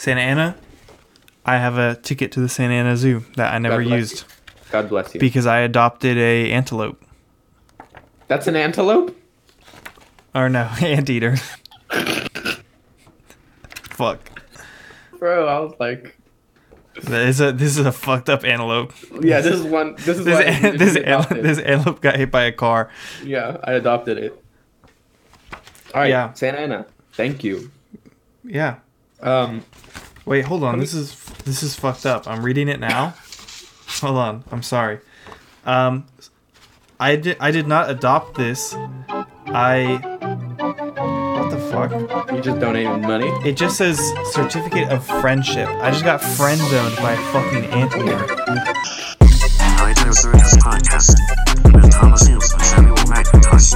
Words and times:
Santa 0.00 0.22
Ana. 0.22 0.56
I 1.44 1.58
have 1.58 1.76
a 1.76 1.94
ticket 1.94 2.32
to 2.32 2.40
the 2.40 2.48
Santa 2.48 2.72
Ana 2.72 2.96
Zoo 2.96 3.22
that 3.36 3.52
I 3.52 3.58
never 3.58 3.82
God 3.84 3.90
used 3.92 4.24
God 4.70 4.88
bless 4.88 5.12
you. 5.14 5.20
because 5.20 5.44
I 5.46 5.58
adopted 5.58 6.16
a 6.16 6.50
antelope 6.52 7.04
That's 8.26 8.46
an 8.46 8.56
antelope. 8.56 9.14
or 10.34 10.48
no 10.48 10.62
anteater. 10.80 11.36
Fuck. 13.90 14.42
Bro, 15.18 15.46
I 15.46 15.58
was 15.60 15.74
like, 15.78 16.16
This 16.94 17.36
is 17.36 17.40
a 17.42 17.52
this 17.52 17.76
is 17.76 17.84
a 17.84 17.92
fucked 17.92 18.30
up 18.30 18.42
antelope. 18.44 18.94
yeah, 19.20 19.42
this 19.42 19.54
is 19.56 19.62
one. 19.64 19.96
This 19.96 20.18
is 20.18 20.24
This 20.24 20.40
an- 20.40 20.76
this, 20.78 20.96
it 20.96 21.02
an- 21.02 21.08
adopted. 21.08 21.42
this 21.44 21.58
antelope 21.58 22.00
got 22.00 22.16
hit 22.16 22.30
by 22.30 22.44
a 22.44 22.52
car. 22.52 22.90
Yeah, 23.22 23.58
I 23.64 23.72
adopted 23.72 24.16
it. 24.16 24.42
All 25.94 26.00
right, 26.00 26.08
Yeah. 26.08 26.32
Santa 26.32 26.58
Ana. 26.58 26.86
Thank 27.12 27.44
you. 27.44 27.70
Yeah. 28.44 28.76
Um, 29.22 29.64
Wait, 30.26 30.44
hold 30.44 30.62
on. 30.62 30.78
This 30.78 30.94
is 30.94 31.16
this 31.44 31.62
is 31.62 31.74
fucked 31.74 32.06
up. 32.06 32.28
I'm 32.28 32.44
reading 32.44 32.68
it 32.68 32.78
now. 32.78 33.14
hold 34.00 34.16
on. 34.16 34.44
I'm 34.52 34.62
sorry. 34.62 35.00
Um, 35.64 36.06
I 36.98 37.16
did 37.16 37.36
I 37.40 37.50
did 37.50 37.66
not 37.66 37.90
adopt 37.90 38.36
this. 38.36 38.74
I 39.46 39.98
what 41.36 41.50
the 41.50 41.58
fuck? 41.72 42.30
you 42.30 42.40
just 42.40 42.60
donated 42.60 43.00
money. 43.00 43.28
It 43.44 43.56
just 43.56 43.76
says 43.76 43.98
certificate 44.32 44.88
of 44.90 45.04
friendship. 45.04 45.68
I 45.68 45.90
just 45.90 46.04
got 46.04 46.22
friend 46.22 46.60
zoned 46.60 46.96
by 46.96 47.12
a 47.14 47.32
fucking 47.32 47.64
anteater. 47.72 48.26
Nightmare 49.78 50.12
Circus 50.12 50.56
Podcast 50.58 51.16
with 51.72 51.90
Thomas 51.92 52.28
Nielsen 52.28 52.60
Samuel 52.60 52.96
McIntosh. 52.96 53.74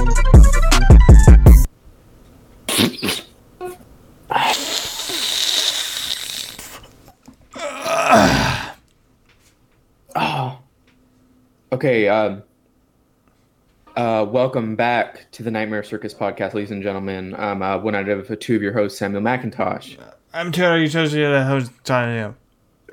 Oh. 10.15 10.59
Okay. 11.75 12.07
Um. 12.07 12.41
Uh, 13.97 14.25
welcome 14.29 14.77
back 14.77 15.29
to 15.31 15.43
the 15.43 15.51
Nightmare 15.51 15.83
Circus 15.83 16.13
podcast, 16.13 16.53
ladies 16.53 16.71
and 16.71 16.81
gentlemen. 16.81 17.35
I'm 17.37 17.61
uh, 17.61 17.77
one 17.79 17.95
out 17.95 18.07
of 18.07 18.39
two 18.39 18.55
of 18.55 18.61
your 18.61 18.71
hosts, 18.71 18.97
Samuel 18.97 19.21
McIntosh, 19.21 19.97
I'm 20.33 20.53
telling 20.53 20.83
you, 20.83 20.87
telling 20.87 21.11
you 21.11 21.29
that 21.29 21.45
host 21.45 21.73
you. 21.89 22.33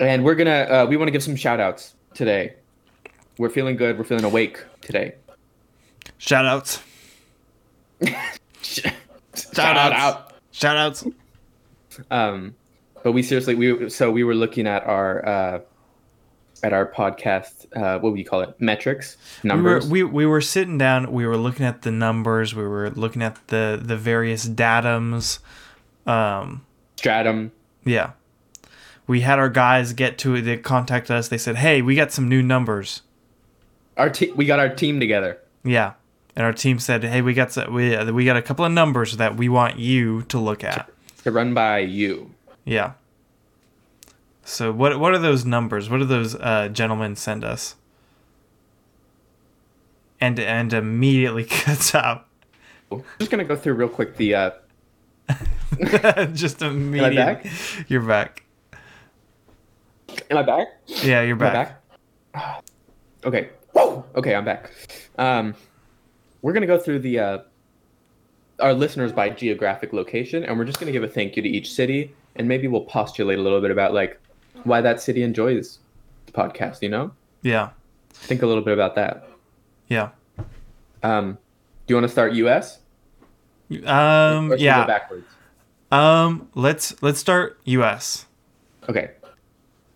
and 0.01 0.25
we're 0.25 0.35
gonna 0.35 0.67
uh, 0.69 0.85
we 0.89 0.97
want 0.97 1.07
to 1.07 1.13
give 1.13 1.23
some 1.23 1.37
shout 1.37 1.61
outs 1.61 1.95
today. 2.13 2.55
We're 3.37 3.49
feeling 3.49 3.77
good. 3.77 3.97
We're 3.97 4.03
feeling 4.03 4.25
awake 4.25 4.61
today. 4.81 5.15
Shout 6.17 6.43
outs. 6.45 6.81
Shout 8.01 9.77
outs. 9.77 9.95
out. 9.95 10.33
Shout 10.51 10.75
outs. 10.75 11.05
Um, 12.11 12.53
but 13.01 13.13
we 13.13 13.23
seriously 13.23 13.55
we 13.55 13.89
so 13.89 14.11
we 14.11 14.25
were 14.25 14.35
looking 14.35 14.67
at 14.67 14.83
our 14.83 15.25
uh, 15.25 15.59
at 16.63 16.73
our 16.73 16.85
podcast. 16.89 17.65
Uh, 17.75 17.99
what 17.99 18.11
would 18.11 18.19
you 18.19 18.25
call 18.25 18.41
it? 18.41 18.55
Metrics, 18.59 19.17
We 19.43 19.49
were 19.49 19.55
numbers. 19.55 19.87
we, 19.87 20.03
we 20.03 20.25
were 20.25 20.41
sitting 20.41 20.77
down, 20.77 21.11
we 21.11 21.27
were 21.27 21.37
looking 21.37 21.65
at 21.65 21.81
the 21.83 21.91
numbers, 21.91 22.55
we 22.55 22.63
were 22.65 22.89
looking 22.91 23.21
at 23.21 23.45
the 23.47 23.79
the 23.81 23.97
various 23.97 24.47
datums. 24.47 25.39
Um 26.05 26.65
stratum. 26.95 27.51
yeah. 27.85 28.11
We 29.05 29.19
had 29.21 29.37
our 29.37 29.49
guys 29.49 29.91
get 29.91 30.17
to 30.19 30.35
it, 30.35 30.41
they 30.43 30.55
contacted 30.57 31.13
us, 31.15 31.27
they 31.27 31.37
said, 31.37 31.57
Hey, 31.57 31.81
we 31.81 31.95
got 31.95 32.11
some 32.13 32.29
new 32.29 32.41
numbers. 32.41 33.01
Our 33.97 34.09
te- 34.09 34.31
we 34.31 34.45
got 34.45 34.59
our 34.59 34.69
team 34.73 34.99
together. 34.99 35.39
Yeah. 35.63 35.93
And 36.35 36.45
our 36.45 36.53
team 36.53 36.79
said, 36.79 37.03
Hey, 37.03 37.21
we 37.21 37.33
got 37.33 37.51
some, 37.51 37.73
we 37.73 37.95
uh, 37.95 38.11
we 38.13 38.23
got 38.25 38.37
a 38.37 38.41
couple 38.41 38.63
of 38.65 38.71
numbers 38.71 39.17
that 39.17 39.35
we 39.35 39.49
want 39.49 39.77
you 39.77 40.21
to 40.23 40.39
look 40.39 40.63
at. 40.63 40.89
to 41.23 41.31
run 41.31 41.53
by 41.53 41.79
you. 41.79 42.31
Yeah. 42.65 42.93
So 44.43 44.71
what 44.71 44.99
what 44.99 45.13
are 45.13 45.19
those 45.19 45.45
numbers? 45.45 45.89
What 45.89 45.99
do 45.99 46.05
those 46.05 46.35
uh, 46.35 46.69
gentlemen 46.69 47.15
send 47.15 47.43
us? 47.43 47.75
And 50.19 50.39
and 50.39 50.73
immediately 50.73 51.43
cuts 51.49 51.95
out. 51.95 52.27
I'm 52.91 53.03
just 53.19 53.31
gonna 53.31 53.43
go 53.45 53.55
through 53.55 53.73
real 53.73 53.89
quick 53.89 54.17
the. 54.17 54.35
Uh, 54.35 54.51
Just 56.33 56.61
immediately. 56.61 57.15
back? 57.15 57.45
You're 57.87 58.01
back. 58.01 58.43
am 60.29 60.37
I 60.37 60.43
back? 60.43 60.67
Yeah, 60.87 61.21
you're 61.21 61.35
back. 61.35 61.81
back? 62.33 62.63
Okay. 63.25 63.51
Whoa! 63.71 64.03
Okay, 64.15 64.35
I'm 64.35 64.43
back. 64.43 64.69
Um, 65.17 65.55
we're 66.41 66.51
gonna 66.51 66.67
go 66.67 66.77
through 66.77 66.99
the 66.99 67.19
uh, 67.19 67.37
our 68.59 68.73
listeners 68.73 69.13
by 69.13 69.29
geographic 69.29 69.93
location, 69.93 70.43
and 70.43 70.57
we're 70.57 70.65
just 70.65 70.77
gonna 70.77 70.91
give 70.91 71.03
a 71.03 71.07
thank 71.07 71.37
you 71.37 71.41
to 71.41 71.47
each 71.47 71.71
city, 71.71 72.13
and 72.35 72.49
maybe 72.49 72.67
we'll 72.67 72.83
postulate 72.83 73.39
a 73.39 73.41
little 73.41 73.61
bit 73.61 73.71
about 73.71 73.93
like 73.93 74.19
why 74.63 74.81
that 74.81 75.01
city 75.01 75.23
enjoys 75.23 75.79
the 76.25 76.31
podcast. 76.31 76.81
You 76.81 76.89
know, 76.89 77.11
Yeah. 77.41 77.69
think 78.11 78.41
a 78.41 78.47
little 78.47 78.63
bit 78.63 78.73
about 78.73 78.95
that. 78.95 79.27
Yeah. 79.87 80.09
Um, 81.03 81.33
do 81.87 81.91
you 81.91 81.95
want 81.95 82.05
to 82.05 82.11
start 82.11 82.33
U.S. 82.33 82.79
Um 83.85 84.51
or 84.51 84.57
should 84.57 84.59
go 84.59 84.63
yeah. 84.63 84.85
backwards? 84.85 85.25
Um 85.91 86.47
let's 86.55 87.01
let's 87.01 87.19
start 87.19 87.59
US. 87.65 88.25
Okay. 88.89 89.11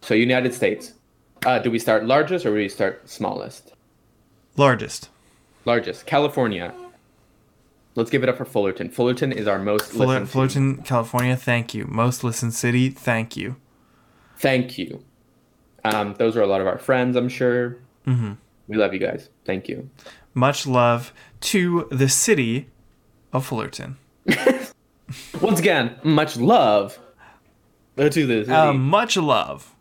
So 0.01 0.13
United 0.13 0.53
States. 0.53 0.93
Uh, 1.45 1.59
do 1.59 1.69
we 1.69 1.77
start 1.79 2.05
largest 2.05 2.45
or 2.45 2.49
do 2.49 2.55
we 2.55 2.69
start 2.69 3.07
smallest? 3.09 3.73
Largest. 4.57 5.09
Largest. 5.65 6.05
California. 6.05 6.73
Let's 7.95 8.09
give 8.09 8.23
it 8.23 8.29
up 8.29 8.37
for 8.37 8.45
Fullerton. 8.45 8.89
Fullerton 8.89 9.31
is 9.31 9.47
our 9.47 9.59
most 9.59 9.91
Fuller. 9.91 10.25
Fullerton, 10.25 10.77
California, 10.83 11.35
thank 11.35 11.73
you. 11.73 11.85
Most 11.87 12.23
listened 12.23 12.53
city, 12.53 12.89
thank 12.89 13.35
you. 13.37 13.55
Thank 14.39 14.77
you. 14.77 15.03
Um, 15.83 16.15
those 16.17 16.35
are 16.35 16.41
a 16.41 16.47
lot 16.47 16.61
of 16.61 16.67
our 16.67 16.77
friends, 16.77 17.15
I'm 17.15 17.29
sure. 17.29 17.77
hmm 18.05 18.33
We 18.67 18.77
love 18.77 18.93
you 18.93 18.99
guys. 18.99 19.29
Thank 19.45 19.67
you. 19.69 19.89
Much 20.33 20.67
love 20.67 21.13
to 21.41 21.87
the 21.91 22.09
city 22.09 22.67
of 23.33 23.45
Fullerton. 23.45 23.97
Once 25.41 25.59
again, 25.59 25.95
much 26.03 26.37
love 26.37 26.99
to 27.97 28.09
this. 28.09 28.49
Uh, 28.49 28.73
much 28.73 29.17
love. 29.17 29.73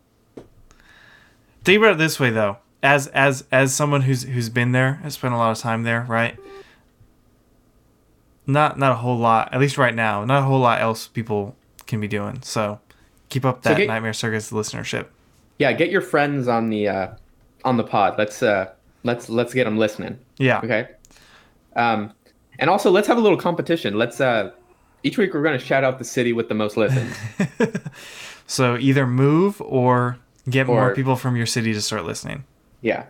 Think 1.63 1.79
about 1.79 1.93
it 1.93 1.97
this 1.97 2.19
way 2.19 2.29
though. 2.29 2.57
As 2.81 3.07
as 3.07 3.43
as 3.51 3.73
someone 3.75 4.01
who's 4.01 4.23
who's 4.23 4.49
been 4.49 4.71
there, 4.71 4.95
has 5.03 5.15
spent 5.15 5.33
a 5.33 5.37
lot 5.37 5.51
of 5.51 5.57
time 5.57 5.83
there, 5.83 6.05
right? 6.07 6.37
Not 8.45 8.79
not 8.79 8.93
a 8.93 8.95
whole 8.95 9.17
lot, 9.17 9.53
at 9.53 9.59
least 9.59 9.77
right 9.77 9.93
now. 9.93 10.23
Not 10.23 10.39
a 10.43 10.45
whole 10.45 10.59
lot 10.59 10.79
else 10.81 11.07
people 11.07 11.55
can 11.85 11.99
be 11.99 12.07
doing. 12.07 12.41
So 12.43 12.79
keep 13.29 13.45
up 13.45 13.63
So 13.63 13.69
that 13.69 13.77
get- 13.77 13.87
Nightmare 13.87 14.13
Circus 14.13 14.51
listenership. 14.51 15.07
yeah, 15.59 15.71
get 15.73 15.89
your 15.89 16.01
friends 16.01 16.47
on 16.47 16.69
the 16.69 16.87
uh, 16.87 17.07
on 17.65 17.77
the 17.77 17.83
pod. 17.83 18.15
Let's 18.17 18.41
uh, 18.43 18.71
let's 19.03 19.29
let's 19.29 19.53
get 19.53 19.63
them 19.65 19.77
listening. 19.77 20.19
Yeah. 20.37 20.59
Okay. 20.63 20.87
Um, 21.75 22.11
and 22.59 22.69
also 22.69 22.89
let's 22.91 23.07
have 23.07 23.17
a 23.17 23.21
little 23.21 23.37
competition. 23.37 23.95
Let's 23.97 24.19
uh, 24.21 24.51
each 25.03 25.17
week 25.17 25.33
we're 25.33 25.43
gonna 25.43 25.59
shout 25.59 25.83
out 25.83 25.99
the 25.99 26.05
city 26.05 26.33
with 26.33 26.49
the 26.49 26.55
most 26.55 26.77
listens. 26.77 27.15
So 28.49 28.77
either 28.77 29.05
move 29.05 29.59
or 29.61 30.17
get 30.49 30.67
more 30.67 30.95
people 30.95 31.17
from 31.17 31.35
your 31.35 31.45
city 31.45 31.73
to 31.73 31.81
start 31.81 32.05
listening. 32.05 32.45
yeah. 32.81 33.07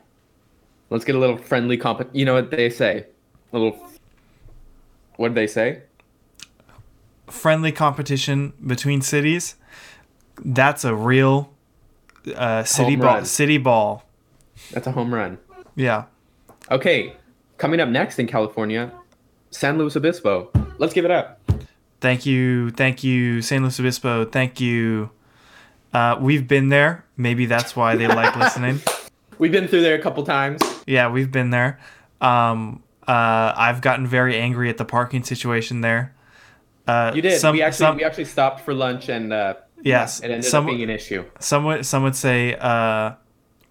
Let's 0.89 1.06
get 1.06 1.16
a 1.16 1.19
little 1.19 1.38
friendly 1.38 1.77
comp. 1.77 2.09
You 2.13 2.25
know 2.25 2.33
what 2.33 2.50
they 2.50 2.72
say? 2.72 3.06
A 3.53 3.57
little. 3.59 3.77
What 5.17 5.27
did 5.27 5.35
they 5.35 5.45
say? 5.45 5.83
Friendly 7.27 7.72
competition 7.73 8.53
between 8.66 9.01
cities. 9.01 9.56
That's 10.43 10.83
a 10.85 10.95
real 10.95 11.51
uh, 12.35 12.63
city 12.63 12.91
Home 12.91 12.99
ball. 13.01 13.13
run. 13.15 13.25
City 13.25 13.57
ball. 13.57 14.03
That's 14.71 14.87
a 14.87 14.91
home 14.91 15.13
run. 15.13 15.37
Yeah. 15.75 16.05
Okay, 16.69 17.13
coming 17.57 17.79
up 17.79 17.89
next 17.89 18.19
in 18.19 18.27
California, 18.27 18.91
San 19.51 19.77
Luis 19.77 19.95
Obispo. 19.95 20.51
Let's 20.77 20.93
give 20.93 21.05
it 21.05 21.11
up. 21.11 21.39
Thank 22.01 22.25
you, 22.25 22.71
thank 22.71 23.03
you, 23.03 23.41
San 23.41 23.61
Luis 23.61 23.79
Obispo. 23.79 24.25
Thank 24.25 24.59
you. 24.59 25.09
Uh, 25.94 26.17
we've 26.19 26.47
been 26.47 26.69
there. 26.69 27.06
Maybe 27.15 27.45
that's 27.45 27.75
why 27.75 27.95
they 27.95 28.07
like 28.07 28.35
listening. 28.39 28.81
We've 29.39 29.51
been 29.51 29.67
through 29.67 29.81
there 29.81 29.95
a 29.95 30.01
couple 30.01 30.23
times. 30.23 30.62
Yeah, 30.85 31.09
we've 31.09 31.31
been 31.31 31.50
there. 31.51 31.79
Um, 32.21 32.83
uh, 33.07 33.53
I've 33.56 33.81
gotten 33.81 34.06
very 34.06 34.35
angry 34.38 34.69
at 34.69 34.77
the 34.77 34.85
parking 34.85 35.23
situation 35.23 35.81
there. 35.81 36.13
Uh, 36.88 37.12
You 37.15 37.21
did. 37.21 37.39
Some, 37.39 37.53
we 37.56 37.62
actually 37.62 37.77
some, 37.77 37.97
we 37.97 38.03
actually 38.03 38.25
stopped 38.25 38.62
for 38.62 38.73
lunch 38.73 39.09
and 39.09 39.31
uh, 39.31 39.53
yes. 39.88 40.19
it 40.22 40.25
ended 40.31 40.45
some, 40.45 40.66
up 40.66 40.69
being 40.72 40.84
an 40.84 40.89
issue. 40.89 41.24
some 41.39 41.63
would 41.66 41.86
some 41.86 42.04
would 42.04 42.16
say 42.16 42.56
uh, 42.56 43.12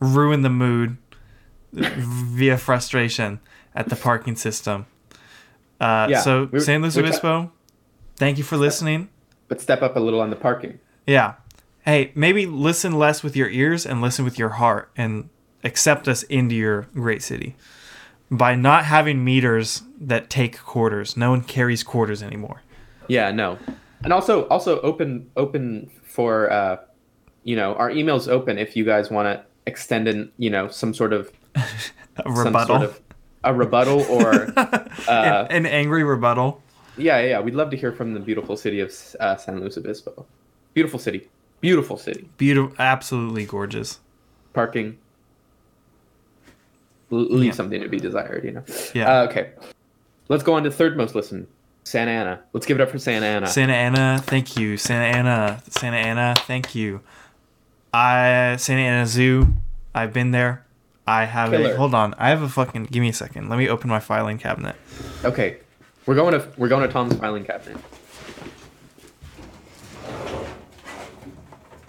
ruin 0.00 0.42
the 0.42 0.50
mood 0.50 0.96
via 1.72 2.56
frustration 2.56 3.40
at 3.74 3.88
the 3.88 3.96
parking 3.96 4.36
system. 4.36 4.86
Uh, 5.80 6.06
Yeah, 6.10 6.20
so 6.20 6.40
we 6.44 6.46
were- 6.46 6.60
San 6.60 6.82
Luis 6.82 6.96
Obispo, 6.96 7.52
thank 8.16 8.38
you 8.38 8.44
for 8.44 8.56
listening. 8.56 9.08
But 9.48 9.60
step 9.60 9.82
up 9.82 9.96
a 9.96 10.00
little 10.00 10.20
on 10.20 10.30
the 10.30 10.36
parking. 10.36 10.78
Yeah. 11.06 11.34
Hey, 11.84 12.10
maybe 12.14 12.46
listen 12.46 12.98
less 12.98 13.22
with 13.22 13.36
your 13.36 13.48
ears 13.48 13.86
and 13.86 14.00
listen 14.00 14.24
with 14.24 14.38
your 14.38 14.48
heart 14.50 14.90
and 14.96 15.28
accept 15.62 16.08
us 16.08 16.24
into 16.24 16.54
your 16.56 16.88
great 16.94 17.22
city. 17.22 17.54
By 18.28 18.56
not 18.56 18.86
having 18.86 19.24
meters 19.24 19.82
that 20.00 20.28
take 20.28 20.58
quarters. 20.58 21.16
No 21.16 21.30
one 21.30 21.42
carries 21.42 21.84
quarters 21.84 22.22
anymore. 22.24 22.62
Yeah, 23.06 23.30
no. 23.30 23.56
And 24.02 24.12
also, 24.12 24.48
also 24.48 24.80
open, 24.80 25.30
open 25.36 25.90
for, 26.16 26.50
uh, 26.50 26.78
you 27.44 27.54
know, 27.56 27.74
our 27.74 27.90
email's 27.90 28.26
open 28.26 28.58
if 28.58 28.74
you 28.74 28.84
guys 28.84 29.10
want 29.10 29.26
to 29.28 29.44
extend 29.66 30.08
in, 30.08 30.32
you 30.38 30.48
know, 30.50 30.68
some 30.68 30.94
sort 30.94 31.12
of 31.12 31.30
A 31.56 31.62
some 32.24 32.34
rebuttal. 32.46 32.66
sort 32.78 32.82
of 32.82 33.00
a 33.44 33.52
rebuttal 33.54 34.00
or 34.08 34.52
uh, 34.56 35.46
an, 35.50 35.64
an 35.64 35.66
angry 35.66 36.02
rebuttal. 36.02 36.62
yeah, 36.96 37.18
yeah, 37.20 37.28
yeah. 37.28 37.40
We'd 37.40 37.54
love 37.54 37.70
to 37.70 37.76
hear 37.76 37.92
from 37.92 38.14
the 38.14 38.20
beautiful 38.20 38.56
city 38.56 38.80
of 38.80 38.90
uh, 39.20 39.36
San 39.36 39.60
Luis 39.60 39.76
Obispo. 39.76 40.24
Beautiful 40.74 40.98
city, 40.98 41.28
beautiful 41.60 41.98
city. 41.98 42.28
Beautiful, 42.38 42.74
absolutely 42.78 43.44
gorgeous. 43.44 44.00
Parking. 44.54 44.96
L- 47.12 47.18
leave 47.30 47.46
Yeah. 47.46 47.52
something 47.52 47.80
to 47.82 47.88
be 47.88 47.98
desired, 47.98 48.44
you 48.44 48.52
know. 48.52 48.64
Yeah. 48.94 49.20
Uh, 49.20 49.24
okay, 49.28 49.50
let's 50.28 50.42
go 50.42 50.54
on 50.54 50.64
to 50.64 50.70
third 50.70 50.96
most 50.96 51.14
listened. 51.14 51.46
Santa 51.86 52.10
Ana. 52.10 52.40
Let's 52.52 52.66
give 52.66 52.80
it 52.80 52.82
up 52.82 52.90
for 52.90 52.98
Santa 52.98 53.26
Ana. 53.26 53.46
Santa 53.46 53.72
Ana, 53.72 54.20
thank 54.20 54.56
you. 54.56 54.76
Santa 54.76 55.16
Ana, 55.16 55.62
Santa 55.70 55.96
Ana, 55.96 56.34
thank 56.36 56.74
you. 56.74 57.00
I 57.94 58.56
Santa 58.58 58.82
Ana 58.82 59.06
Zoo. 59.06 59.52
I've 59.94 60.12
been 60.12 60.32
there. 60.32 60.66
I 61.06 61.26
have 61.26 61.52
Killer. 61.52 61.74
a 61.74 61.76
hold 61.76 61.94
on. 61.94 62.12
I 62.14 62.30
have 62.30 62.42
a 62.42 62.48
fucking. 62.48 62.86
Give 62.86 63.00
me 63.00 63.10
a 63.10 63.12
second. 63.12 63.48
Let 63.48 63.56
me 63.56 63.68
open 63.68 63.88
my 63.88 64.00
filing 64.00 64.36
cabinet. 64.36 64.74
Okay, 65.24 65.58
we're 66.06 66.16
going 66.16 66.32
to 66.32 66.48
we're 66.56 66.66
going 66.66 66.84
to 66.84 66.92
Tom's 66.92 67.14
filing 67.14 67.44
cabinet. 67.44 67.76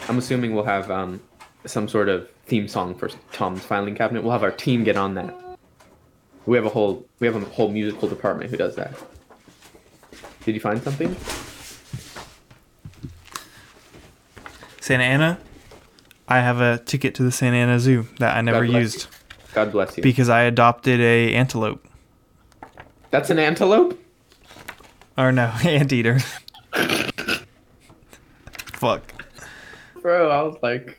I'm 0.07 0.19
assuming 0.19 0.53
we'll 0.53 0.63
have 0.63 0.91
um, 0.91 1.19
some 1.65 1.87
sort 1.87 2.07
of 2.07 2.29
theme 2.45 2.67
song 2.67 2.93
for 2.93 3.09
Tom's 3.31 3.63
filing 3.63 3.95
cabinet. 3.95 4.21
We'll 4.21 4.33
have 4.33 4.43
our 4.43 4.51
team 4.51 4.83
get 4.83 4.95
on 4.95 5.15
that. 5.15 5.35
We 6.45 6.55
have 6.55 6.67
a 6.67 6.69
whole 6.69 7.03
we 7.19 7.25
have 7.25 7.35
a 7.35 7.39
whole 7.39 7.71
musical 7.71 8.07
department 8.07 8.51
who 8.51 8.57
does 8.57 8.75
that. 8.75 8.93
Did 10.47 10.55
you 10.55 10.61
find 10.61 10.81
something? 10.81 11.13
Santa 14.79 15.03
Ana. 15.03 15.39
I 16.29 16.39
have 16.39 16.61
a 16.61 16.77
ticket 16.77 17.13
to 17.15 17.23
the 17.23 17.33
Santa 17.33 17.57
Ana 17.57 17.81
Zoo 17.81 18.07
that 18.19 18.37
I 18.37 18.39
never 18.39 18.63
used 18.63 19.07
God 19.53 19.73
bless 19.73 19.97
you. 19.97 20.03
because 20.03 20.29
I 20.29 20.43
adopted 20.43 21.01
a 21.01 21.33
antelope. 21.33 21.85
That's 23.11 23.29
an 23.29 23.39
antelope. 23.39 23.99
Or 25.17 25.33
no, 25.33 25.47
anteater. 25.65 26.19
Fuck. 28.71 29.25
Bro, 30.01 30.29
I 30.31 30.43
was 30.43 30.55
like, 30.63 30.97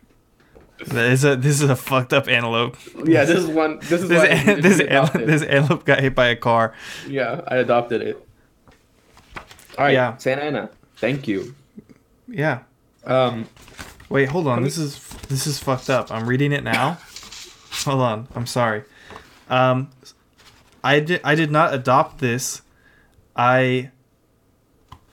That 0.89 1.06
is 1.06 1.25
a 1.25 1.37
this 1.37 1.62
is 1.62 1.71
a 1.71 1.77
fucked 1.77 2.12
up 2.12 2.29
antelope. 2.29 2.77
yeah, 3.06 3.25
this 3.25 3.39
is 3.39 3.47
one. 3.47 3.79
This 3.79 4.03
is 4.03 4.09
This 4.11 4.25
an- 4.47 4.61
this, 4.61 4.77
this 5.15 5.43
antelope 5.43 5.87
got 5.87 6.01
hit 6.01 6.15
by 6.15 6.27
a 6.27 6.37
car. 6.37 6.75
Yeah, 7.06 7.41
I 7.49 7.56
adopted 7.56 8.03
it. 8.03 8.28
All 9.79 9.85
right, 9.85 9.93
Yeah. 9.95 10.17
Santa 10.17 10.43
Ana. 10.43 10.71
Thank 10.97 11.29
you. 11.29 11.55
Yeah. 12.27 12.61
Um, 13.05 13.49
Wait, 14.09 14.29
hold 14.29 14.49
on. 14.49 14.63
This 14.63 14.77
is 14.77 14.99
this 15.29 15.47
is 15.47 15.59
fucked 15.59 15.89
up. 15.89 16.11
I'm 16.11 16.29
reading 16.29 16.53
it 16.53 16.65
now. 16.65 16.99
hold 17.85 18.01
on. 18.01 18.29
I'm 18.35 18.47
sorry. 18.47 18.83
Um, 19.49 19.91
I 20.83 21.01
did 21.01 21.21
I 21.23 21.35
did 21.35 21.51
not 21.51 21.73
adopt 21.73 22.19
this. 22.19 22.63
I. 23.37 23.91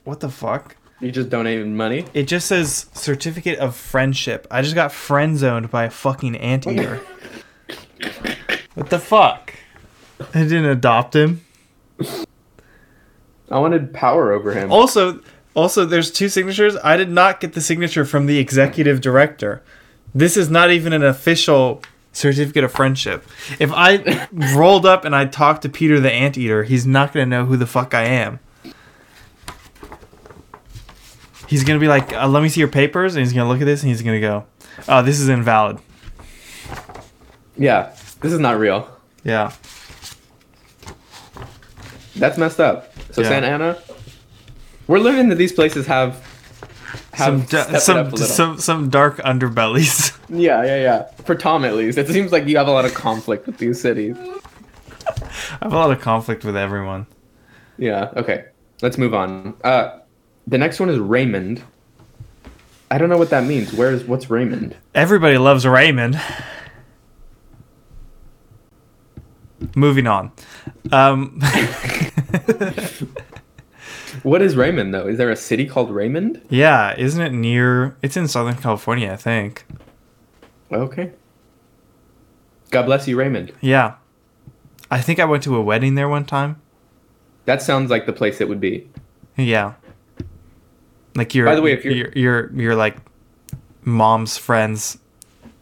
What 0.03 0.19
the 0.19 0.29
fuck? 0.29 0.75
you 0.99 1.11
just 1.11 1.29
donated 1.29 1.67
money. 1.67 2.05
It 2.13 2.23
just 2.23 2.47
says 2.47 2.87
certificate 2.93 3.59
of 3.59 3.75
friendship. 3.75 4.47
I 4.49 4.61
just 4.61 4.75
got 4.75 4.91
friend 4.91 5.37
zoned 5.37 5.69
by 5.69 5.83
a 5.83 5.89
fucking 5.89 6.35
anteater. 6.37 6.97
what 8.75 8.89
the 8.89 8.99
fuck? 8.99 9.53
I 10.33 10.43
didn't 10.43 10.65
adopt 10.65 11.15
him. 11.15 11.45
I 13.49 13.59
wanted 13.59 13.93
power 13.93 14.31
over 14.31 14.53
him. 14.53 14.71
Also, 14.71 15.21
also, 15.53 15.85
there's 15.85 16.11
two 16.11 16.29
signatures. 16.29 16.75
I 16.83 16.97
did 16.97 17.09
not 17.09 17.39
get 17.39 17.53
the 17.53 17.61
signature 17.61 18.05
from 18.05 18.25
the 18.25 18.39
executive 18.39 19.01
director. 19.01 19.61
This 20.13 20.35
is 20.35 20.49
not 20.49 20.71
even 20.71 20.93
an 20.93 21.03
official 21.03 21.81
certificate 22.11 22.63
of 22.63 22.71
friendship. 22.71 23.25
If 23.59 23.71
I 23.73 24.27
rolled 24.55 24.85
up 24.85 25.05
and 25.05 25.15
I 25.15 25.25
talked 25.25 25.61
to 25.63 25.69
Peter 25.69 25.99
the 25.99 26.11
Anteater, 26.11 26.63
he's 26.63 26.85
not 26.85 27.13
gonna 27.13 27.25
know 27.25 27.45
who 27.45 27.57
the 27.57 27.67
fuck 27.67 27.93
I 27.93 28.03
am. 28.05 28.39
He's 31.47 31.63
gonna 31.63 31.79
be 31.79 31.87
like, 31.87 32.11
uh, 32.13 32.27
"Let 32.27 32.41
me 32.41 32.49
see 32.49 32.59
your 32.59 32.69
papers," 32.69 33.15
and 33.15 33.23
he's 33.23 33.33
gonna 33.33 33.47
look 33.47 33.61
at 33.61 33.65
this 33.65 33.81
and 33.83 33.89
he's 33.89 34.01
gonna 34.01 34.19
go, 34.19 34.45
"Oh, 34.89 35.03
this 35.03 35.19
is 35.19 35.29
invalid." 35.29 35.77
Yeah, 37.57 37.93
this 38.21 38.33
is 38.33 38.39
not 38.39 38.59
real. 38.59 38.89
Yeah, 39.23 39.51
That's 42.15 42.37
messed 42.37 42.59
up. 42.59 42.94
So 43.15 43.21
Yeah. 43.21 43.29
Santa 43.29 43.47
Ana, 43.47 43.77
we're 44.87 44.99
learning 44.99 45.29
that 45.29 45.35
these 45.35 45.53
places 45.53 45.87
have 45.87 46.21
some 47.15 47.39
have 47.39 47.49
da- 47.49 47.79
some 47.79 47.97
up 47.97 48.07
a 48.07 48.09
little. 48.11 48.27
some 48.27 48.57
some 48.59 48.89
dark 48.89 49.17
underbellies. 49.19 50.11
Yeah, 50.27 50.63
yeah, 50.65 50.77
yeah. 50.81 51.03
For 51.23 51.35
Tom, 51.35 51.63
at 51.63 51.75
least, 51.75 51.97
it 51.99 52.07
seems 52.09 52.31
like 52.31 52.47
you 52.47 52.57
have 52.57 52.67
a 52.67 52.71
lot 52.71 52.83
of 52.83 52.93
conflict 52.95 53.45
with 53.45 53.57
these 53.59 53.79
cities. 53.79 54.17
I 54.19 55.59
have 55.61 55.71
a 55.71 55.77
lot 55.77 55.91
of 55.91 56.01
conflict 56.01 56.43
with 56.43 56.57
everyone. 56.57 57.05
Yeah. 57.77 58.09
Okay. 58.17 58.45
Let's 58.81 58.97
move 58.97 59.13
on. 59.13 59.53
Uh, 59.63 59.99
the 60.47 60.57
next 60.57 60.79
one 60.79 60.89
is 60.89 60.97
Raymond. 60.97 61.61
I 62.91 62.97
don't 62.97 63.07
know 63.07 63.17
what 63.19 63.29
that 63.29 63.43
means. 63.45 63.71
Where's 63.71 64.03
what's 64.03 64.29
Raymond? 64.31 64.75
Everybody 64.95 65.37
loves 65.37 65.65
Raymond. 65.65 66.19
Moving 69.75 70.07
on. 70.07 70.31
Um, 70.91 71.39
What 74.23 74.41
is 74.41 74.55
Raymond 74.55 74.93
though? 74.93 75.07
Is 75.07 75.17
there 75.17 75.29
a 75.29 75.35
city 75.35 75.65
called 75.65 75.91
Raymond? 75.91 76.41
yeah, 76.49 76.95
isn't 76.97 77.21
it 77.21 77.33
near? 77.33 77.97
It's 78.01 78.15
in 78.15 78.27
Southern 78.27 78.55
California, 78.55 79.11
I 79.11 79.17
think. 79.17 79.65
Okay. 80.71 81.11
God 82.71 82.83
bless 82.83 83.07
you, 83.07 83.17
Raymond. 83.17 83.51
Yeah. 83.61 83.95
I 84.89 85.01
think 85.01 85.19
I 85.19 85.25
went 85.25 85.43
to 85.43 85.55
a 85.55 85.61
wedding 85.61 85.95
there 85.95 86.07
one 86.09 86.25
time. 86.25 86.61
That 87.45 87.61
sounds 87.61 87.91
like 87.91 88.05
the 88.05 88.13
place 88.13 88.39
it 88.41 88.47
would 88.49 88.59
be. 88.61 88.89
Yeah. 89.37 89.73
Like 91.15 91.35
your 91.35 91.45
By 91.45 91.55
the 91.55 91.61
way, 91.61 91.73
if 91.73 91.83
you're- 91.85 91.95
your 91.97 92.11
your 92.13 92.53
your 92.53 92.75
like 92.75 92.97
mom's 93.83 94.37
friend's 94.37 94.97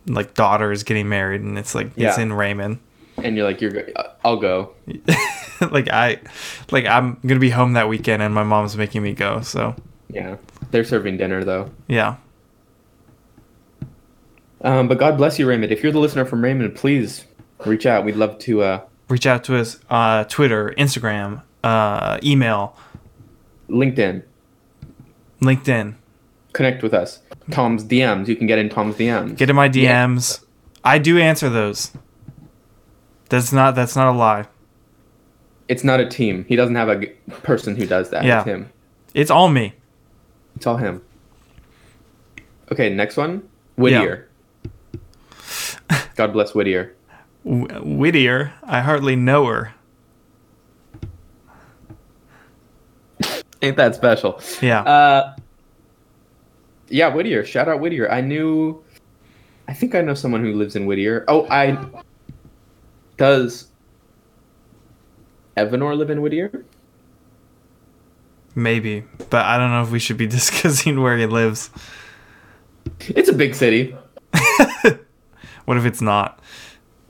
like 0.06 0.34
daughter 0.36 0.72
is 0.72 0.84
getting 0.84 1.10
married 1.10 1.42
and 1.42 1.58
it's 1.58 1.74
like 1.76 1.92
it's 1.98 2.18
in 2.18 2.32
Raymond. 2.34 2.80
And 3.24 3.36
you're 3.36 3.46
like, 3.46 3.62
you're. 3.62 3.72
go- 3.72 3.86
uh, 3.96 4.14
I'll 4.26 4.38
go. 4.38 4.74
like 5.72 5.90
I 5.90 6.20
like 6.72 6.86
I'm 6.86 7.14
going 7.22 7.36
to 7.36 7.40
be 7.40 7.50
home 7.50 7.74
that 7.74 7.88
weekend 7.90 8.22
and 8.22 8.34
my 8.34 8.44
mom's 8.44 8.76
making 8.78 9.02
me 9.04 9.14
go. 9.14 9.42
So, 9.42 9.76
Yeah. 10.10 10.36
They're 10.72 10.84
serving 10.84 11.18
dinner 11.18 11.44
though. 11.44 11.70
yeah. 11.88 12.16
Um, 14.62 14.88
but 14.88 14.98
God 14.98 15.18
bless 15.18 15.38
you, 15.40 15.48
Raymond. 15.48 15.72
If 15.72 15.84
you're 15.84 15.92
the 15.92 16.00
listener 16.00 16.26
from 16.26 16.44
Raymond, 16.44 16.76
please 16.76 17.26
reach 17.66 17.86
out. 17.86 18.06
We'd 18.06 18.16
love 18.16 18.40
to. 18.40 18.62
Uh, 18.62 18.82
Reach 19.10 19.26
out 19.28 19.44
to 19.46 19.58
us 19.58 19.80
uh 19.90 20.24
Twitter, 20.24 20.74
Instagram, 20.78 21.44
uh 21.64 22.18
email, 22.24 22.76
LinkedIn, 23.70 24.24
LinkedIn. 25.42 25.96
connect 26.54 26.82
with 26.82 26.94
us. 26.94 27.20
Tom's 27.52 27.84
DMs. 27.84 28.28
You 28.30 28.36
can 28.38 28.48
get 28.48 28.58
in 28.60 28.70
Tom's 28.70 28.96
DMs. 28.96 29.36
Get 29.38 29.50
in 29.50 29.56
my 29.58 29.66
Yeah. 29.66 30.06
DMs. 30.08 30.44
I 30.86 30.98
do 30.98 31.18
answer 31.20 31.50
those. 31.50 31.92
That's 33.34 33.52
not 33.52 33.74
that's 33.74 33.96
not 33.96 34.10
a 34.14 34.16
lie. 34.16 34.46
It's 35.68 35.84
not 35.84 36.00
a 36.00 36.06
team. 36.06 36.46
He 36.48 36.56
doesn't 36.56 36.76
have 36.76 36.88
a 36.88 37.00
g- 37.00 37.08
person 37.42 37.76
who 37.76 37.88
does 37.88 38.12
that. 38.12 38.24
Yeah. 38.26 38.42
It's 38.42 38.48
him. 38.48 38.70
It's 39.16 39.32
all 39.32 39.50
me. 39.50 39.74
It's 40.56 40.68
all 40.68 40.78
him. 40.78 41.02
Okay, 42.72 42.94
next 42.94 43.18
one. 43.18 43.42
Whittier. 43.76 44.30
God 46.16 46.32
bless 46.32 46.54
Whittier. 46.54 46.94
W- 47.44 47.66
Whittier, 47.98 48.54
I 48.62 48.82
hardly 48.82 49.16
know 49.16 49.48
her. 49.48 49.74
Ain't 53.64 53.78
that 53.78 53.96
special? 53.96 54.40
Yeah. 54.62 54.82
Uh, 54.82 55.36
yeah, 56.88 57.08
Whittier. 57.08 57.44
Shout 57.46 57.68
out 57.68 57.80
Whittier. 57.80 58.12
I 58.12 58.22
knew. 58.22 58.84
I 59.68 59.74
think 59.74 59.96
I 59.96 60.02
know 60.02 60.14
someone 60.14 60.44
who 60.44 60.54
lives 60.54 60.76
in 60.76 60.86
Whittier. 60.86 61.26
Oh, 61.28 61.48
I. 61.50 61.84
Does. 63.18 63.68
Evanor 65.58 65.96
live 65.98 66.10
in 66.10 66.22
Whittier? 66.22 66.66
Maybe, 68.56 69.04
but 69.30 69.46
I 69.46 69.58
don't 69.58 69.72
know 69.72 69.82
if 69.84 69.92
we 69.92 70.00
should 70.00 70.18
be 70.18 70.28
discussing 70.40 71.02
where 71.02 71.18
he 71.18 71.26
lives. 71.26 71.70
It's 73.02 73.30
a 73.30 73.34
big 73.34 73.56
city. 73.56 73.96
What 75.66 75.78
if 75.78 75.86
it's 75.86 76.02
not? 76.02 76.40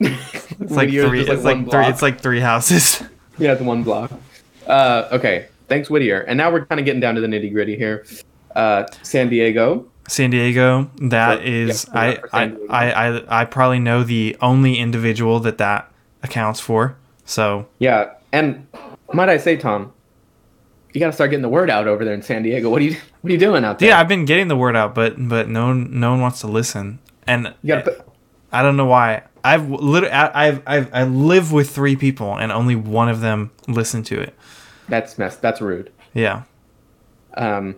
It's 0.00 0.70
like 0.70 0.88
three. 0.90 1.24
like, 1.24 1.28
it's 1.28 1.42
like 1.44 1.56
one 1.56 1.68
three. 1.70 1.86
It's 1.86 2.02
like 2.02 2.20
three 2.20 2.38
houses. 2.38 3.02
Yeah, 3.38 3.52
it's 3.54 3.60
one 3.62 3.82
block. 3.82 4.12
Uh, 4.66 5.08
okay. 5.10 5.48
Thanks, 5.68 5.90
Whittier. 5.90 6.20
And 6.20 6.38
now 6.38 6.52
we're 6.52 6.64
kind 6.66 6.78
of 6.78 6.84
getting 6.84 7.00
down 7.00 7.16
to 7.16 7.20
the 7.20 7.26
nitty 7.26 7.52
gritty 7.52 7.76
here. 7.76 8.06
Uh, 8.54 8.84
San 9.02 9.28
Diego. 9.28 9.90
San 10.06 10.30
Diego. 10.30 10.88
That 10.98 11.38
So, 11.38 11.44
is, 11.44 11.86
yeah, 11.92 12.00
I, 12.00 12.44
I. 12.44 12.56
I, 12.70 13.08
I, 13.08 13.40
I 13.40 13.44
probably 13.46 13.80
know 13.80 14.04
the 14.04 14.36
only 14.40 14.78
individual 14.78 15.40
that 15.40 15.58
that 15.58 15.90
accounts 16.24 16.58
for. 16.58 16.96
So 17.24 17.68
Yeah, 17.78 18.14
and 18.32 18.66
might 19.12 19.28
I 19.28 19.36
say, 19.36 19.56
Tom, 19.56 19.92
you 20.92 21.00
gotta 21.00 21.12
start 21.12 21.30
getting 21.30 21.42
the 21.42 21.48
word 21.48 21.70
out 21.70 21.86
over 21.86 22.04
there 22.04 22.14
in 22.14 22.22
San 22.22 22.42
Diego. 22.42 22.70
What 22.70 22.82
are 22.82 22.84
you 22.84 22.96
What 23.20 23.30
are 23.30 23.32
you 23.32 23.38
doing 23.38 23.64
out 23.64 23.78
there? 23.78 23.90
Yeah, 23.90 24.00
I've 24.00 24.08
been 24.08 24.24
getting 24.24 24.48
the 24.48 24.56
word 24.56 24.74
out, 24.74 24.94
but 24.94 25.14
but 25.28 25.48
no 25.48 25.66
one 25.66 26.00
no 26.00 26.10
one 26.10 26.20
wants 26.20 26.40
to 26.40 26.48
listen, 26.48 26.98
and 27.26 27.54
you 27.62 27.68
gotta 27.68 27.82
put. 27.82 28.00
I 28.50 28.62
don't 28.62 28.76
know 28.76 28.86
why. 28.86 29.22
I've 29.42 29.68
literally 29.68 30.12
I've, 30.12 30.62
I've 30.66 30.94
I 30.94 31.04
live 31.04 31.52
with 31.52 31.70
three 31.70 31.96
people, 31.96 32.36
and 32.36 32.50
only 32.50 32.76
one 32.76 33.08
of 33.08 33.20
them 33.20 33.50
listened 33.68 34.06
to 34.06 34.20
it. 34.20 34.34
That's 34.88 35.18
mess. 35.18 35.36
That's 35.36 35.60
rude. 35.60 35.92
Yeah. 36.14 36.42
Um, 37.36 37.74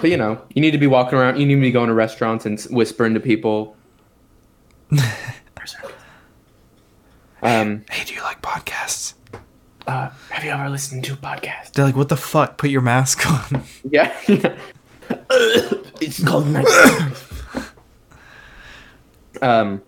but 0.00 0.10
you 0.10 0.16
know, 0.16 0.40
you 0.54 0.62
need 0.62 0.70
to 0.70 0.78
be 0.78 0.86
walking 0.86 1.18
around. 1.18 1.38
You 1.38 1.46
need 1.46 1.56
to 1.56 1.60
be 1.60 1.70
going 1.70 1.88
to 1.88 1.94
restaurants 1.94 2.46
and 2.46 2.60
whispering 2.70 3.14
to 3.14 3.20
people. 3.20 3.76
um, 7.42 7.84
Hey, 7.90 8.04
do 8.04 8.14
you 8.14 8.22
like 8.22 8.40
podcasts? 8.42 9.14
uh, 9.86 10.10
have 10.30 10.44
you 10.44 10.50
ever 10.50 10.68
listened 10.70 11.04
to 11.04 11.12
a 11.14 11.16
podcast? 11.16 11.72
They're 11.72 11.84
like, 11.84 11.96
what 11.96 12.08
the 12.08 12.16
fuck? 12.16 12.56
Put 12.58 12.70
your 12.70 12.80
mask 12.82 13.28
on. 13.54 13.64
Yeah. 13.88 14.12
it's 16.00 16.22
called 16.24 16.46
night. 16.46 16.66
um, 19.42 19.82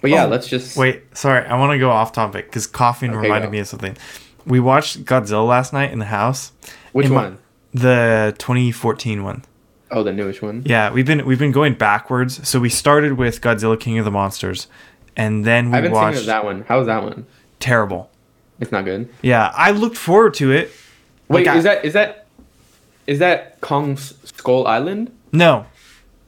but 0.00 0.10
yeah, 0.10 0.24
Oh, 0.24 0.28
let's 0.28 0.46
just 0.48 0.76
Wait, 0.76 1.02
sorry, 1.16 1.44
I 1.46 1.58
want 1.58 1.72
to 1.72 1.78
go 1.78 1.90
off 1.90 2.12
topic 2.12 2.46
because 2.46 2.66
coughing 2.66 3.10
Okay, 3.10 3.20
reminded 3.20 3.48
go. 3.48 3.52
me 3.52 3.58
of 3.60 3.68
something. 3.68 3.96
We 4.46 4.60
watched 4.60 5.04
Godzilla 5.04 5.46
last 5.46 5.72
night 5.72 5.92
in 5.92 5.98
the 5.98 6.06
house. 6.06 6.52
Which 6.92 7.06
in 7.06 7.12
my- 7.12 7.22
one? 7.24 7.38
The 7.72 8.34
2014 8.38 9.22
one. 9.22 9.44
Oh, 9.92 10.02
the 10.02 10.12
newest 10.12 10.40
one. 10.42 10.62
Yeah, 10.66 10.90
we've 10.92 11.06
been 11.06 11.24
we've 11.26 11.38
been 11.38 11.52
going 11.52 11.74
backwards. 11.74 12.46
So 12.48 12.58
we 12.60 12.68
started 12.68 13.12
with 13.14 13.40
Godzilla 13.40 13.78
King 13.78 13.98
of 13.98 14.04
the 14.04 14.10
Monsters, 14.10 14.66
and 15.16 15.44
then 15.44 15.66
I 15.66 15.68
we 15.70 15.74
haven't 15.76 15.92
watched 15.92 16.18
seen 16.18 16.26
that 16.26 16.44
one. 16.44 16.62
How 16.62 16.78
was 16.78 16.86
that 16.86 17.02
one? 17.02 17.26
terrible. 17.58 18.10
It's 18.58 18.72
not 18.72 18.84
good. 18.84 19.08
Yeah, 19.22 19.52
I 19.54 19.70
looked 19.70 19.96
forward 19.96 20.34
to 20.34 20.50
it. 20.52 20.70
Wait, 21.28 21.46
Like, 21.46 21.54
I- 21.54 21.58
is 21.58 21.64
that 21.64 21.84
is 21.84 21.92
that 21.94 22.26
is 23.06 23.18
that 23.20 23.60
Kong's 23.60 24.14
Skull 24.24 24.66
Island? 24.66 25.10
No, 25.32 25.66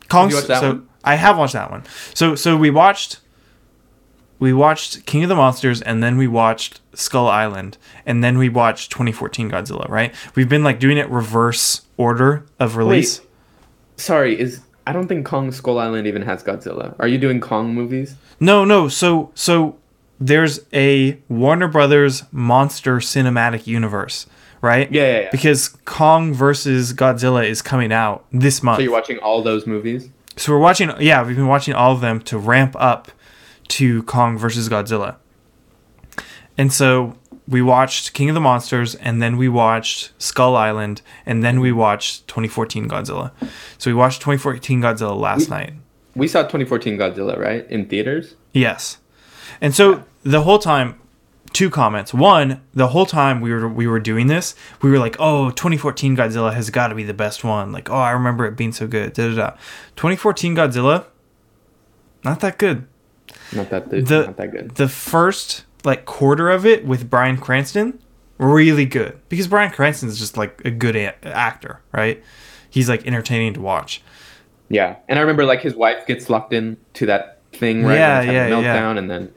Kong. 0.09 0.31
you 0.31 0.37
watch 0.37 0.47
that 0.47 0.61
so 0.61 0.69
one? 0.69 0.89
I 1.05 1.15
have 1.17 1.37
watched 1.39 1.53
that 1.55 1.71
one. 1.71 1.83
So 2.15 2.35
so 2.35 2.57
we 2.57 2.71
watched. 2.71 3.19
We 4.39 4.53
watched 4.53 5.07
King 5.07 5.23
of 5.23 5.29
the 5.29 5.37
Monsters, 5.37 5.81
and 5.83 6.03
then 6.03 6.17
we 6.17 6.27
watched 6.27 6.81
Skull 6.95 7.29
Island, 7.29 7.79
and 8.05 8.25
then 8.25 8.39
we 8.39 8.49
watched 8.49 8.91
2014 8.91 9.49
Godzilla. 9.51 9.89
Right? 9.89 10.13
We've 10.35 10.49
been 10.49 10.65
like 10.65 10.81
doing 10.81 10.99
it 10.99 11.09
reverse 11.11 11.83
order 11.97 12.45
of 12.59 12.77
release. 12.77 13.21
Wait, 13.21 13.29
sorry, 13.99 14.41
is 14.41 14.61
I 14.87 14.93
don't 14.93 15.07
think 15.07 15.27
Kong 15.27 15.53
Skull 15.53 15.79
Island 15.79 16.07
even 16.07 16.23
has 16.23 16.43
Godzilla. 16.43 16.95
Are 16.99 17.09
you 17.09 17.19
doing 17.19 17.41
Kong 17.41 17.75
movies? 17.75 18.17
No, 18.41 18.65
no. 18.65 18.89
So 18.89 19.31
so 19.35 19.77
there's 20.21 20.61
a 20.73 21.19
Warner 21.29 21.69
Brothers 21.69 22.25
monster 22.33 22.97
cinematic 22.99 23.67
universe, 23.67 24.27
right? 24.61 24.91
Yeah, 24.91 25.03
yeah, 25.03 25.21
yeah. 25.21 25.29
Because 25.31 25.69
Kong 25.69 26.33
versus 26.33 26.93
Godzilla 26.93 27.47
is 27.49 27.63
coming 27.63 27.93
out 27.93 28.25
this 28.33 28.63
month. 28.63 28.79
So 28.79 28.83
you're 28.83 28.93
watching 28.93 29.19
all 29.19 29.43
those 29.43 29.67
movies? 29.67 30.09
So 30.37 30.53
we're 30.53 30.59
watching, 30.59 30.91
yeah, 30.99 31.25
we've 31.27 31.37
been 31.37 31.49
watching 31.49 31.75
all 31.75 31.93
of 31.93 32.01
them 32.01 32.21
to 32.23 32.39
ramp 32.39 32.75
up 32.79 33.11
to 33.69 34.03
Kong 34.05 34.39
versus 34.39 34.69
Godzilla. 34.69 35.17
And 36.57 36.73
so 36.73 37.17
we 37.53 37.63
watched 37.63 38.15
King 38.15 38.31
of 38.31 38.35
the 38.35 38.41
Monsters, 38.41 38.95
and 38.97 39.23
then 39.23 39.37
we 39.37 39.49
watched 39.49 40.13
Skull 40.19 40.57
Island, 40.57 41.03
and 41.27 41.45
then 41.45 41.61
we 41.61 41.71
watched 41.71 42.27
2014 42.27 42.89
Godzilla. 42.89 43.31
So 43.79 43.91
we 43.91 43.95
watched 43.95 44.21
2014 44.23 44.81
Godzilla 44.81 45.17
last 45.19 45.51
night. 45.51 45.75
We 46.17 46.27
saw 46.29 46.41
2014 46.43 46.99
Godzilla, 46.99 47.39
right? 47.39 47.71
In 47.71 47.87
theaters? 47.87 48.35
Yes. 48.53 48.99
And 49.61 49.75
so 49.75 50.05
the 50.23 50.43
whole 50.43 50.59
time, 50.59 50.99
two 51.53 51.71
comments. 51.71 52.15
One, 52.15 52.63
the 52.75 52.89
whole 52.89 53.07
time 53.07 53.41
we 53.41 53.53
were 53.53 53.69
we 53.69 53.87
were 53.87 54.01
doing 54.01 54.27
this, 54.27 54.55
we 54.81 54.91
were 54.91 54.99
like, 54.99 55.17
"Oh, 55.19 55.51
2014 55.51 56.17
Godzilla 56.17 56.53
has 56.55 56.71
got 56.71 56.89
to 56.89 56.95
be 56.95 57.05
the 57.05 57.15
best 57.15 57.45
one." 57.45 57.71
Like, 57.71 57.91
"Oh, 57.91 57.97
I 57.97 58.11
remember 58.13 58.47
it 58.47 58.57
being 58.57 58.73
so 58.73 58.87
good." 58.87 59.13
Da 59.13 59.29
da 59.29 59.35
da. 59.35 59.51
2014 59.97 60.57
Godzilla, 60.57 61.07
not 62.25 62.41
that 62.41 62.59
good. 62.59 62.87
Not 63.53 63.71
that 63.71 63.91
good. 63.91 64.07
The 64.07 64.27
not 64.27 64.37
that 64.37 64.51
good. 64.53 64.75
the 64.77 64.89
first 64.89 65.65
like 65.85 66.05
quarter 66.05 66.51
of 66.51 66.65
it 66.67 66.85
with 66.85 67.09
Bryan 67.11 67.37
Cranston, 67.39 67.99
really 68.39 68.85
good 68.87 69.19
because 69.29 69.47
Bryan 69.49 69.71
Cranston 69.71 70.09
is 70.09 70.19
just 70.19 70.37
like 70.37 70.61
a 70.65 70.71
good 70.71 70.97
a- 70.97 71.15
actor, 71.27 71.81
right? 71.93 72.23
He's 72.71 72.89
like 72.89 73.07
entertaining 73.07 73.55
to 73.55 73.61
watch. 73.61 74.03
Yeah. 74.69 74.97
And 75.09 75.19
I 75.19 75.23
remember 75.23 75.45
like 75.45 75.61
his 75.61 75.75
wife 75.75 76.07
gets 76.07 76.31
locked 76.31 76.53
in 76.53 76.77
to 76.95 77.07
that 77.07 77.41
thing, 77.53 77.85
right? 77.85 77.95
Yeah, 77.95 78.21
And 78.21 78.31
it's 78.31 78.35
having 78.37 78.53
a 78.53 78.61
yeah, 78.63 78.75
yeah. 78.75 78.81
meltdown 78.83 78.99
and 78.99 79.11
then 79.11 79.33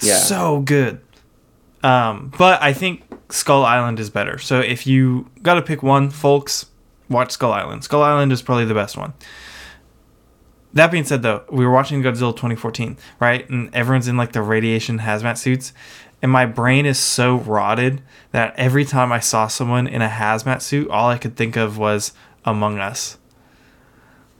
Yeah. 0.00 0.16
So 0.18 0.60
good. 0.60 1.00
Um, 1.82 2.32
but 2.38 2.62
I 2.62 2.72
think 2.72 3.02
Skull 3.30 3.64
Island 3.64 3.98
is 3.98 4.08
better. 4.10 4.38
So 4.38 4.60
if 4.60 4.86
you 4.86 5.28
got 5.42 5.54
to 5.54 5.62
pick 5.62 5.82
one, 5.82 6.10
folks, 6.10 6.66
watch 7.08 7.32
Skull 7.32 7.52
Island. 7.52 7.82
Skull 7.82 8.02
Island 8.02 8.30
is 8.30 8.40
probably 8.40 8.64
the 8.66 8.74
best 8.74 8.96
one. 8.96 9.14
That 10.74 10.90
being 10.90 11.04
said, 11.04 11.22
though, 11.22 11.44
we 11.50 11.64
were 11.64 11.70
watching 11.70 12.02
Godzilla 12.02 12.32
2014, 12.32 12.96
right? 13.20 13.48
And 13.50 13.74
everyone's 13.74 14.08
in 14.08 14.16
like 14.16 14.32
the 14.32 14.42
radiation 14.42 15.00
hazmat 15.00 15.36
suits. 15.38 15.72
And 16.22 16.30
my 16.30 16.46
brain 16.46 16.86
is 16.86 16.98
so 16.98 17.36
rotted 17.36 18.00
that 18.30 18.54
every 18.56 18.84
time 18.84 19.12
I 19.12 19.18
saw 19.18 19.48
someone 19.48 19.86
in 19.86 20.00
a 20.02 20.08
hazmat 20.08 20.62
suit, 20.62 20.88
all 20.88 21.08
I 21.08 21.18
could 21.18 21.36
think 21.36 21.56
of 21.56 21.78
was 21.78 22.12
Among 22.44 22.78
Us. 22.78 23.18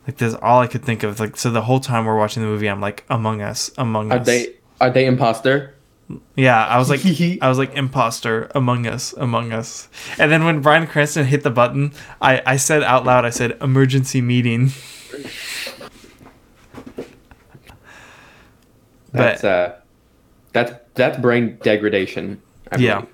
Like, 0.07 0.17
that's 0.17 0.35
all 0.35 0.59
I 0.59 0.67
could 0.67 0.83
think 0.83 1.03
of. 1.03 1.19
Like, 1.19 1.37
so 1.37 1.51
the 1.51 1.61
whole 1.61 1.79
time 1.79 2.05
we're 2.05 2.17
watching 2.17 2.41
the 2.41 2.49
movie, 2.49 2.67
I'm 2.69 2.81
like, 2.81 3.03
Among 3.09 3.41
Us, 3.41 3.69
Among 3.77 4.11
are 4.11 4.19
Us. 4.19 4.25
they 4.25 4.55
are 4.81 4.89
they 4.89 5.05
imposter? 5.05 5.75
Yeah, 6.35 6.65
I 6.65 6.77
was 6.77 6.89
like, 6.89 7.05
I 7.41 7.49
was 7.49 7.57
like, 7.57 7.75
imposter, 7.75 8.49
Among 8.55 8.87
Us, 8.87 9.13
Among 9.13 9.53
Us. 9.53 9.87
And 10.17 10.31
then 10.31 10.45
when 10.45 10.61
Bryan 10.61 10.87
Cranston 10.87 11.25
hit 11.25 11.43
the 11.43 11.51
button, 11.51 11.93
I, 12.21 12.41
I 12.45 12.57
said 12.57 12.83
out 12.83 13.05
loud, 13.05 13.25
I 13.25 13.29
said, 13.29 13.57
emergency 13.61 14.21
meeting. 14.21 14.71
That's 19.13 19.41
But 19.41 19.47
uh 19.47 19.73
that's 20.51 20.73
that's 20.95 21.17
brain 21.17 21.57
degradation. 21.63 22.41
I 22.71 22.77
Yeah. 22.77 22.95
believe. 23.01 23.09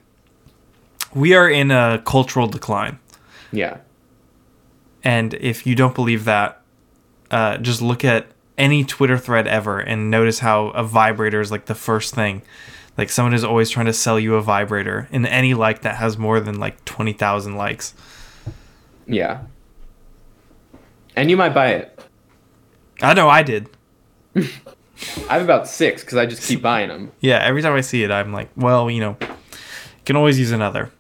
we 1.14 1.34
are 1.36 1.50
in 1.50 1.72
a 1.72 2.02
cultural 2.06 2.48
decline. 2.48 3.00
Yeah. 3.52 3.78
And 5.04 5.34
if 5.36 5.66
you 5.66 5.76
don't 5.76 5.96
believe 5.96 6.26
that, 6.26 6.62
uh, 7.32 7.58
just 7.58 7.82
look 7.82 8.04
at 8.04 8.28
any 8.58 8.84
Twitter 8.84 9.18
thread 9.18 9.48
ever 9.48 9.80
and 9.80 10.12
notice 10.12 10.40
how 10.40 10.68
a 10.70 10.84
vibrator 10.84 11.40
is 11.40 11.52
like 11.52 11.66
the 11.66 11.76
first 11.76 12.14
thing. 12.14 12.42
Like 12.98 13.10
someone 13.10 13.34
is 13.34 13.44
always 13.46 13.70
trying 13.70 13.86
to 13.86 13.94
sell 13.94 14.20
you 14.20 14.36
a 14.36 14.42
vibrator 14.42 15.08
in 15.12 15.26
any 15.26 15.54
like 15.54 15.82
that 15.84 15.96
has 15.96 16.18
more 16.18 16.42
than 16.42 16.60
like 16.60 16.84
20,000 16.84 17.56
likes. 17.56 17.94
Yeah. 19.08 19.44
And 21.16 21.30
you 21.32 21.38
might 21.38 21.54
buy 21.54 21.70
it. 21.70 22.00
I 23.02 23.14
know 23.14 23.30
I 23.30 23.42
did. 23.44 23.70
I 25.30 25.34
have 25.34 25.44
about 25.44 25.68
six 25.68 26.02
because 26.04 26.18
I 26.18 26.26
just 26.26 26.44
keep 26.48 26.62
buying 26.62 26.90
them. 26.90 27.12
Yeah, 27.22 27.40
every 27.40 27.62
time 27.62 27.74
I 27.74 27.82
see 27.82 28.04
it, 28.04 28.12
I'm 28.12 28.34
like, 28.34 28.50
well, 28.56 28.90
you 28.90 29.00
know, 29.00 29.18
can 30.06 30.16
always 30.16 30.40
use 30.40 30.52
another. 30.52 30.92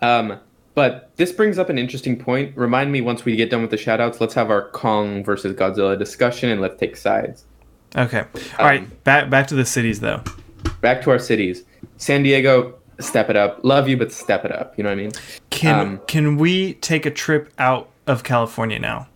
Um, 0.00 0.38
but 0.74 1.10
this 1.16 1.32
brings 1.32 1.58
up 1.58 1.70
an 1.70 1.78
interesting 1.78 2.18
point. 2.18 2.56
Remind 2.56 2.92
me 2.92 3.00
once 3.00 3.24
we 3.24 3.34
get 3.36 3.50
done 3.50 3.62
with 3.62 3.70
the 3.70 3.76
shoutouts, 3.76 4.20
let's 4.20 4.34
have 4.34 4.50
our 4.50 4.70
Kong 4.70 5.24
versus 5.24 5.54
Godzilla 5.56 5.98
discussion 5.98 6.50
and 6.50 6.60
let's 6.60 6.78
take 6.78 6.96
sides. 6.96 7.44
Okay. 7.96 8.24
All 8.58 8.66
right. 8.66 8.82
Um, 8.82 8.92
Back 9.04 9.30
back 9.30 9.46
to 9.48 9.54
the 9.54 9.64
cities 9.64 10.00
though. 10.00 10.22
Back 10.80 11.02
to 11.02 11.10
our 11.10 11.18
cities. 11.18 11.64
San 11.96 12.22
Diego, 12.22 12.78
step 13.00 13.30
it 13.30 13.36
up. 13.36 13.60
Love 13.64 13.88
you, 13.88 13.96
but 13.96 14.12
step 14.12 14.44
it 14.44 14.52
up. 14.52 14.76
You 14.76 14.84
know 14.84 14.90
what 14.90 14.98
I 14.98 15.02
mean? 15.02 15.12
Can 15.50 15.80
Um, 15.80 16.00
can 16.06 16.36
we 16.36 16.74
take 16.74 17.06
a 17.06 17.10
trip 17.10 17.52
out 17.58 17.88
of 18.06 18.24
California 18.24 18.78
now? 18.78 19.08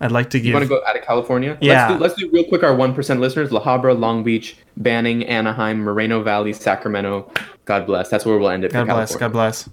I'd 0.00 0.12
like 0.12 0.30
to 0.30 0.38
give. 0.38 0.46
You 0.46 0.54
want 0.54 0.64
to 0.64 0.68
go 0.68 0.84
out 0.86 0.96
of 0.96 1.02
California? 1.02 1.56
Yeah. 1.60 1.88
Let's 1.88 1.94
do, 1.94 1.98
let's 2.02 2.14
do 2.14 2.30
real 2.30 2.44
quick 2.44 2.62
our 2.62 2.74
1% 2.74 3.18
listeners 3.20 3.52
La 3.52 3.62
Habra, 3.62 3.98
Long 3.98 4.24
Beach, 4.24 4.56
Banning, 4.76 5.24
Anaheim, 5.26 5.80
Moreno 5.80 6.22
Valley, 6.22 6.52
Sacramento. 6.52 7.30
God 7.64 7.86
bless. 7.86 8.08
That's 8.08 8.26
where 8.26 8.36
we'll 8.38 8.50
end 8.50 8.64
it 8.64 8.72
God 8.72 8.84
bless. 8.84 9.16
California. 9.16 9.20
God 9.20 9.32
bless. 9.32 9.68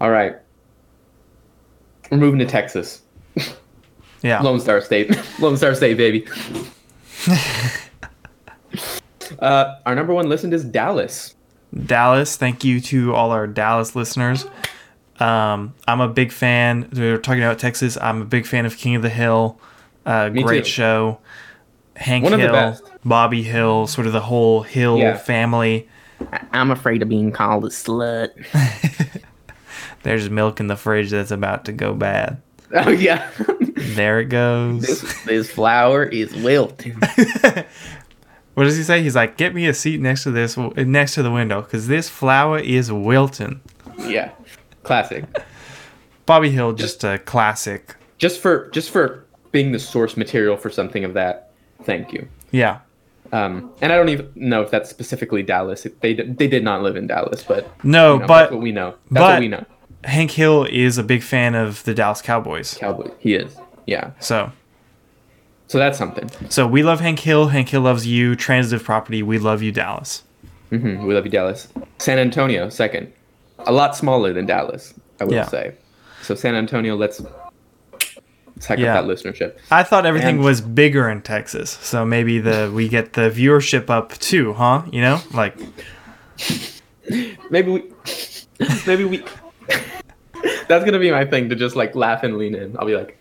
All 0.00 0.10
right. 0.10 0.36
We're 2.10 2.18
moving 2.18 2.38
to 2.40 2.46
Texas. 2.46 3.02
Yeah. 4.22 4.40
Lone 4.42 4.60
Star 4.60 4.80
State. 4.80 5.16
Lone 5.40 5.56
Star 5.56 5.74
State, 5.74 5.96
baby. 5.96 6.26
uh, 9.38 9.76
our 9.84 9.94
number 9.94 10.14
one 10.14 10.28
listened 10.28 10.54
is 10.54 10.64
Dallas. 10.64 11.34
Dallas. 11.84 12.36
Thank 12.36 12.64
you 12.64 12.80
to 12.80 13.14
all 13.14 13.30
our 13.32 13.46
Dallas 13.46 13.96
listeners. 13.96 14.46
Um, 15.20 15.74
I'm 15.88 16.00
a 16.00 16.08
big 16.08 16.32
fan. 16.32 16.88
We 16.92 17.10
were 17.10 17.18
talking 17.18 17.42
about 17.42 17.58
Texas. 17.58 17.96
I'm 18.00 18.22
a 18.22 18.24
big 18.24 18.46
fan 18.46 18.66
of 18.66 18.76
King 18.76 18.96
of 18.96 19.02
the 19.02 19.08
Hill. 19.08 19.58
Uh, 20.04 20.30
Me 20.30 20.42
great 20.42 20.64
too. 20.64 20.70
show. 20.70 21.18
Hank 21.96 22.24
One 22.24 22.34
of 22.34 22.38
the 22.40 22.44
Hill, 22.46 22.52
best. 22.52 22.82
Bobby 23.04 23.42
Hill, 23.42 23.86
sort 23.86 24.06
of 24.06 24.12
the 24.12 24.20
whole 24.20 24.62
Hill 24.62 24.98
Yeah. 24.98 25.16
family. 25.16 25.88
I'm 26.52 26.70
afraid 26.70 27.02
of 27.02 27.08
being 27.08 27.32
called 27.32 27.64
a 27.64 27.68
slut. 27.68 28.30
There's 30.02 30.30
milk 30.30 30.60
in 30.60 30.66
the 30.66 30.76
fridge 30.76 31.10
that's 31.10 31.30
about 31.30 31.64
to 31.66 31.72
go 31.72 31.94
bad. 31.94 32.40
Oh 32.74 32.90
yeah. 32.90 33.30
There 33.76 34.18
it 34.18 34.24
goes. 34.24 34.82
this, 34.82 35.24
this 35.24 35.50
flower 35.50 36.04
is 36.04 36.34
wilting. 36.34 37.00
What 38.54 38.64
does 38.64 38.76
he 38.76 38.82
say? 38.84 39.02
He's 39.02 39.14
like, 39.14 39.36
"Get 39.36 39.54
me 39.54 39.66
a 39.66 39.74
seat 39.74 40.00
next 40.00 40.22
to 40.22 40.30
this, 40.30 40.56
next 40.56 41.14
to 41.14 41.22
the 41.22 41.30
window, 41.30 41.60
because 41.60 41.88
this 41.88 42.08
flower 42.08 42.58
is 42.58 42.90
wilting." 42.90 43.60
yeah. 43.98 44.30
Classic. 44.86 45.24
Bobby 46.24 46.50
Hill, 46.50 46.72
just 46.72 47.04
a 47.04 47.18
classic. 47.18 47.94
Just 48.18 48.40
for 48.40 48.68
just 48.70 48.90
for 48.90 49.24
being 49.52 49.72
the 49.72 49.78
source 49.78 50.16
material 50.16 50.56
for 50.56 50.70
something 50.70 51.04
of 51.04 51.14
that. 51.14 51.52
Thank 51.84 52.12
you. 52.12 52.26
Yeah. 52.50 52.80
Um, 53.32 53.72
and 53.80 53.92
I 53.92 53.96
don't 53.96 54.08
even 54.08 54.30
know 54.34 54.62
if 54.62 54.70
that's 54.70 54.88
specifically 54.88 55.42
Dallas. 55.42 55.86
They 56.00 56.14
they 56.14 56.46
did 56.48 56.64
not 56.64 56.82
live 56.82 56.96
in 56.96 57.06
Dallas, 57.06 57.42
but 57.42 57.68
No, 57.84 58.14
you 58.14 58.20
know, 58.20 58.26
but 58.26 58.40
that's 58.42 58.52
what 58.52 58.62
we 58.62 58.72
know. 58.72 58.90
That's 59.10 59.22
but- 59.22 59.32
what 59.34 59.40
we 59.40 59.48
know. 59.48 59.64
Hank 60.04 60.30
Hill 60.30 60.64
is 60.70 60.98
a 60.98 61.02
big 61.02 61.22
fan 61.22 61.56
of 61.56 61.82
the 61.82 61.92
Dallas 61.92 62.22
Cowboys. 62.22 62.74
Cowboy. 62.74 63.10
He 63.18 63.34
is. 63.34 63.56
Yeah. 63.86 64.12
So, 64.20 64.52
So 65.66 65.78
that's 65.78 65.98
something. 65.98 66.30
so 66.48 66.64
we 66.68 66.84
love 66.84 67.00
Hank 67.00 67.18
Hill. 67.18 67.48
Hank 67.48 67.70
Hill 67.70 67.80
loves 67.80 68.06
you. 68.06 68.36
Transitive 68.36 68.84
property. 68.84 69.24
We 69.24 69.38
love 69.38 69.62
you, 69.62 69.72
Dallas. 69.72 70.22
Mm-hmm. 70.70 71.04
We 71.06 71.12
love 71.14 71.24
you, 71.24 71.30
Dallas. 71.32 71.66
San 71.98 72.18
Antonio, 72.20 72.68
second. 72.68 73.12
A 73.66 73.72
lot 73.72 73.96
smaller 73.96 74.32
than 74.32 74.46
Dallas, 74.46 74.94
I 75.20 75.24
would 75.24 75.34
Yeah. 75.34 75.46
say. 75.46 75.74
So 76.22 76.34
San 76.34 76.54
Antonio, 76.54 76.96
let's 76.96 77.20
let's 77.20 78.70
Yeah. 78.78 78.96
up 78.98 79.04
that 79.06 79.12
listenership. 79.12 79.56
I 79.70 79.82
thought 79.82 80.06
everything 80.06 80.36
And- 80.36 80.44
was 80.44 80.60
bigger 80.60 81.08
in 81.10 81.20
Texas, 81.22 81.70
so 81.82 82.04
maybe 82.06 82.38
the 82.38 82.70
we 82.74 82.88
get 82.88 83.12
the 83.14 83.30
viewership 83.30 83.90
up 83.90 84.12
too, 84.18 84.54
huh? 84.54 84.82
You 84.90 85.00
know, 85.02 85.20
like 85.34 85.56
Maybe 87.50 87.70
we, 87.70 87.84
maybe 88.86 89.04
we. 89.04 89.22
That's 90.68 90.84
gonna 90.84 90.98
be 90.98 91.10
my 91.12 91.24
thing 91.24 91.48
to 91.50 91.54
just 91.54 91.76
like 91.76 91.94
laugh 91.94 92.24
and 92.24 92.36
lean 92.36 92.54
in. 92.56 92.76
I'll 92.78 92.86
be 92.86 92.96
like, 92.96 93.16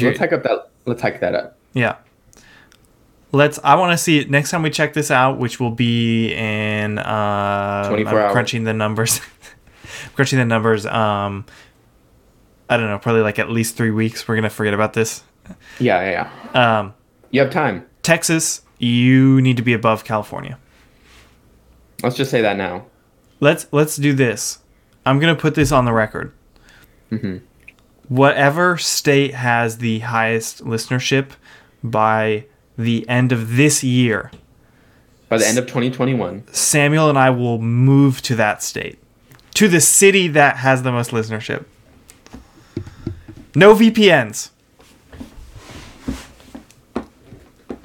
let's 0.00 0.18
hike 0.18 0.32
up 0.32 0.42
that. 0.42 0.68
Let's 0.86 1.02
hike 1.02 1.20
that 1.20 1.34
up. 1.34 1.56
yeah. 1.72 1.96
Let's. 3.32 3.58
I 3.62 3.76
want 3.76 3.92
to 3.92 3.98
see 3.98 4.18
it 4.18 4.30
next 4.30 4.50
time 4.50 4.62
we 4.62 4.70
check 4.70 4.92
this 4.92 5.10
out, 5.10 5.38
which 5.38 5.60
will 5.60 5.70
be 5.70 6.32
in. 6.34 6.98
Uh, 6.98 7.88
24 7.88 8.12
I'm 8.12 8.18
hours. 8.18 8.32
Crunching 8.32 8.64
the 8.64 8.72
numbers. 8.74 9.20
crunching 10.14 10.38
the 10.38 10.44
numbers. 10.44 10.84
Um, 10.86 11.44
I 12.68 12.76
don't 12.76 12.86
know. 12.88 12.98
Probably 12.98 13.22
like 13.22 13.38
at 13.38 13.50
least 13.50 13.76
three 13.76 13.90
weeks. 13.90 14.26
We're 14.26 14.34
gonna 14.36 14.50
forget 14.50 14.74
about 14.74 14.92
this. 14.94 15.22
Yeah, 15.78 16.00
yeah, 16.02 16.30
yeah. 16.54 16.78
Um, 16.78 16.94
You 17.30 17.40
have 17.40 17.50
time. 17.50 17.86
Texas, 18.02 18.62
you 18.78 19.40
need 19.42 19.56
to 19.56 19.62
be 19.62 19.72
above 19.74 20.04
California. 20.04 20.58
Let's 22.02 22.16
just 22.16 22.30
say 22.30 22.40
that 22.42 22.56
now. 22.56 22.86
Let's 23.40 23.66
let's 23.72 23.96
do 23.96 24.12
this. 24.12 24.58
I'm 25.06 25.18
gonna 25.18 25.34
put 25.36 25.54
this 25.54 25.72
on 25.72 25.84
the 25.84 25.92
record. 25.92 26.32
mm-hmm. 27.10 27.38
Whatever 28.08 28.76
state 28.76 29.34
has 29.34 29.78
the 29.78 30.00
highest 30.00 30.64
listenership 30.64 31.30
by 31.84 32.46
the 32.82 33.08
end 33.08 33.32
of 33.32 33.56
this 33.56 33.82
year, 33.84 34.30
By 35.28 35.38
the 35.38 35.46
end 35.46 35.58
of 35.58 35.66
2021, 35.66 36.44
Samuel 36.52 37.08
and 37.08 37.18
I 37.18 37.30
will 37.30 37.58
move 37.60 38.20
to 38.22 38.34
that 38.36 38.62
state, 38.62 38.98
to 39.54 39.68
the 39.68 39.80
city 39.80 40.28
that 40.28 40.56
has 40.56 40.82
the 40.82 40.92
most 40.92 41.10
listenership. 41.10 41.64
No 43.54 43.74
VPNs. 43.74 44.50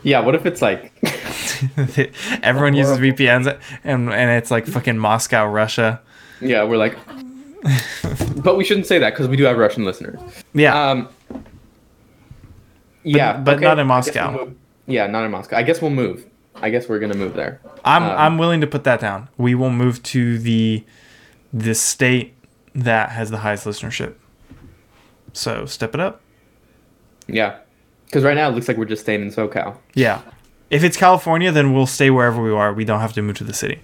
yeah. 0.04 0.20
What 0.20 0.36
if 0.36 0.46
it's 0.46 0.62
like, 0.62 0.92
Everyone 2.44 2.74
uses 2.76 2.98
VPNs, 3.00 3.60
and 3.84 4.12
and 4.14 4.32
it's 4.32 4.52
like 4.52 4.68
fucking 4.68 4.98
Moscow, 4.98 5.46
Russia. 5.48 6.02
yeah, 6.42 6.64
we're 6.64 6.78
like, 6.78 6.98
but 8.44 8.56
we 8.58 8.64
shouldn't 8.64 8.86
say 8.86 9.00
that 9.00 9.12
because 9.14 9.28
we 9.28 9.38
do 9.38 9.44
have 9.46 9.58
Russian 9.58 9.86
listeners. 9.86 10.20
Yeah, 10.54 10.90
Um. 10.92 11.10
Yeah, 13.04 13.38
but 13.38 13.60
not 13.60 13.78
in 13.80 13.88
Moscow. 13.88 14.52
Yeah, 14.88 15.08
not 15.08 15.26
in 15.26 15.32
Moscow. 15.32 15.58
I 15.58 15.64
guess 15.64 15.82
we'll 15.82 15.92
move. 15.92 16.26
I 16.56 16.70
guess 16.70 16.88
we're 16.88 17.00
gonna 17.00 17.16
move 17.16 17.34
there. 17.34 17.60
I'm 17.84 18.04
um, 18.04 18.12
I'm 18.12 18.38
willing 18.38 18.62
to 18.62 18.68
put 18.68 18.84
that 18.86 19.00
down. 19.00 19.30
We 19.38 19.56
will 19.56 19.70
move 19.70 20.02
to 20.04 20.38
the 20.38 20.84
the 21.54 21.76
state 21.76 22.34
that 22.74 23.12
has 23.12 23.32
the 23.32 23.38
highest 23.38 23.66
listenership. 23.66 24.16
So 25.34 25.66
step 25.66 25.94
it 25.94 26.00
up. 26.00 26.22
Yeah, 27.28 27.60
because 28.06 28.24
right 28.24 28.36
now 28.36 28.50
it 28.50 28.54
looks 28.54 28.68
like 28.68 28.78
we're 28.78 28.86
just 28.86 29.02
staying 29.02 29.22
in 29.22 29.30
SoCal. 29.30 29.78
Yeah. 29.94 30.22
If 30.70 30.84
it's 30.84 30.98
California, 30.98 31.52
then 31.52 31.74
we'll 31.74 31.88
stay 31.88 32.10
wherever 32.10 32.42
we 32.42 32.52
are. 32.52 32.74
We 32.74 32.86
don't 32.86 33.00
have 33.00 33.14
to 33.14 33.22
move 33.22 33.38
to 33.38 33.44
the 33.44 33.54
city. 33.54 33.82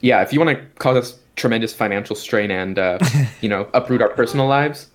Yeah, 0.00 0.22
if 0.22 0.32
you 0.32 0.40
want 0.40 0.58
to 0.58 0.64
cause 0.78 0.96
us 0.96 1.18
tremendous 1.36 1.72
financial 1.72 2.16
strain 2.16 2.50
and 2.50 2.78
uh, 2.78 2.98
you 3.40 3.48
know 3.48 3.68
uproot 3.72 4.02
our 4.02 4.08
personal 4.08 4.46
lives, 4.46 4.88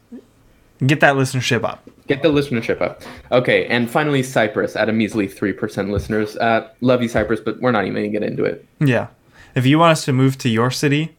Get 0.86 1.00
that 1.00 1.16
listenership 1.16 1.64
up. 1.64 1.90
get 2.08 2.22
the 2.22 2.30
listenership 2.30 2.82
up. 2.82 3.02
Okay, 3.32 3.66
and 3.66 3.90
finally 3.90 4.22
Cyprus 4.22 4.76
at 4.76 4.90
a 4.90 4.94
measly 4.94 5.28
three 5.28 5.54
percent 5.54 5.90
listeners. 5.90 6.38
Uh, 6.38 6.70
love 6.82 7.02
you 7.02 7.10
Cyprus, 7.10 7.40
but 7.40 7.60
we're 7.62 7.72
not 7.72 7.86
even 7.86 7.96
gonna 7.96 8.10
get 8.10 8.24
into 8.24 8.44
it. 8.46 8.66
Yeah. 8.80 9.08
If 9.56 9.66
you 9.66 9.80
want 9.80 9.94
us 9.94 10.06
to 10.06 10.14
move 10.14 10.38
to 10.40 10.50
your 10.50 10.70
city, 10.70 11.16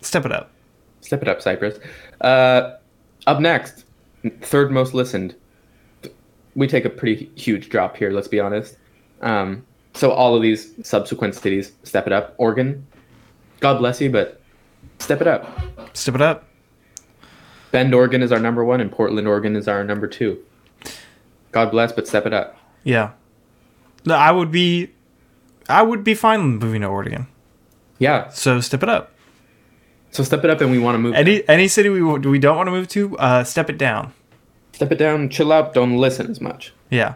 step 0.00 0.24
it 0.24 0.30
up. 0.30 0.50
Step 1.00 1.22
it 1.22 1.28
up, 1.28 1.42
Cyprus. 1.42 1.78
Uh, 2.20 2.76
up 3.26 3.40
next, 3.40 3.84
third 4.42 4.70
most 4.70 4.94
listened. 4.94 5.34
We 6.54 6.68
take 6.68 6.84
a 6.84 6.90
pretty 6.90 7.30
huge 7.34 7.68
drop 7.68 7.96
here. 7.96 8.12
Let's 8.12 8.28
be 8.28 8.38
honest. 8.38 8.76
Um, 9.22 9.64
so 9.94 10.12
all 10.12 10.36
of 10.36 10.42
these 10.42 10.72
subsequent 10.86 11.34
cities 11.34 11.72
step 11.82 12.06
it 12.06 12.12
up. 12.12 12.34
Oregon, 12.38 12.86
God 13.58 13.78
bless 13.78 14.00
you, 14.00 14.10
but 14.10 14.40
step 15.00 15.20
it 15.20 15.26
up. 15.26 15.48
Step 15.94 16.14
it 16.14 16.20
up. 16.22 16.44
Bend, 17.74 17.92
Oregon 17.92 18.22
is 18.22 18.30
our 18.30 18.38
number 18.38 18.64
one, 18.64 18.80
and 18.80 18.88
Portland, 18.92 19.26
Oregon 19.26 19.56
is 19.56 19.66
our 19.66 19.82
number 19.82 20.06
two. 20.06 20.38
God 21.50 21.72
bless, 21.72 21.90
but 21.90 22.06
step 22.06 22.24
it 22.24 22.32
up. 22.32 22.56
Yeah. 22.84 23.10
No, 24.06 24.14
I 24.14 24.30
would 24.30 24.52
be 24.52 24.90
I 25.68 25.82
would 25.82 26.04
be 26.04 26.14
fine 26.14 26.40
moving 26.60 26.82
to 26.82 26.86
Oregon. 26.86 27.26
Yeah, 27.98 28.28
So 28.28 28.60
step 28.60 28.84
it 28.84 28.88
up. 28.88 29.10
so 30.12 30.22
step 30.22 30.44
it 30.44 30.50
up, 30.50 30.60
and 30.60 30.70
we 30.70 30.78
want 30.78 30.94
to 30.94 31.00
move. 31.00 31.14
Any 31.16 31.42
any 31.48 31.66
city 31.66 31.88
we 31.88 32.00
we 32.00 32.38
don't 32.38 32.56
want 32.56 32.68
to 32.68 32.70
move 32.70 32.86
to, 32.90 33.18
uh, 33.18 33.42
step 33.42 33.68
it 33.68 33.76
down. 33.76 34.12
Step 34.72 34.92
it 34.92 34.98
down, 34.98 35.28
chill 35.28 35.50
out, 35.50 35.74
don't 35.74 35.96
listen 35.96 36.30
as 36.30 36.40
much. 36.40 36.72
Yeah. 36.90 37.14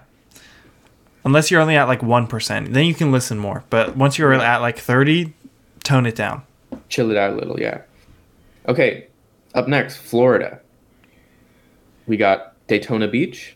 Unless 1.25 1.53
you're 1.53 1.61
only 1.61 1.77
at 1.77 1.87
like 1.87 2.01
1%, 2.01 2.73
then 2.73 2.85
you 2.85 2.95
can 2.95 3.13
listen 3.13 3.39
more. 3.39 3.63
But 3.71 3.97
once 3.97 4.19
you're 4.19 4.33
at 4.35 4.61
like 4.61 4.79
30, 4.79 5.33
tone 5.85 6.05
it 6.07 6.17
down. 6.17 6.43
Chill 6.89 7.13
it 7.13 7.17
out 7.17 7.33
a 7.35 7.37
little, 7.37 7.61
yeah. 7.61 7.83
Okay, 8.67 9.07
up 9.55 9.69
next, 9.69 9.97
Florida. 9.99 10.61
We 12.07 12.17
got 12.17 12.55
Daytona 12.67 13.09
Beach 13.09 13.55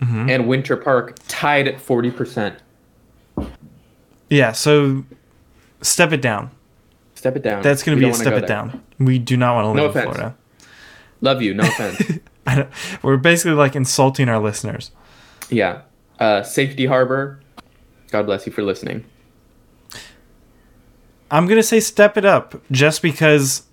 Mm-hmm. 0.00 0.30
and 0.30 0.48
Winter 0.48 0.78
Park 0.78 1.18
tied 1.28 1.68
at 1.68 1.76
40%. 1.76 2.56
Yeah, 4.30 4.52
so 4.52 5.04
step 5.82 6.12
it 6.12 6.22
down. 6.22 6.50
Step 7.14 7.36
it 7.36 7.42
down. 7.42 7.62
That's 7.62 7.82
going 7.82 7.98
to 7.98 8.02
be 8.06 8.08
a 8.10 8.14
step 8.14 8.28
it 8.32 8.40
there. 8.40 8.48
down. 8.48 8.82
We 8.98 9.18
do 9.18 9.36
not 9.36 9.56
want 9.56 9.64
to 9.66 9.68
live 9.68 9.76
No 9.76 9.84
in 9.84 9.90
offense. 9.90 10.16
Florida. 10.16 10.36
Love 11.20 11.42
you, 11.42 11.52
no 11.52 11.64
offense. 11.68 12.18
I 12.46 12.54
don't, 12.54 12.70
we're 13.02 13.18
basically 13.18 13.52
like 13.52 13.76
insulting 13.76 14.30
our 14.30 14.38
listeners. 14.40 14.90
yeah. 15.50 15.82
Uh, 16.18 16.42
Safety 16.42 16.86
Harbor. 16.86 17.40
God 18.10 18.24
bless 18.24 18.46
you 18.46 18.52
for 18.52 18.62
listening. 18.62 19.04
I'm 21.30 21.46
going 21.46 21.58
to 21.58 21.62
say 21.62 21.78
step 21.80 22.16
it 22.16 22.24
up 22.24 22.60
just 22.70 23.02
because 23.02 23.64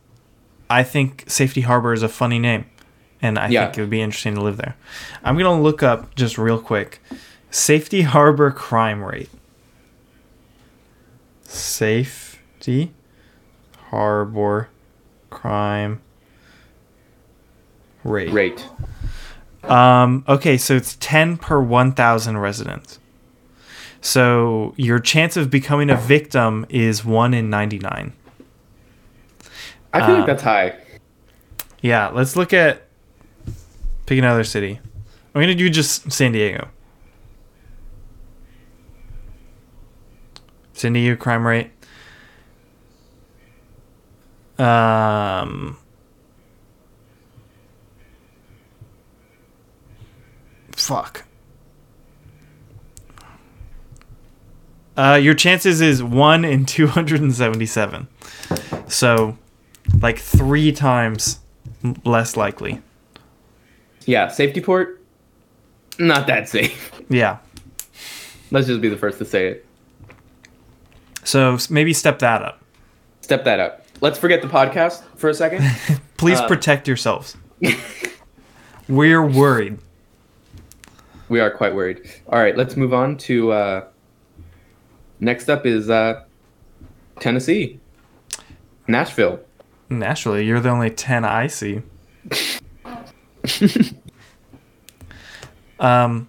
I 0.69 0.84
think 0.84 1.23
Safety 1.27 1.62
Harbor 1.62 1.93
is 1.93 2.03
a 2.03 2.10
funny 2.10 2.39
name. 2.39 2.65
And 3.21 3.39
I 3.39 3.47
Yeah. 3.47 3.65
think 3.65 3.77
it 3.77 3.82
would 3.82 3.89
be 3.89 4.01
interesting 4.01 4.36
to 4.36 4.41
live 4.41 4.58
there. 4.58 4.75
I'm 5.23 5.36
going 5.38 5.45
to 5.58 5.62
look 5.63 5.82
up 5.82 6.13
just 6.15 6.38
real 6.38 6.60
quick 6.60 7.01
Safety 7.49 8.01
Harbor 8.03 8.51
crime 8.51 9.03
rate. 9.03 9.30
Safety 11.43 12.91
Harbor 13.89 14.69
crime 15.30 16.01
rate. 18.03 18.30
Great. 18.30 18.67
Um, 19.63 20.23
okay, 20.27 20.58
so 20.58 20.75
it's 20.75 20.95
10 20.99 21.38
per 21.38 21.60
1,000 21.60 22.38
residents. 22.38 22.99
So 24.01 24.73
your 24.77 24.99
chance 24.99 25.36
of 25.36 25.49
becoming 25.49 25.89
a 25.89 25.95
victim 25.95 26.65
is 26.69 27.03
1 27.03 27.34
in 27.34 27.49
99. 27.49 28.13
I 29.97 30.05
feel 30.05 30.15
Uh, 30.15 30.17
like 30.19 30.27
that's 30.27 30.43
high. 30.43 30.75
Yeah, 31.81 32.07
let's 32.10 32.36
look 32.36 32.53
at. 32.53 32.83
Pick 34.05 34.17
another 34.19 34.43
city. 34.43 34.79
I'm 35.36 35.41
going 35.41 35.47
to 35.47 35.55
do 35.55 35.69
just 35.69 36.12
San 36.12 36.31
Diego. 36.31 36.69
San 40.73 40.93
Diego 40.93 41.15
crime 41.15 41.45
rate. 41.45 41.71
Um. 44.60 45.77
Fuck. 50.71 51.23
Uh, 54.95 55.19
your 55.21 55.36
chances 55.36 55.79
is 55.79 56.01
1 56.01 56.43
in 56.43 56.65
277. 56.65 58.07
So, 58.88 59.38
like 60.01 60.19
three 60.19 60.71
times 60.71 61.39
less 62.05 62.36
likely. 62.38 62.81
Yeah, 64.05 64.27
Safety 64.29 64.62
Port. 64.62 65.01
Not 65.99 66.27
that 66.27 66.47
safe. 66.47 66.91
Yeah. 67.10 67.38
Let's 68.51 68.67
just 68.67 68.81
be 68.81 68.88
the 68.89 68.97
first 68.97 69.17
to 69.19 69.25
say 69.25 69.47
it. 69.47 69.65
So 71.23 71.57
maybe 71.69 71.93
step 71.93 72.19
that 72.19 72.41
up. 72.41 72.62
Step 73.21 73.43
that 73.45 73.60
up. 73.60 73.86
Let's 73.99 74.17
forget 74.19 74.41
the 74.41 74.47
podcast 74.47 75.03
for 75.15 75.29
a 75.29 75.33
second. 75.33 75.65
Please 76.17 76.39
Uh, 76.39 76.47
protect 76.47 76.88
yourselves. 76.88 77.36
We're 78.88 79.25
worried. 79.25 79.79
we 81.29 81.39
are 81.41 81.51
quite 81.51 81.75
worried. 81.75 82.10
All 82.29 82.39
right, 82.39 82.55
let's 82.55 82.77
move 82.77 82.93
on 82.93 83.17
to 83.17 83.51
uh, 83.51 83.88
next 85.19 85.49
up 85.49 85.65
is 85.65 85.89
uh, 85.89 86.23
Tennessee, 87.19 87.79
Nashville. 88.88 89.41
Naturally, 89.89 90.45
you're 90.45 90.60
the 90.60 90.69
only 90.69 90.89
10 90.89 91.23
I 91.26 91.47
see. 91.47 91.82
um, 95.80 96.28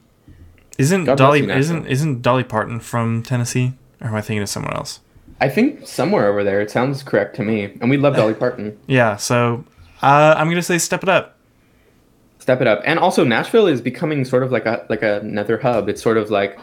isn't 0.79 1.05
God 1.05 1.19
Dolly 1.19 1.51
isn't 1.51 1.87
isn't 1.87 2.23
Dolly 2.23 2.45
Parton 2.45 2.79
from 2.81 3.23
Tennessee? 3.23 3.75
Or 4.01 4.07
am 4.09 4.15
I 4.15 4.21
thinking 4.21 4.43
of 4.43 4.49
someone 4.49 4.75
else? 4.75 5.01
I 5.41 5.49
think 5.49 5.87
somewhere 5.87 6.29
over 6.29 6.45
there. 6.45 6.61
It 6.61 6.71
sounds 6.71 7.03
correct 7.03 7.35
to 7.37 7.43
me. 7.43 7.65
And 7.81 7.91
we 7.91 7.97
love 7.97 8.15
Dolly 8.15 8.35
Parton. 8.43 8.79
Yeah, 8.87 9.17
so 9.17 9.65
uh, 10.03 10.35
I'm 10.37 10.49
gonna 10.49 10.63
say 10.63 10.79
step 10.79 11.03
it 11.03 11.09
up. 11.09 11.37
Step 12.39 12.61
it 12.61 12.67
up. 12.69 12.81
And 12.85 12.99
also 12.99 13.25
Nashville 13.25 13.67
is 13.67 13.81
becoming 13.81 14.25
sort 14.25 14.43
of 14.43 14.53
like 14.53 14.67
a 14.67 14.87
like 14.89 15.03
another 15.03 15.59
hub. 15.59 15.89
It's 15.89 16.03
sort 16.03 16.17
of 16.17 16.31
like 16.31 16.59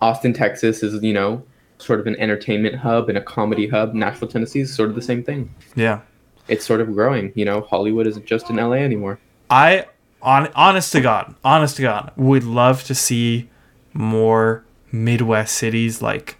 Austin, 0.00 0.32
Texas 0.32 0.82
is, 0.82 1.02
you 1.02 1.12
know, 1.12 1.44
sort 1.78 2.00
of 2.00 2.06
an 2.06 2.16
entertainment 2.16 2.76
hub 2.76 3.08
and 3.08 3.18
a 3.18 3.22
comedy 3.22 3.68
hub. 3.68 3.94
Nashville, 3.94 4.28
Tennessee 4.28 4.60
is 4.60 4.74
sort 4.74 4.88
of 4.88 4.94
the 4.94 5.02
same 5.02 5.22
thing. 5.22 5.54
Yeah, 5.74 6.00
It's 6.48 6.64
sort 6.64 6.80
of 6.80 6.92
growing, 6.94 7.32
you 7.34 7.44
know. 7.44 7.60
Hollywood 7.62 8.06
isn't 8.06 8.26
just 8.26 8.48
in 8.50 8.56
LA 8.56 8.76
anymore. 8.76 9.18
I 9.50 9.86
on 10.22 10.48
honest 10.54 10.92
to 10.92 11.00
God, 11.00 11.34
honest 11.44 11.76
to 11.76 11.82
God, 11.82 12.12
would 12.16 12.44
love 12.44 12.84
to 12.84 12.94
see 12.94 13.48
more 13.92 14.64
Midwest 14.90 15.54
cities 15.56 16.00
like 16.02 16.36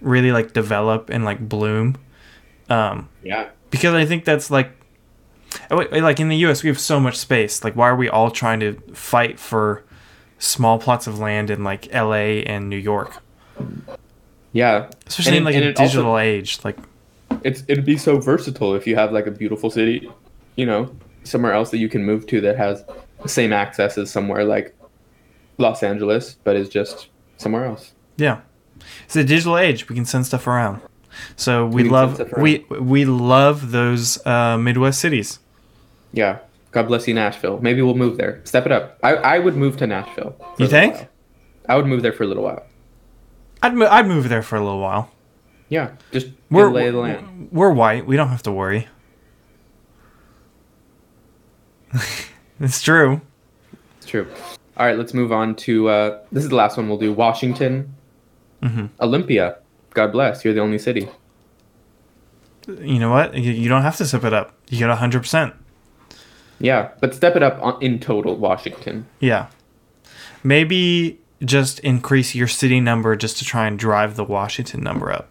really 0.00 0.32
like 0.32 0.52
develop 0.52 1.08
and 1.10 1.24
like 1.24 1.48
bloom. 1.48 1.96
Um, 2.68 3.08
Yeah. 3.22 3.48
because 3.70 3.94
I 3.94 4.04
think 4.04 4.24
that's 4.24 4.50
like 4.50 4.70
oh, 5.70 5.86
like 5.92 6.18
in 6.20 6.28
the 6.28 6.36
US 6.46 6.62
we 6.62 6.68
have 6.68 6.80
so 6.80 6.98
much 7.00 7.16
space. 7.16 7.62
Like 7.64 7.74
why 7.76 7.88
are 7.88 7.96
we 7.96 8.08
all 8.08 8.30
trying 8.30 8.60
to 8.60 8.74
fight 8.94 9.38
for 9.38 9.84
small 10.38 10.78
plots 10.78 11.06
of 11.06 11.18
land 11.18 11.50
in 11.50 11.62
like 11.64 11.88
LA 11.94 12.42
and 12.46 12.68
New 12.68 12.76
York? 12.76 13.22
Yeah. 14.52 14.90
Especially 15.06 15.38
in 15.38 15.46
And 15.46 15.48
it- 15.48 15.54
like 15.54 15.64
a 15.64 15.68
it 15.68 15.80
also- 15.80 15.92
digital 15.92 16.18
age. 16.18 16.58
Like 16.64 16.76
it's 17.44 17.62
it'd 17.68 17.84
be 17.84 17.96
so 17.96 18.18
versatile 18.18 18.74
if 18.74 18.86
you 18.86 18.94
have 18.96 19.12
like 19.12 19.26
a 19.26 19.30
beautiful 19.30 19.70
city, 19.70 20.10
you 20.56 20.66
know, 20.66 20.94
somewhere 21.24 21.52
else 21.52 21.70
that 21.70 21.78
you 21.78 21.88
can 21.88 22.04
move 22.04 22.26
to 22.28 22.40
that 22.42 22.56
has 22.56 22.84
the 23.22 23.28
same 23.28 23.52
access 23.52 23.96
as 23.98 24.10
somewhere 24.10 24.44
like 24.44 24.74
Los 25.58 25.82
Angeles, 25.82 26.36
but 26.44 26.56
is 26.56 26.68
just 26.68 27.08
somewhere 27.36 27.64
else. 27.64 27.92
yeah. 28.16 28.40
It's 29.04 29.14
a 29.14 29.22
digital 29.22 29.56
age. 29.56 29.88
We 29.88 29.94
can 29.94 30.04
send 30.04 30.26
stuff 30.26 30.46
around. 30.48 30.80
So 31.36 31.66
we 31.66 31.82
send 31.82 31.92
love 31.92 32.32
we 32.38 32.64
we 32.70 33.04
love 33.04 33.70
those 33.70 34.24
uh, 34.26 34.58
Midwest 34.58 34.98
cities. 35.00 35.38
Yeah. 36.12 36.38
God 36.72 36.88
bless 36.88 37.06
you, 37.06 37.14
Nashville. 37.14 37.60
Maybe 37.60 37.80
we'll 37.82 37.94
move 37.94 38.16
there. 38.16 38.40
Step 38.44 38.64
it 38.66 38.72
up. 38.72 38.98
I, 39.04 39.14
I 39.16 39.38
would 39.38 39.56
move 39.56 39.76
to 39.76 39.86
Nashville. 39.86 40.34
You 40.58 40.66
think? 40.66 40.94
while. 40.94 41.08
I 41.68 41.76
would 41.76 41.86
move 41.86 42.02
there 42.02 42.12
for 42.14 42.24
a 42.24 42.26
little 42.26 42.42
while. 42.42 42.64
I'd 43.62 43.74
mo- 43.74 43.88
I'd 43.88 44.06
move 44.08 44.28
there 44.30 44.42
for 44.42 44.56
a 44.56 44.60
little 44.64 44.80
while. 44.80 45.10
Yeah. 45.72 45.92
Just 46.12 46.26
We're 46.50 46.68
we're, 46.68 46.74
lay 46.74 46.90
the 46.90 46.98
land. 46.98 47.48
we're 47.50 47.72
white. 47.72 48.06
We 48.06 48.14
don't 48.14 48.28
have 48.28 48.42
to 48.42 48.52
worry. 48.52 48.88
it's 52.60 52.82
true. 52.82 53.22
It's 53.96 54.06
true. 54.06 54.28
All 54.76 54.84
right, 54.84 54.98
let's 54.98 55.14
move 55.14 55.32
on 55.32 55.54
to 55.56 55.88
uh, 55.88 56.18
this 56.30 56.44
is 56.44 56.50
the 56.50 56.56
last 56.56 56.76
one 56.76 56.90
we'll 56.90 56.98
do. 56.98 57.10
Washington, 57.10 57.94
Mhm. 58.62 58.90
Olympia. 59.00 59.56
God 59.94 60.12
bless. 60.12 60.44
You're 60.44 60.52
the 60.52 60.60
only 60.60 60.78
city. 60.78 61.08
You 62.68 62.98
know 62.98 63.10
what? 63.10 63.34
You, 63.34 63.50
you 63.52 63.70
don't 63.70 63.82
have 63.82 63.96
to 63.96 64.04
sip 64.06 64.24
it 64.24 64.34
up. 64.34 64.54
You 64.68 64.78
get 64.78 64.90
hundred 64.98 65.20
percent. 65.20 65.54
Yeah, 66.60 66.90
but 67.00 67.14
step 67.14 67.34
it 67.34 67.42
up 67.42 67.82
in 67.82 67.98
total, 67.98 68.36
Washington. 68.36 69.06
Yeah. 69.20 69.46
Maybe 70.44 71.18
just 71.42 71.80
increase 71.80 72.34
your 72.34 72.46
city 72.46 72.78
number 72.78 73.16
just 73.16 73.38
to 73.38 73.44
try 73.44 73.66
and 73.66 73.78
drive 73.78 74.16
the 74.16 74.24
Washington 74.24 74.82
number 74.82 75.10
up. 75.10 75.28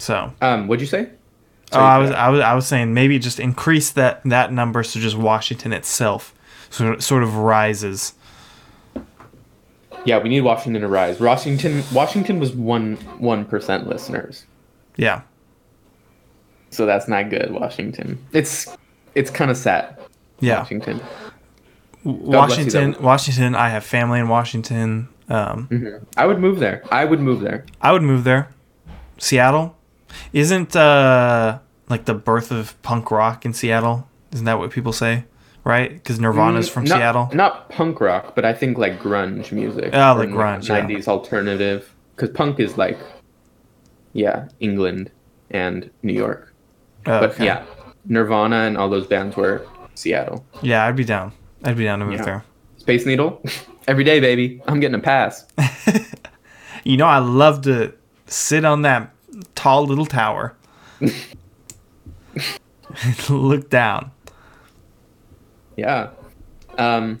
So, 0.00 0.32
Um, 0.40 0.66
what'd 0.66 0.80
you 0.80 0.86
say? 0.86 1.10
oh, 1.72 1.78
I 1.78 1.98
was 1.98 2.10
I 2.10 2.28
was 2.30 2.40
I 2.40 2.54
was 2.54 2.66
saying 2.66 2.94
maybe 2.94 3.18
just 3.18 3.38
increase 3.38 3.90
that 3.90 4.22
that 4.24 4.52
number 4.52 4.82
so 4.82 4.98
just 4.98 5.16
Washington 5.16 5.72
itself 5.72 6.34
sort 6.70 6.94
of, 6.94 7.04
sort 7.04 7.22
of 7.22 7.36
rises. 7.36 8.14
Yeah, 10.06 10.18
we 10.22 10.30
need 10.30 10.40
Washington 10.40 10.80
to 10.82 10.88
rise. 10.88 11.20
Washington, 11.20 11.84
Washington 11.92 12.40
was 12.40 12.52
one 12.52 12.96
one 13.18 13.44
percent 13.44 13.86
listeners, 13.86 14.46
Yeah. 14.96 15.20
so 16.70 16.86
that's 16.86 17.06
not 17.06 17.28
good. 17.28 17.50
Washington, 17.52 18.18
it's 18.32 18.74
it's 19.14 19.30
kind 19.30 19.50
of 19.50 19.56
sad. 19.56 19.96
Yeah. 20.40 20.60
Washington. 20.60 21.00
Washington. 22.02 22.96
Washington, 23.00 23.54
I 23.54 23.68
have 23.68 23.84
family 23.84 24.20
in 24.20 24.28
Washington. 24.28 25.08
Um 25.28 25.68
Mhm. 25.70 26.02
I 26.16 26.24
would 26.26 26.38
move 26.40 26.58
there. 26.58 26.82
I 26.90 27.04
would 27.04 27.20
move 27.20 27.40
there. 27.42 27.66
I 27.82 27.92
would 27.92 28.02
move 28.02 28.24
there. 28.24 28.48
Seattle 29.18 29.76
isn't 30.32 30.74
uh 30.76 31.58
like 31.88 32.04
the 32.04 32.14
birth 32.14 32.50
of 32.52 32.80
punk 32.82 33.10
rock 33.10 33.44
in 33.44 33.52
Seattle. 33.52 34.08
Isn't 34.32 34.44
that 34.46 34.58
what 34.58 34.70
people 34.70 34.92
say? 34.92 35.24
Right? 35.64 35.92
Because 35.92 36.18
Nirvana's 36.20 36.68
Mm, 36.70 36.72
from 36.72 36.84
not, 36.84 36.96
Seattle. 36.98 37.30
Not 37.34 37.68
punk 37.68 38.00
rock, 38.00 38.34
but 38.34 38.44
I 38.44 38.52
think 38.54 38.78
like 38.78 38.98
grunge 39.00 39.52
music. 39.52 39.90
Oh, 39.92 40.14
like 40.16 40.28
grunge, 40.30 40.68
yeah. 40.68 40.80
Nineties 40.80 41.06
alternative. 41.08 41.92
Because 42.16 42.30
punk 42.30 42.60
is 42.60 42.78
like, 42.78 42.98
yeah, 44.12 44.48
England 44.60 45.10
and 45.50 45.90
New 46.02 46.12
York. 46.14 46.54
Oh, 47.06 47.20
But 47.20 47.30
okay. 47.32 47.44
yeah, 47.46 47.64
Nirvana 48.06 48.56
and 48.66 48.76
all 48.78 48.88
those 48.88 49.06
bands 49.06 49.36
were 49.36 49.66
Seattle. 49.94 50.44
yeah, 50.62 50.86
I'd 50.86 50.96
be 50.96 51.04
down. 51.04 51.32
I'd 51.64 51.76
be 51.76 51.84
down 51.84 51.98
to 52.00 52.04
move 52.06 52.14
Yeah. 52.20 52.24
there. 52.24 52.44
Space 52.78 53.04
Needle, 53.04 53.42
every 53.88 54.04
day, 54.04 54.20
baby. 54.20 54.62
I'm 54.66 54.80
getting 54.80 54.94
a 54.98 55.02
pass. 55.02 55.46
You 56.84 56.96
know, 56.96 57.06
I 57.06 57.18
love 57.18 57.60
to 57.62 57.92
sit 58.26 58.64
on 58.64 58.82
that 58.82 59.10
tall 59.54 59.86
little 59.86 60.06
tower, 60.06 60.54
look 63.28 63.70
down. 63.70 64.10
Yeah. 65.76 66.10
Um, 66.78 67.20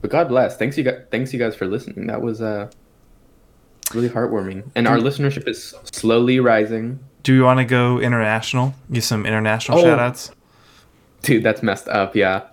but 0.00 0.10
God 0.10 0.28
bless. 0.28 0.56
Thanks 0.56 0.78
you 0.78 0.84
guys. 0.84 1.02
Thanks 1.10 1.32
you 1.32 1.38
guys 1.38 1.54
for 1.54 1.66
listening. 1.66 2.06
That 2.06 2.22
was 2.22 2.40
uh 2.40 2.70
really 3.94 4.08
heartwarming, 4.08 4.70
and 4.74 4.86
our 4.88 4.98
listenership 4.98 5.48
is 5.48 5.74
slowly 5.92 6.40
rising. 6.40 7.00
Do 7.22 7.34
you 7.34 7.42
want 7.42 7.58
to 7.58 7.64
go 7.64 8.00
international? 8.00 8.74
Give 8.90 9.04
some 9.04 9.26
international 9.26 9.78
Oh. 9.78 9.82
shout 9.82 9.98
outs? 9.98 10.30
Dude, 11.22 11.42
that's 11.42 11.62
messed 11.62 11.88
up. 11.88 12.16
Yeah. 12.16 12.44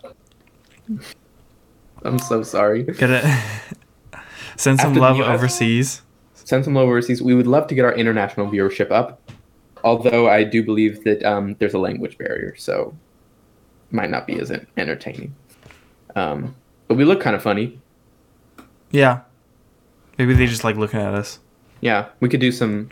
I'm 2.03 2.19
so 2.19 2.43
sorry. 2.43 2.85
It? 2.87 2.97
Send 4.57 4.79
some 4.79 4.89
After 4.89 4.99
love 4.99 5.19
overseas. 5.21 6.01
Send 6.47 6.63
some 6.63 6.75
love 6.75 6.87
overseas. 6.87 7.21
We 7.21 7.33
would 7.35 7.45
love 7.45 7.67
to 7.67 7.75
get 7.75 7.83
our 7.83 7.93
international 7.93 8.49
viewership 8.49 8.89
up. 8.89 9.19
Although 9.83 10.29
I 10.29 10.45
do 10.45 10.63
believe 10.63 11.03
that 11.03 11.21
um, 11.25 11.57
there's 11.59 11.73
a 11.73 11.77
language 11.77 12.17
barrier, 12.17 12.55
so 12.55 12.95
might 13.91 14.09
not 14.09 14.25
be 14.25 14.39
as 14.39 14.49
entertaining. 14.77 15.35
Um, 16.15 16.55
but 16.87 16.95
we 16.95 17.03
look 17.03 17.19
kind 17.19 17.35
of 17.35 17.43
funny. 17.43 17.77
Yeah. 18.91 19.23
Maybe 20.17 20.33
they 20.35 20.45
just 20.47 20.63
like 20.63 20.77
looking 20.77 21.01
at 21.01 21.13
us. 21.13 21.39
Yeah, 21.81 22.07
we 22.21 22.29
could 22.29 22.39
do 22.39 22.53
some. 22.53 22.91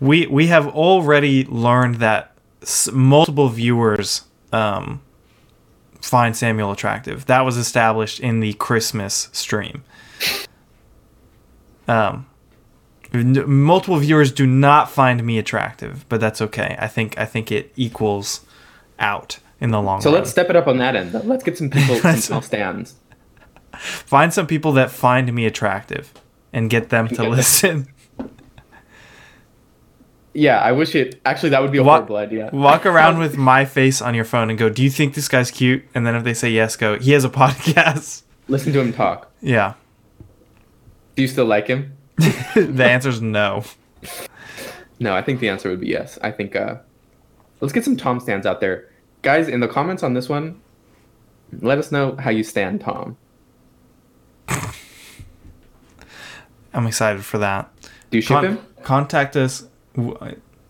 we 0.00 0.26
we 0.26 0.48
have 0.48 0.66
already 0.66 1.44
learned 1.44 1.96
that 1.96 2.32
s- 2.60 2.90
multiple 2.90 3.48
viewers 3.50 4.22
um, 4.52 5.00
find 6.00 6.36
Samuel 6.36 6.72
attractive. 6.72 7.26
That 7.26 7.42
was 7.42 7.56
established 7.56 8.18
in 8.18 8.40
the 8.40 8.54
Christmas 8.54 9.28
stream. 9.32 9.84
Um, 11.86 12.26
multiple 13.12 13.96
viewers 13.98 14.32
do 14.32 14.46
not 14.46 14.90
find 14.90 15.24
me 15.24 15.38
attractive, 15.38 16.04
but 16.08 16.20
that's 16.20 16.40
okay. 16.42 16.76
I 16.78 16.88
think 16.88 17.18
I 17.18 17.24
think 17.24 17.50
it 17.52 17.72
equals 17.76 18.40
out 18.98 19.38
in 19.60 19.70
the 19.70 19.80
long 19.80 20.00
So 20.00 20.10
run. 20.10 20.18
let's 20.20 20.30
step 20.30 20.50
it 20.50 20.56
up 20.56 20.66
on 20.66 20.78
that 20.78 20.96
end. 20.96 21.12
Let's 21.24 21.44
get 21.44 21.56
some 21.58 21.70
people, 21.70 21.96
some 22.16 22.42
stands. 22.42 22.94
find 23.74 24.32
some 24.32 24.46
people 24.46 24.72
that 24.72 24.90
find 24.90 25.32
me 25.32 25.46
attractive 25.46 26.12
and 26.52 26.68
get 26.70 26.88
them 26.90 27.08
to 27.08 27.28
listen. 27.28 27.88
Yeah, 30.38 30.58
I 30.60 30.72
wish 30.72 30.94
it. 30.94 31.18
Actually, 31.24 31.48
that 31.50 31.62
would 31.62 31.72
be 31.72 31.78
a 31.78 31.82
What- 31.82 31.94
horrible 32.00 32.16
idea. 32.16 32.50
Walk 32.52 32.84
around 32.84 33.18
with 33.18 33.38
my 33.38 33.64
face 33.64 34.02
on 34.02 34.14
your 34.14 34.26
phone 34.26 34.50
and 34.50 34.58
go, 34.58 34.68
"Do 34.68 34.82
you 34.82 34.90
think 34.90 35.14
this 35.14 35.28
guy's 35.28 35.50
cute?" 35.50 35.84
And 35.94 36.06
then 36.06 36.14
if 36.14 36.24
they 36.24 36.34
say 36.34 36.50
yes, 36.50 36.76
go, 36.76 36.98
"He 36.98 37.12
has 37.12 37.24
a 37.24 37.30
podcast." 37.30 38.22
Listen 38.46 38.72
to 38.74 38.80
him 38.80 38.92
talk. 38.92 39.32
Yeah. 39.40 39.72
Do 41.14 41.22
you 41.22 41.28
still 41.28 41.46
like 41.46 41.66
him? 41.68 41.95
The 42.16 42.84
answer 42.84 43.08
is 43.08 43.20
no. 43.20 43.64
No, 44.98 45.14
I 45.14 45.22
think 45.22 45.40
the 45.40 45.48
answer 45.48 45.68
would 45.70 45.80
be 45.80 45.88
yes. 45.88 46.18
I 46.22 46.30
think. 46.30 46.56
uh 46.56 46.76
Let's 47.60 47.72
get 47.72 47.84
some 47.84 47.96
Tom 47.96 48.20
stands 48.20 48.44
out 48.46 48.60
there, 48.60 48.88
guys. 49.22 49.48
In 49.48 49.60
the 49.60 49.68
comments 49.68 50.02
on 50.02 50.12
this 50.14 50.28
one, 50.28 50.60
let 51.60 51.78
us 51.78 51.90
know 51.90 52.14
how 52.16 52.30
you 52.30 52.42
stand 52.44 52.80
Tom. 52.82 53.16
I'm 56.74 56.86
excited 56.86 57.24
for 57.24 57.38
that. 57.38 57.70
Do 58.10 58.18
you 58.18 58.22
ship 58.22 58.36
Con- 58.36 58.44
him? 58.44 58.58
contact 58.82 59.36
us. 59.36 59.66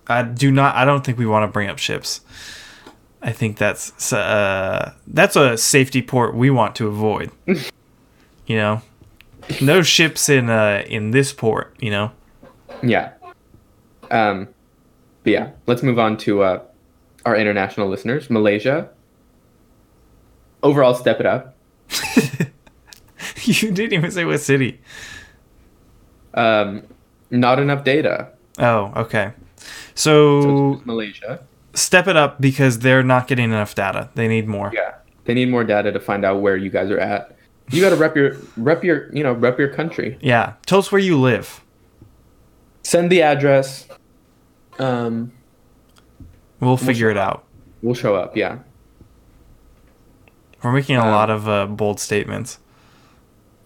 I 0.07 0.23
do 0.23 0.53
not. 0.53 0.77
I 0.77 0.85
don't 0.85 1.05
think 1.05 1.19
we 1.19 1.27
want 1.27 1.43
to 1.43 1.53
bring 1.53 1.69
up 1.69 1.79
ships. 1.79 2.21
I 3.23 3.33
think 3.33 3.57
that's 3.59 4.13
uh, 4.13 4.93
that's 5.09 5.35
a 5.35 5.57
safety 5.57 6.03
port 6.03 6.37
we 6.37 6.51
want 6.51 6.77
to 6.77 6.87
avoid. 6.87 7.33
you 7.47 8.57
know, 8.57 8.83
no 9.61 9.83
ships 9.83 10.29
in 10.29 10.49
uh, 10.51 10.85
in 10.87 11.11
this 11.11 11.33
port. 11.33 11.77
You 11.81 11.91
know. 11.91 12.13
Yeah. 12.83 13.13
Um, 14.11 14.49
but 15.25 15.33
yeah, 15.33 15.51
let's 15.67 15.83
move 15.83 15.99
on 15.99 16.17
to 16.19 16.43
uh, 16.43 16.63
our 17.25 17.37
international 17.37 17.89
listeners. 17.89 18.31
Malaysia. 18.31 18.91
Overall, 20.63 20.95
step 20.95 21.21
it 21.21 21.27
up. 21.27 21.57
you 23.45 23.71
didn't 23.73 23.93
even 23.93 24.11
say 24.11 24.25
what 24.25 24.41
city. 24.41 24.81
Um, 26.35 26.83
not 27.31 27.59
enough 27.59 27.85
data. 27.85 28.29
Oh, 28.59 28.93
okay. 28.97 29.33
So 29.95 30.41
So 30.43 30.83
Malaysia. 30.85 31.41
step 31.75 32.07
it 32.09 32.17
up 32.17 32.41
because 32.41 32.81
they're 32.81 33.03
not 33.03 33.27
getting 33.29 33.47
enough 33.47 33.75
data. 33.75 34.11
They 34.15 34.29
need 34.29 34.47
more. 34.49 34.71
Yeah, 34.75 34.95
they 35.25 35.35
need 35.35 35.49
more 35.51 35.65
data 35.65 35.93
to 35.93 36.01
find 36.01 36.25
out 36.25 36.41
where 36.41 36.57
you 36.57 36.71
guys 36.71 36.91
are 36.91 36.99
at. 36.99 37.36
You 37.71 37.81
got 37.81 37.91
to 37.91 37.97
rep 37.97 38.15
your 38.17 38.37
rep 38.57 38.85
your 38.85 39.13
you 39.15 39.23
know 39.23 39.33
rep 39.33 39.59
your 39.59 39.69
country. 39.69 40.19
Yeah. 40.21 40.55
Tell 40.67 40.79
us 40.79 40.93
where 40.93 41.01
you 41.01 41.19
live. 41.21 41.61
Send 42.83 43.11
the 43.11 43.23
address. 43.23 43.89
Um, 44.79 45.33
We'll 46.61 46.77
figure 46.77 47.11
it 47.11 47.17
out. 47.19 47.45
we'll 47.83 47.95
show 47.95 48.15
up. 48.15 48.37
Yeah. 48.37 48.59
We're 50.63 50.73
making 50.73 50.97
a 50.97 51.03
Um, 51.05 51.11
lot 51.11 51.29
of 51.31 51.49
uh, 51.49 51.67
bold 51.67 52.01
statements. 52.01 52.59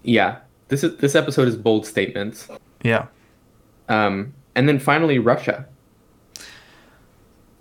Yeah. 0.02 0.38
This 0.68 0.82
is 0.82 0.96
this 0.96 1.14
episode 1.14 1.46
is 1.48 1.56
bold 1.56 1.86
statements. 1.86 2.48
Yeah. 2.82 3.06
Um, 3.88 4.34
and 4.54 4.68
then 4.68 4.78
finally 4.78 5.18
Russia. 5.18 5.66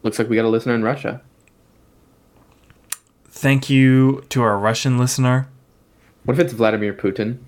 Looks 0.04 0.17
like 0.17 0.30
we 0.30 0.36
got 0.38 0.45
a 0.45 0.49
listener 0.49 0.73
in 0.75 0.84
Russia. 0.84 1.21
Thank 3.30 3.69
you 3.69 4.23
to 4.30 4.41
our 4.41 4.58
Russian 4.58 4.97
listener. 4.97 5.47
What 6.25 6.34
if 6.36 6.39
it's 6.39 6.53
Vladimir 6.53 6.93
Putin? 6.93 7.39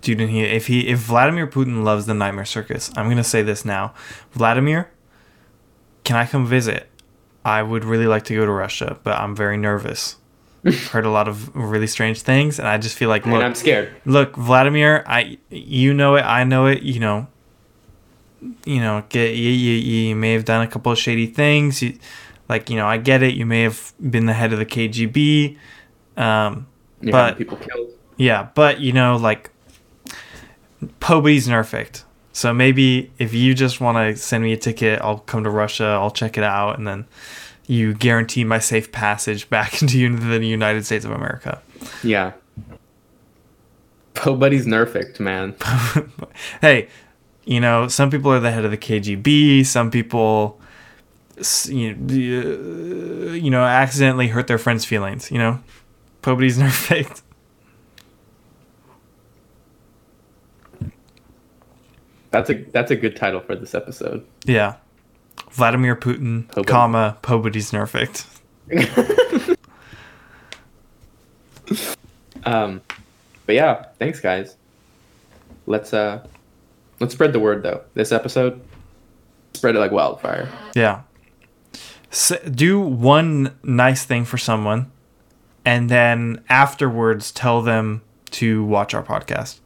Dude, 0.00 0.20
and 0.20 0.30
he 0.30 0.42
if 0.42 0.66
he 0.66 0.88
if 0.88 0.98
Vladimir 0.98 1.46
Putin 1.46 1.84
loves 1.84 2.06
the 2.06 2.14
Nightmare 2.14 2.44
Circus, 2.44 2.90
I'm 2.96 3.08
gonna 3.08 3.22
say 3.22 3.42
this 3.42 3.64
now. 3.64 3.94
Vladimir, 4.32 4.90
can 6.04 6.16
I 6.16 6.26
come 6.26 6.46
visit? 6.46 6.88
I 7.44 7.62
would 7.62 7.84
really 7.84 8.06
like 8.06 8.24
to 8.24 8.34
go 8.34 8.44
to 8.44 8.50
Russia, 8.50 8.98
but 9.02 9.18
I'm 9.18 9.34
very 9.34 9.56
nervous. 9.56 10.16
I've 10.64 10.86
heard 10.88 11.04
a 11.04 11.10
lot 11.10 11.28
of 11.28 11.54
really 11.54 11.86
strange 11.86 12.22
things, 12.22 12.58
and 12.58 12.66
I 12.66 12.78
just 12.78 12.96
feel 12.96 13.08
like 13.08 13.24
and 13.26 13.34
I'm 13.34 13.54
scared. 13.54 13.94
look, 14.04 14.36
Vladimir, 14.36 15.04
I 15.06 15.38
you 15.50 15.94
know 15.94 16.16
it, 16.16 16.22
I 16.22 16.44
know 16.44 16.66
it. 16.66 16.82
You 16.82 17.00
know, 17.00 17.26
you 18.64 18.80
know, 18.80 19.04
get 19.08 19.34
you, 19.34 19.50
you, 19.50 20.06
you 20.08 20.16
may 20.16 20.32
have 20.32 20.44
done 20.44 20.62
a 20.62 20.68
couple 20.68 20.92
of 20.92 20.98
shady 20.98 21.26
things. 21.26 21.82
You, 21.82 21.98
like 22.48 22.70
you 22.70 22.76
know, 22.76 22.86
I 22.86 22.96
get 22.96 23.22
it. 23.22 23.34
You 23.34 23.46
may 23.46 23.62
have 23.62 23.92
been 24.00 24.26
the 24.26 24.32
head 24.32 24.52
of 24.52 24.58
the 24.58 24.66
KGB. 24.66 25.58
Um, 26.16 26.66
You're 27.02 27.12
But- 27.12 27.36
people 27.38 27.56
killed. 27.58 27.90
yeah, 28.16 28.48
but 28.54 28.80
you 28.80 28.92
know, 28.92 29.16
like 29.16 29.50
Poby's 31.00 31.48
nerfed. 31.48 32.04
So 32.32 32.54
maybe 32.54 33.10
if 33.18 33.34
you 33.34 33.52
just 33.54 33.80
want 33.80 33.98
to 33.98 34.16
send 34.16 34.42
me 34.42 34.52
a 34.54 34.56
ticket, 34.56 35.00
I'll 35.02 35.18
come 35.18 35.44
to 35.44 35.50
Russia, 35.50 35.84
I'll 36.00 36.10
check 36.10 36.38
it 36.38 36.44
out, 36.44 36.78
and 36.78 36.86
then 36.88 37.04
you 37.66 37.92
guarantee 37.94 38.42
my 38.44 38.58
safe 38.58 38.90
passage 38.90 39.50
back 39.50 39.82
into 39.82 40.16
the 40.16 40.38
United 40.46 40.86
States 40.86 41.04
of 41.04 41.10
America. 41.10 41.60
Yeah. 42.02 42.32
Nobody's 44.24 44.66
nerfed, 44.66 45.18
man. 45.20 45.54
hey, 46.60 46.88
you 47.44 47.60
know, 47.60 47.88
some 47.88 48.10
people 48.10 48.32
are 48.32 48.40
the 48.40 48.50
head 48.52 48.64
of 48.64 48.70
the 48.70 48.76
KGB, 48.78 49.66
some 49.66 49.90
people 49.90 50.58
you 51.66 51.94
know, 51.94 53.32
you 53.32 53.50
know 53.50 53.64
accidentally 53.64 54.28
hurt 54.28 54.46
their 54.46 54.58
friends' 54.58 54.84
feelings, 54.84 55.30
you 55.30 55.38
know. 55.38 55.60
Poby's 56.22 56.58
nerfed. 56.58 57.22
That's 62.30 62.48
a 62.48 62.54
that's 62.54 62.90
a 62.90 62.96
good 62.96 63.16
title 63.16 63.40
for 63.40 63.54
this 63.54 63.74
episode. 63.74 64.24
Yeah. 64.46 64.76
Vladimir 65.50 65.94
Putin, 65.96 66.46
Pobody. 66.46 66.66
comma, 66.66 67.18
Pobody's 67.22 67.72
nerfed. 67.72 68.26
Um, 72.44 72.82
but 73.46 73.54
yeah, 73.54 73.86
thanks 73.98 74.20
guys. 74.20 74.56
Let's 75.66 75.94
uh, 75.94 76.26
let's 77.00 77.14
spread 77.14 77.32
the 77.32 77.40
word 77.40 77.62
though. 77.62 77.82
This 77.94 78.12
episode, 78.12 78.60
spread 79.54 79.76
it 79.76 79.78
like 79.78 79.92
wildfire. 79.92 80.48
Yeah. 80.74 81.02
Do 82.50 82.78
one 82.80 83.56
nice 83.62 84.04
thing 84.04 84.24
for 84.24 84.36
someone, 84.38 84.90
and 85.64 85.88
then 85.88 86.42
afterwards 86.48 87.30
tell 87.32 87.62
them 87.62 88.02
to 88.32 88.64
watch 88.64 88.94
our 88.94 89.02
podcast. 89.02 89.60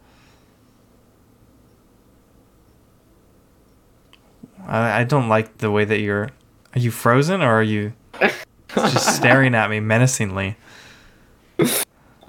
I, 4.67 5.01
I 5.01 5.05
don't 5.05 5.29
like 5.29 5.59
the 5.59 5.71
way 5.71 5.85
that 5.85 6.01
you're. 6.01 6.31
Are 6.75 6.79
you 6.79 6.91
frozen 6.91 7.41
or 7.41 7.51
are 7.53 7.63
you 7.63 7.95
just 8.69 9.17
staring 9.17 9.55
at 9.55 9.71
me 9.71 9.81
menacingly? 9.81 10.57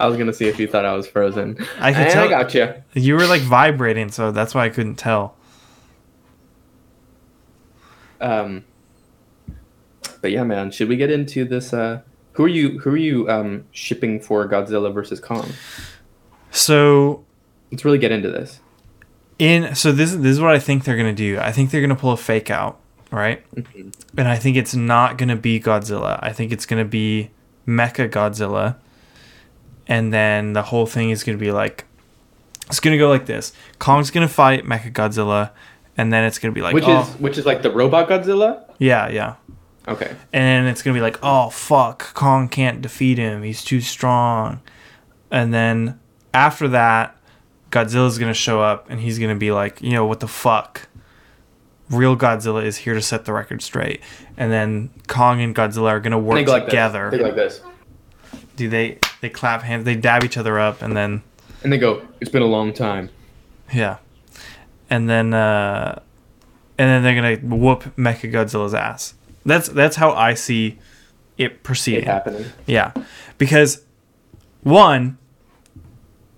I 0.00 0.06
was 0.06 0.16
gonna 0.16 0.32
see 0.32 0.46
if 0.46 0.58
you 0.58 0.66
thought 0.68 0.84
I 0.84 0.94
was 0.94 1.06
frozen. 1.06 1.58
I 1.80 1.92
could 1.92 2.02
and 2.02 2.12
tell- 2.12 2.24
I 2.24 2.28
got 2.28 2.54
you. 2.54 2.72
You 2.94 3.16
were 3.16 3.26
like 3.26 3.42
vibrating, 3.42 4.10
so 4.10 4.30
that's 4.30 4.54
why 4.54 4.64
I 4.64 4.68
couldn't 4.68 4.94
tell. 4.94 5.34
Um, 8.20 8.64
but 10.20 10.30
yeah, 10.30 10.44
man, 10.44 10.70
should 10.70 10.88
we 10.88 10.96
get 10.96 11.10
into 11.10 11.44
this? 11.44 11.72
Uh, 11.72 12.02
who 12.38 12.44
are 12.44 12.48
you? 12.48 12.78
Who 12.78 12.90
are 12.90 12.96
you 12.96 13.28
um, 13.28 13.64
shipping 13.72 14.20
for 14.20 14.48
Godzilla 14.48 14.94
versus 14.94 15.18
Kong? 15.18 15.50
So 16.52 17.24
Let's 17.72 17.84
really 17.84 17.98
get 17.98 18.12
into 18.12 18.30
this. 18.30 18.60
in 19.40 19.74
so 19.74 19.90
this 19.90 20.12
this 20.12 20.30
is 20.30 20.40
what 20.40 20.54
I 20.54 20.60
think 20.60 20.84
they're 20.84 20.96
gonna 20.96 21.12
do. 21.12 21.40
I 21.40 21.50
think 21.50 21.72
they're 21.72 21.80
gonna 21.80 21.96
pull 21.96 22.12
a 22.12 22.16
fake 22.16 22.48
out, 22.48 22.78
right? 23.10 23.44
And 24.16 24.28
I 24.28 24.36
think 24.36 24.56
it's 24.56 24.72
not 24.72 25.18
gonna 25.18 25.34
be 25.34 25.58
Godzilla. 25.58 26.20
I 26.22 26.32
think 26.32 26.52
it's 26.52 26.64
gonna 26.64 26.84
be 26.84 27.30
Mecha 27.66 28.08
Godzilla, 28.08 28.76
and 29.88 30.12
then 30.14 30.52
the 30.52 30.62
whole 30.62 30.86
thing 30.86 31.10
is 31.10 31.24
gonna 31.24 31.38
be 31.38 31.50
like, 31.50 31.86
it's 32.68 32.78
gonna 32.78 32.98
go 32.98 33.08
like 33.08 33.26
this: 33.26 33.52
Kong's 33.80 34.12
gonna 34.12 34.28
fight 34.28 34.64
Mecha 34.64 34.92
Godzilla, 34.92 35.50
and 35.96 36.12
then 36.12 36.22
it's 36.22 36.38
gonna 36.38 36.54
be 36.54 36.62
like, 36.62 36.72
which 36.72 36.84
oh, 36.86 37.00
is 37.00 37.08
which 37.18 37.36
is 37.36 37.46
like 37.46 37.62
the 37.62 37.70
robot 37.72 38.08
Godzilla. 38.08 38.62
yeah, 38.78 39.08
yeah, 39.08 39.34
Okay. 39.88 40.14
and 40.32 40.68
it's 40.68 40.82
gonna 40.82 40.94
be 40.94 41.00
like, 41.00 41.18
oh 41.22 41.50
fuck, 41.50 42.12
Kong 42.14 42.48
can't 42.48 42.80
defeat 42.82 43.18
him. 43.18 43.42
He's 43.42 43.64
too 43.64 43.80
strong. 43.80 44.60
And 45.30 45.52
then 45.52 45.98
after 46.34 46.68
that, 46.68 47.16
Godzilla's 47.70 48.18
gonna 48.18 48.34
show 48.34 48.60
up, 48.62 48.88
and 48.90 49.00
he's 49.00 49.18
gonna 49.18 49.34
be 49.36 49.50
like, 49.50 49.80
you 49.82 49.92
know, 49.92 50.06
what 50.06 50.20
the 50.20 50.28
fuck? 50.28 50.88
Real 51.90 52.16
Godzilla 52.16 52.62
is 52.64 52.76
here 52.78 52.92
to 52.94 53.00
set 53.00 53.24
the 53.24 53.32
record 53.32 53.62
straight. 53.62 54.02
And 54.36 54.52
then 54.52 54.90
Kong 55.06 55.40
and 55.40 55.54
Godzilla 55.54 55.88
are 55.90 56.00
gonna 56.00 56.18
work 56.18 56.36
They 56.36 56.44
go 56.44 56.52
like 56.52 56.66
together. 56.66 57.10
This. 57.10 57.18
They 57.18 57.24
like 57.24 57.34
this, 57.34 57.60
Do 58.56 58.68
they? 58.68 58.98
They 59.22 59.30
clap 59.30 59.62
hands. 59.62 59.84
They 59.84 59.96
dab 59.96 60.22
each 60.24 60.36
other 60.36 60.58
up, 60.58 60.82
and 60.82 60.96
then 60.96 61.22
and 61.62 61.72
they 61.72 61.78
go. 61.78 62.02
It's 62.20 62.30
been 62.30 62.42
a 62.42 62.46
long 62.46 62.72
time. 62.72 63.08
yeah, 63.72 63.96
and 64.90 65.08
then 65.08 65.32
uh, 65.34 66.00
and 66.78 66.88
then 66.88 67.02
they're 67.02 67.14
gonna 67.40 67.56
whoop 67.56 67.84
Mecha 67.96 68.30
Godzilla's 68.30 68.74
ass. 68.74 69.14
That's 69.44 69.68
that's 69.68 69.96
how 69.96 70.12
I 70.12 70.34
see 70.34 70.78
it 71.36 71.62
proceeding. 71.62 72.02
It 72.02 72.06
happening. 72.06 72.46
Yeah, 72.66 72.92
because 73.38 73.84
one, 74.62 75.18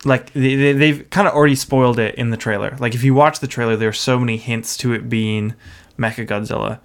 like 0.05 0.33
they, 0.33 0.55
they, 0.55 0.73
they've 0.73 1.11
kind 1.11 1.27
of 1.27 1.35
already 1.35 1.57
spoiled 1.57 1.99
it 1.99 2.15
in 2.15 2.31
the 2.31 2.37
trailer. 2.37 2.77
Like 2.79 2.95
if 2.95 3.03
you 3.03 3.15
watch 3.15 3.41
the 3.41 3.47
trailer, 3.47 3.77
there 3.77 3.89
are 3.89 3.93
so 3.93 4.19
many 4.19 4.37
hints 4.37 4.77
to 4.79 4.93
it 4.93 5.09
being 5.09 5.55
Mecha 5.99 6.27
Godzilla, 6.27 6.81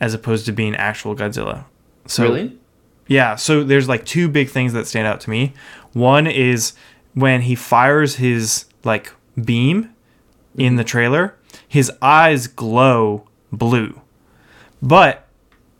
as 0.00 0.14
opposed 0.14 0.46
to 0.46 0.52
being 0.52 0.74
actual 0.74 1.14
Godzilla. 1.14 1.64
So 2.06 2.24
really? 2.24 2.58
yeah, 3.06 3.36
so 3.36 3.64
there's 3.64 3.88
like 3.88 4.04
two 4.04 4.28
big 4.28 4.50
things 4.50 4.72
that 4.72 4.86
stand 4.86 5.06
out 5.06 5.20
to 5.22 5.30
me. 5.30 5.54
One 5.92 6.26
is 6.26 6.74
when 7.14 7.42
he 7.42 7.54
fires 7.54 8.16
his 8.16 8.66
like 8.82 9.12
beam 9.42 9.94
in 10.56 10.72
mm-hmm. 10.72 10.76
the 10.76 10.84
trailer, 10.84 11.36
his 11.66 11.90
eyes 12.02 12.46
glow 12.46 13.26
blue. 13.52 14.00
But 14.82 15.23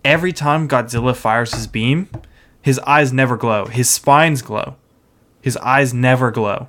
every 0.04 0.32
time 0.32 0.68
Godzilla 0.68 1.14
fires 1.16 1.52
his 1.54 1.66
beam, 1.66 2.08
his 2.60 2.78
eyes 2.80 3.12
never 3.12 3.36
glow. 3.36 3.66
His 3.66 3.88
spines 3.90 4.42
glow. 4.42 4.76
His 5.42 5.56
eyes 5.58 5.92
never 5.92 6.30
glow. 6.30 6.68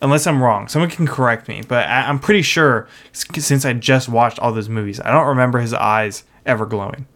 Unless 0.00 0.26
I'm 0.26 0.42
wrong. 0.42 0.68
Someone 0.68 0.90
can 0.90 1.06
correct 1.06 1.48
me, 1.48 1.62
but 1.66 1.86
I- 1.88 2.08
I'm 2.08 2.18
pretty 2.18 2.42
sure 2.42 2.88
since 3.12 3.64
I 3.64 3.72
just 3.72 4.08
watched 4.08 4.38
all 4.40 4.52
those 4.52 4.68
movies, 4.68 5.00
I 5.00 5.10
don't 5.12 5.26
remember 5.28 5.60
his 5.60 5.72
eyes 5.74 6.24
ever 6.44 6.66
glowing. 6.66 7.06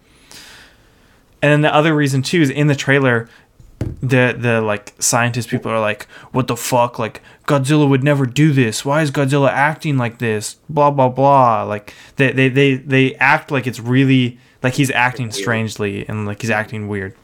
And 1.42 1.52
then 1.52 1.60
the 1.62 1.74
other 1.74 1.94
reason 1.94 2.22
too 2.22 2.40
is 2.40 2.50
in 2.50 2.66
the 2.68 2.74
trailer, 2.74 3.28
the 4.00 4.34
the 4.36 4.60
like 4.62 4.94
scientist 4.98 5.48
people 5.48 5.70
are 5.70 5.80
like, 5.80 6.04
what 6.32 6.46
the 6.46 6.56
fuck? 6.56 6.98
Like 6.98 7.20
Godzilla 7.46 7.88
would 7.88 8.02
never 8.02 8.24
do 8.24 8.52
this. 8.52 8.84
Why 8.84 9.02
is 9.02 9.10
Godzilla 9.10 9.50
acting 9.50 9.96
like 9.98 10.18
this? 10.18 10.54
Blah 10.68 10.90
blah 10.92 11.08
blah. 11.08 11.62
Like 11.64 11.92
they 12.16 12.32
they 12.32 12.48
they, 12.48 12.74
they 12.76 13.14
act 13.16 13.50
like 13.50 13.66
it's 13.66 13.78
really 13.80 14.38
like 14.66 14.74
he's 14.74 14.90
acting 14.90 15.30
strangely 15.30 16.04
and 16.08 16.26
like 16.26 16.40
he's 16.40 16.50
acting 16.50 16.88
weird. 16.88 17.14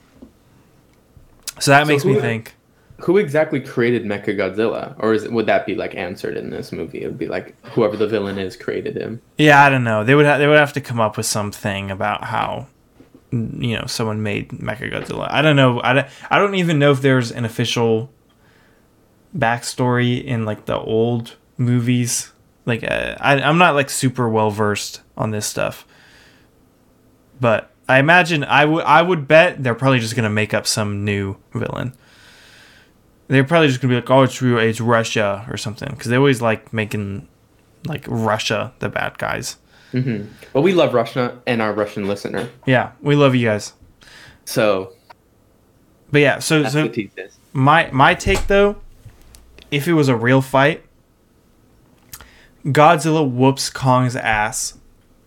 So 1.59 1.73
that 1.73 1.89
makes 1.89 2.05
me 2.05 2.15
think. 2.21 2.55
Who 2.99 3.19
exactly 3.19 3.61
created 3.61 4.05
Mecha 4.05 4.39
Godzilla? 4.39 4.95
Or 5.01 5.13
is 5.13 5.25
it, 5.25 5.33
would 5.33 5.47
that 5.47 5.67
be 5.67 5.75
like 5.75 5.97
answered 5.97 6.37
in 6.37 6.51
this 6.51 6.71
movie? 6.71 7.03
It 7.03 7.09
would 7.09 7.19
be 7.19 7.27
like 7.27 7.57
whoever 7.71 7.97
the 7.97 8.07
villain 8.07 8.39
is 8.39 8.57
created 8.57 8.97
him. 8.97 9.21
Yeah, 9.39 9.65
I 9.65 9.71
don't 9.71 9.83
know. 9.83 10.05
They 10.05 10.15
would 10.15 10.25
ha- 10.25 10.39
they 10.39 10.47
would 10.47 10.57
have 10.57 10.73
to 10.75 10.81
come 10.81 11.01
up 11.01 11.17
with 11.17 11.27
something 11.27 11.91
about 11.91 12.23
how 12.23 12.69
you 13.33 13.77
know 13.77 13.87
someone 13.87 14.23
made 14.23 14.51
Mecha 14.51 14.93
Godzilla. 14.93 15.27
I 15.29 15.43
don't 15.43 15.57
know. 15.57 15.81
I 15.83 15.95
don't, 15.95 16.07
I 16.31 16.39
don't 16.39 16.55
even 16.55 16.79
know 16.79 16.93
if 16.93 17.03
there's 17.03 17.33
an 17.33 17.45
official 17.45 18.13
backstory 19.37 20.23
in 20.23 20.45
like 20.45 20.67
the 20.67 20.79
old 20.79 21.35
movies. 21.59 22.31
Like 22.67 22.85
uh, 22.85 23.17
I 23.19 23.43
I'm 23.43 23.59
not 23.59 23.75
like 23.75 23.91
super 23.91 24.29
well 24.29 24.51
versed 24.53 25.01
on 25.17 25.33
this 25.33 25.45
stuff. 25.45 25.85
But 27.43 27.73
I 27.89 27.99
imagine 27.99 28.45
I 28.45 28.65
would 28.65 28.85
I 28.85 29.03
would 29.03 29.27
bet 29.27 29.63
they're 29.65 29.75
probably 29.75 29.99
just 29.99 30.15
going 30.15 30.23
to 30.23 30.31
make 30.31 30.55
up 30.55 30.65
some 30.65 31.05
new 31.05 31.37
villain. 31.53 31.93
They're 33.27 33.43
probably 33.43 33.67
just 33.67 33.81
going 33.81 33.91
to 33.91 33.97
be 33.97 34.01
like, 34.01 34.11
"Oh, 34.11 34.23
it's 34.23 34.41
it's 34.41 34.81
Russia" 34.81 35.45
or 35.51 35.57
something 35.57 35.89
cuz 35.97 36.07
they 36.07 36.17
always 36.17 36.41
like 36.41 36.73
making 36.73 37.27
like 37.89 38.05
Russia 38.07 38.73
the 38.79 38.89
bad 38.89 39.19
guys. 39.19 39.57
hmm 39.91 40.27
But 40.53 40.63
we 40.63 40.73
love 40.73 40.95
Russia 40.95 41.39
and 41.45 41.61
our 41.61 41.73
Russian 41.73 42.07
listener. 42.07 42.49
Yeah, 42.65 42.93
we 43.03 43.17
love 43.17 43.35
you 43.35 43.49
guys. 43.49 43.73
So 44.45 44.93
But 46.13 46.21
yeah, 46.21 46.39
so 46.39 46.65
so 46.69 46.85
what 46.85 46.95
tease 46.95 47.11
is. 47.17 47.37
my 47.53 47.91
my 47.93 48.15
take 48.15 48.47
though, 48.47 48.77
if 49.73 49.89
it 49.89 49.95
was 49.95 50.09
a 50.09 50.17
real 50.17 50.43
fight, 50.43 50.85
Godzilla 52.67 53.29
whoops 53.29 53.69
Kong's 53.71 54.15
ass 54.15 54.79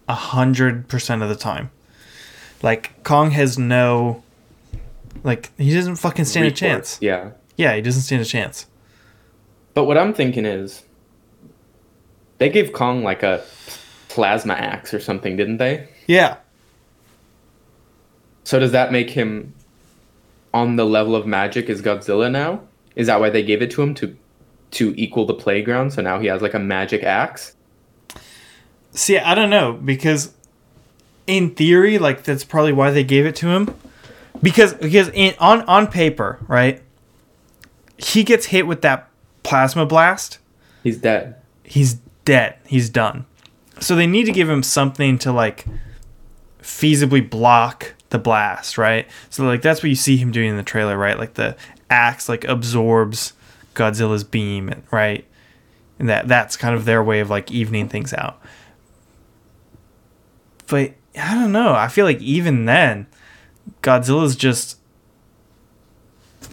a 0.08 0.14
hundred 0.16 0.88
percent 0.88 1.22
of 1.22 1.28
the 1.30 1.36
time. 1.36 1.72
Like 2.62 3.04
Kong 3.04 3.32
has 3.32 3.58
no, 3.60 4.24
like 5.24 5.52
he 5.58 5.74
doesn't 5.74 5.98
fucking 5.98 6.26
stand 6.26 6.48
a 6.48 6.52
chance. 6.52 6.98
Yeah. 7.02 7.32
Yeah, 7.58 7.76
he 7.76 7.82
doesn't 7.82 8.02
stand 8.02 8.22
a 8.22 8.26
chance. 8.26 8.66
But 9.74 9.86
what 9.86 9.98
I'm 9.98 10.14
thinking 10.14 10.46
is, 10.46 10.84
they 12.38 12.50
gave 12.50 12.74
Kong 12.74 13.04
like 13.04 13.24
a 13.24 13.44
plasma 14.10 14.54
axe 14.54 14.94
or 14.94 15.00
something, 15.00 15.36
didn't 15.36 15.58
they? 15.58 15.90
Yeah, 16.08 16.38
So 18.44 18.60
does 18.60 18.72
that 18.72 18.92
make 18.92 19.10
him 19.10 19.54
on 20.54 20.76
the 20.76 20.86
level 20.86 21.16
of 21.16 21.26
magic 21.26 21.70
as 21.70 21.82
Godzilla 21.82 22.32
now? 22.32 22.62
Is 22.96 23.08
that 23.08 23.20
why 23.20 23.30
they 23.30 23.44
gave 23.44 23.62
it 23.62 23.72
to 23.72 23.82
him 23.82 23.94
to 23.96 24.16
to 24.72 24.94
equal 24.98 25.26
the 25.26 25.34
playground? 25.34 25.92
So 25.92 26.02
now 26.02 26.20
he 26.20 26.28
has 26.28 26.42
like 26.42 26.54
a 26.54 26.60
magic 26.60 27.04
axe. 27.04 27.56
See, 28.92 29.18
I 29.18 29.36
don't 29.36 29.50
know 29.50 29.74
because 29.74 30.34
in 31.28 31.56
theory, 31.56 31.98
like 31.98 32.24
that's 32.24 32.44
probably 32.44 32.74
why 32.74 32.92
they 32.92 33.04
gave 33.04 33.26
it 33.26 33.36
to 33.38 33.48
him. 33.48 33.74
Because 34.42 34.74
because 34.74 35.10
in 35.10 35.34
on 35.40 35.62
on 35.64 35.88
paper, 35.88 36.40
right? 36.48 36.82
He 37.98 38.24
gets 38.24 38.48
hit 38.48 38.68
with 38.68 38.82
that 38.82 39.10
plasma 39.44 39.86
blast, 39.86 40.40
He's 40.84 40.98
dead. 40.98 41.36
he's 41.64 41.96
dead. 42.26 42.58
He's 42.66 42.90
done. 42.90 43.26
So 43.80 43.96
they 43.96 44.08
need 44.08 44.26
to 44.26 44.32
give 44.32 44.50
him 44.50 44.64
something 44.64 45.18
to 45.20 45.32
like 45.32 45.66
feasibly 46.62 47.28
block 47.28 47.94
the 48.10 48.20
blast, 48.20 48.78
right? 48.78 49.08
So 49.30 49.46
like 49.46 49.62
that's 49.62 49.82
what 49.82 49.90
you 49.90 49.96
see 49.96 50.18
him 50.18 50.32
doing 50.32 50.50
in 50.50 50.58
the 50.58 50.64
trailer, 50.64 50.98
right? 50.98 51.18
Like 51.18 51.36
the 51.36 51.56
axe 51.90 52.28
like 52.28 52.44
absorbs 52.46 53.34
Godzilla's 53.74 54.24
beam, 54.24 54.84
right? 54.92 55.26
And 56.00 56.10
that 56.10 56.28
that's 56.28 56.58
kind 56.58 56.76
of 56.76 56.86
their 56.86 57.02
way 57.04 57.20
of 57.22 57.30
like 57.30 57.50
evening 57.52 57.88
things 57.88 58.14
out. 58.14 58.42
But 60.68 60.94
I 61.18 61.34
don't 61.34 61.52
know. 61.52 61.74
I 61.74 61.88
feel 61.88 62.06
like 62.06 62.22
even 62.22 62.66
then, 62.66 63.08
Godzilla's 63.82 64.36
just 64.36 64.80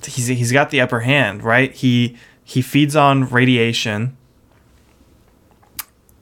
he's 0.07 0.27
he's 0.29 0.53
got 0.53 0.70
the 0.70 0.81
upper 0.81 1.01
hand, 1.01 1.42
right? 1.42 1.72
He 1.72 2.16
he 2.44 2.62
feeds 2.62 2.96
on 2.96 3.29
radiation. 3.29 4.16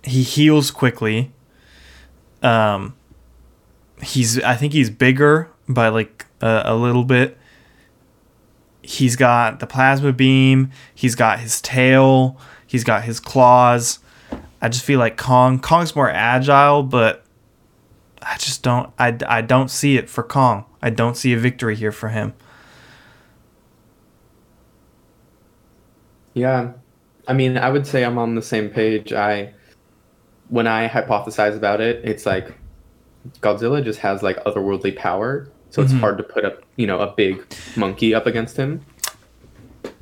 He 0.02 0.22
heals 0.22 0.70
quickly. 0.70 1.32
Um 2.42 2.94
he's 4.02 4.40
I 4.42 4.54
think 4.54 4.72
he's 4.72 4.90
bigger 4.90 5.50
by 5.68 5.88
like 5.88 6.26
a, 6.40 6.62
a 6.66 6.74
little 6.74 7.04
bit. 7.04 7.36
He's 8.82 9.14
got 9.14 9.60
the 9.60 9.66
plasma 9.66 10.12
beam, 10.12 10.70
he's 10.94 11.14
got 11.14 11.38
his 11.40 11.60
tail, 11.60 12.38
he's 12.66 12.82
got 12.82 13.04
his 13.04 13.20
claws. 13.20 13.98
I 14.62 14.68
just 14.68 14.84
feel 14.84 14.98
like 14.98 15.16
Kong 15.16 15.58
Kong's 15.58 15.94
more 15.94 16.10
agile, 16.10 16.82
but 16.82 17.24
I 18.22 18.36
just 18.38 18.62
don't 18.62 18.90
I, 18.98 19.16
I 19.26 19.40
don't 19.40 19.70
see 19.70 19.96
it 19.96 20.08
for 20.10 20.22
Kong. 20.22 20.64
I 20.82 20.90
don't 20.90 21.16
see 21.16 21.32
a 21.32 21.38
victory 21.38 21.76
here 21.76 21.92
for 21.92 22.08
him. 22.08 22.34
Yeah. 26.34 26.72
I 27.28 27.32
mean, 27.32 27.56
I 27.58 27.70
would 27.70 27.86
say 27.86 28.04
I'm 28.04 28.18
on 28.18 28.34
the 28.34 28.42
same 28.42 28.70
page. 28.70 29.12
I 29.12 29.52
when 30.48 30.66
I 30.66 30.88
hypothesize 30.88 31.56
about 31.56 31.80
it, 31.80 32.04
it's 32.04 32.26
like 32.26 32.52
Godzilla 33.40 33.84
just 33.84 34.00
has 34.00 34.22
like 34.22 34.42
otherworldly 34.44 34.96
power, 34.96 35.48
so 35.70 35.80
it's 35.82 35.92
Mhm. 35.92 36.00
hard 36.00 36.18
to 36.18 36.24
put 36.24 36.44
up, 36.44 36.62
you 36.76 36.86
know, 36.86 36.98
a 37.00 37.12
big 37.12 37.44
monkey 37.76 38.14
up 38.14 38.26
against 38.26 38.56
him. 38.56 38.80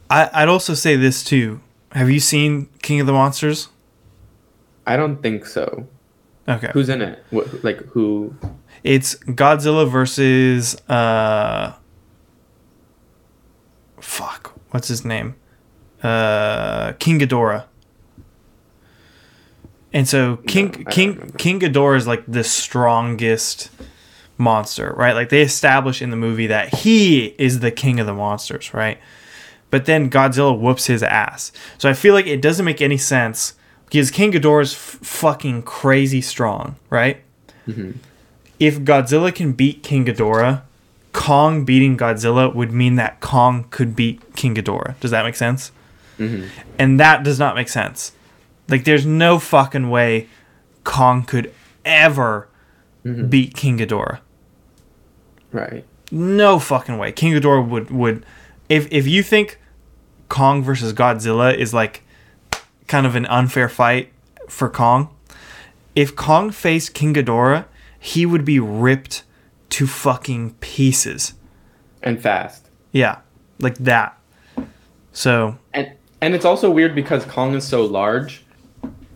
I, 0.09 0.31
I'd 0.33 0.49
also 0.49 0.73
say 0.73 0.97
this 0.97 1.23
too. 1.23 1.61
Have 1.93 2.09
you 2.11 2.21
seen 2.21 2.69
King 2.81 3.01
of 3.01 3.07
the 3.07 3.13
Monsters? 3.13 3.69
I 4.87 4.97
don't 4.97 5.21
think 5.23 5.45
so. 5.45 5.87
Okay. 6.49 6.71
Who's 6.73 6.89
in 6.89 7.03
it? 7.03 7.25
What, 7.31 7.63
like 7.63 7.79
who? 7.89 8.35
It's 8.83 9.17
Godzilla 9.17 9.89
versus 9.89 10.77
uh 10.89 11.75
fuck, 14.01 14.59
what's 14.71 14.89
his 14.89 15.05
name? 15.05 15.37
Uh 16.03 16.93
King 16.95 17.19
Ghidorah. 17.21 17.67
And 19.93 20.09
so 20.09 20.37
King 20.47 20.71
don't 20.71 20.91
King 20.91 21.13
remember. 21.15 21.39
King 21.39 21.61
Ghidorah 21.61 21.97
is 21.97 22.07
like 22.07 22.25
the 22.27 22.45
strongest 22.45 23.71
monster, 24.39 24.95
right? 24.97 25.15
Like 25.15 25.29
they 25.29 25.43
establish 25.43 26.01
in 26.01 26.11
the 26.11 26.17
movie 26.17 26.47
that 26.47 26.75
he 26.75 27.35
is 27.39 27.61
the 27.61 27.71
king 27.71 28.01
of 28.01 28.07
the 28.07 28.15
monsters, 28.15 28.73
right? 28.73 28.99
But 29.71 29.85
then 29.85 30.09
Godzilla 30.09 30.59
whoops 30.59 30.87
his 30.87 31.03
ass. 31.03 31.53
So 31.77 31.91
I 31.91 31.93
feel 31.93 32.15
like 32.15 32.27
it 32.27 32.41
doesn't 32.41 32.65
make 32.65 32.81
any 32.81 32.97
sense 32.97 33.55
because 33.89 34.11
King 34.11 34.33
Ghidorah 34.33 34.63
is 34.63 34.75
f- 34.75 34.99
fucking 35.03 35.63
crazy 35.63 36.21
strong, 36.21 36.77
right? 36.91 37.23
if 38.59 38.79
Godzilla 38.81 39.35
can 39.35 39.53
beat 39.53 39.83
King 39.83 40.07
Ghidorah, 40.07 40.63
Kong 41.13 41.65
beating 41.67 41.97
Godzilla 41.99 42.55
would 42.55 42.73
mean 42.73 42.95
that 42.97 43.21
Kong 43.21 43.67
could 43.71 43.95
beat 43.95 44.35
King 44.37 44.55
Ghidorah. 44.55 44.99
Does 45.01 45.11
that 45.11 45.25
make 45.25 45.37
sense? 45.37 45.71
Mhm. 46.19 46.49
And 46.79 46.99
that 46.99 47.23
does 47.23 47.39
not 47.39 47.55
make 47.55 47.69
sense. 47.69 48.13
Like, 48.69 48.85
there's 48.85 49.05
no 49.07 49.39
fucking 49.39 49.91
way 49.91 50.29
Kong 50.85 51.23
could 51.25 51.53
ever 51.85 52.49
beat 53.29 53.55
King 53.55 53.79
Ghidorah. 53.79 54.19
Right. 55.53 55.85
No 56.11 56.59
fucking 56.59 56.99
way. 56.99 57.13
King 57.13 57.33
Ghidorah 57.35 57.67
would 57.67 57.91
would 57.91 58.25
if 58.69 58.87
if 58.91 59.07
you 59.07 59.23
think 59.23 59.59
Kong 60.29 60.63
versus 60.63 60.93
Godzilla 60.93 61.55
is 61.57 61.73
like 61.75 62.03
kind 62.89 63.07
of 63.07 63.15
an 63.15 63.27
unfair 63.27 63.69
fight 63.69 64.13
for 64.49 64.69
Kong, 64.69 65.15
if 65.95 66.17
Kong 66.17 66.51
faced 66.51 66.95
King 66.95 67.15
Ghidorah, 67.15 67.67
he 67.99 68.27
would 68.27 68.45
be 68.45 68.59
ripped 68.59 69.25
to 69.71 69.87
fucking 69.87 70.55
pieces. 70.55 71.35
And 72.03 72.21
fast. 72.21 72.69
Yeah, 72.93 73.19
like 73.59 73.77
that. 73.79 74.19
So 75.13 75.59
And 75.73 75.93
and 76.21 76.35
it's 76.35 76.45
also 76.45 76.71
weird 76.71 76.95
because 76.95 77.25
Kong 77.25 77.55
is 77.55 77.67
so 77.67 77.85
large 77.85 78.45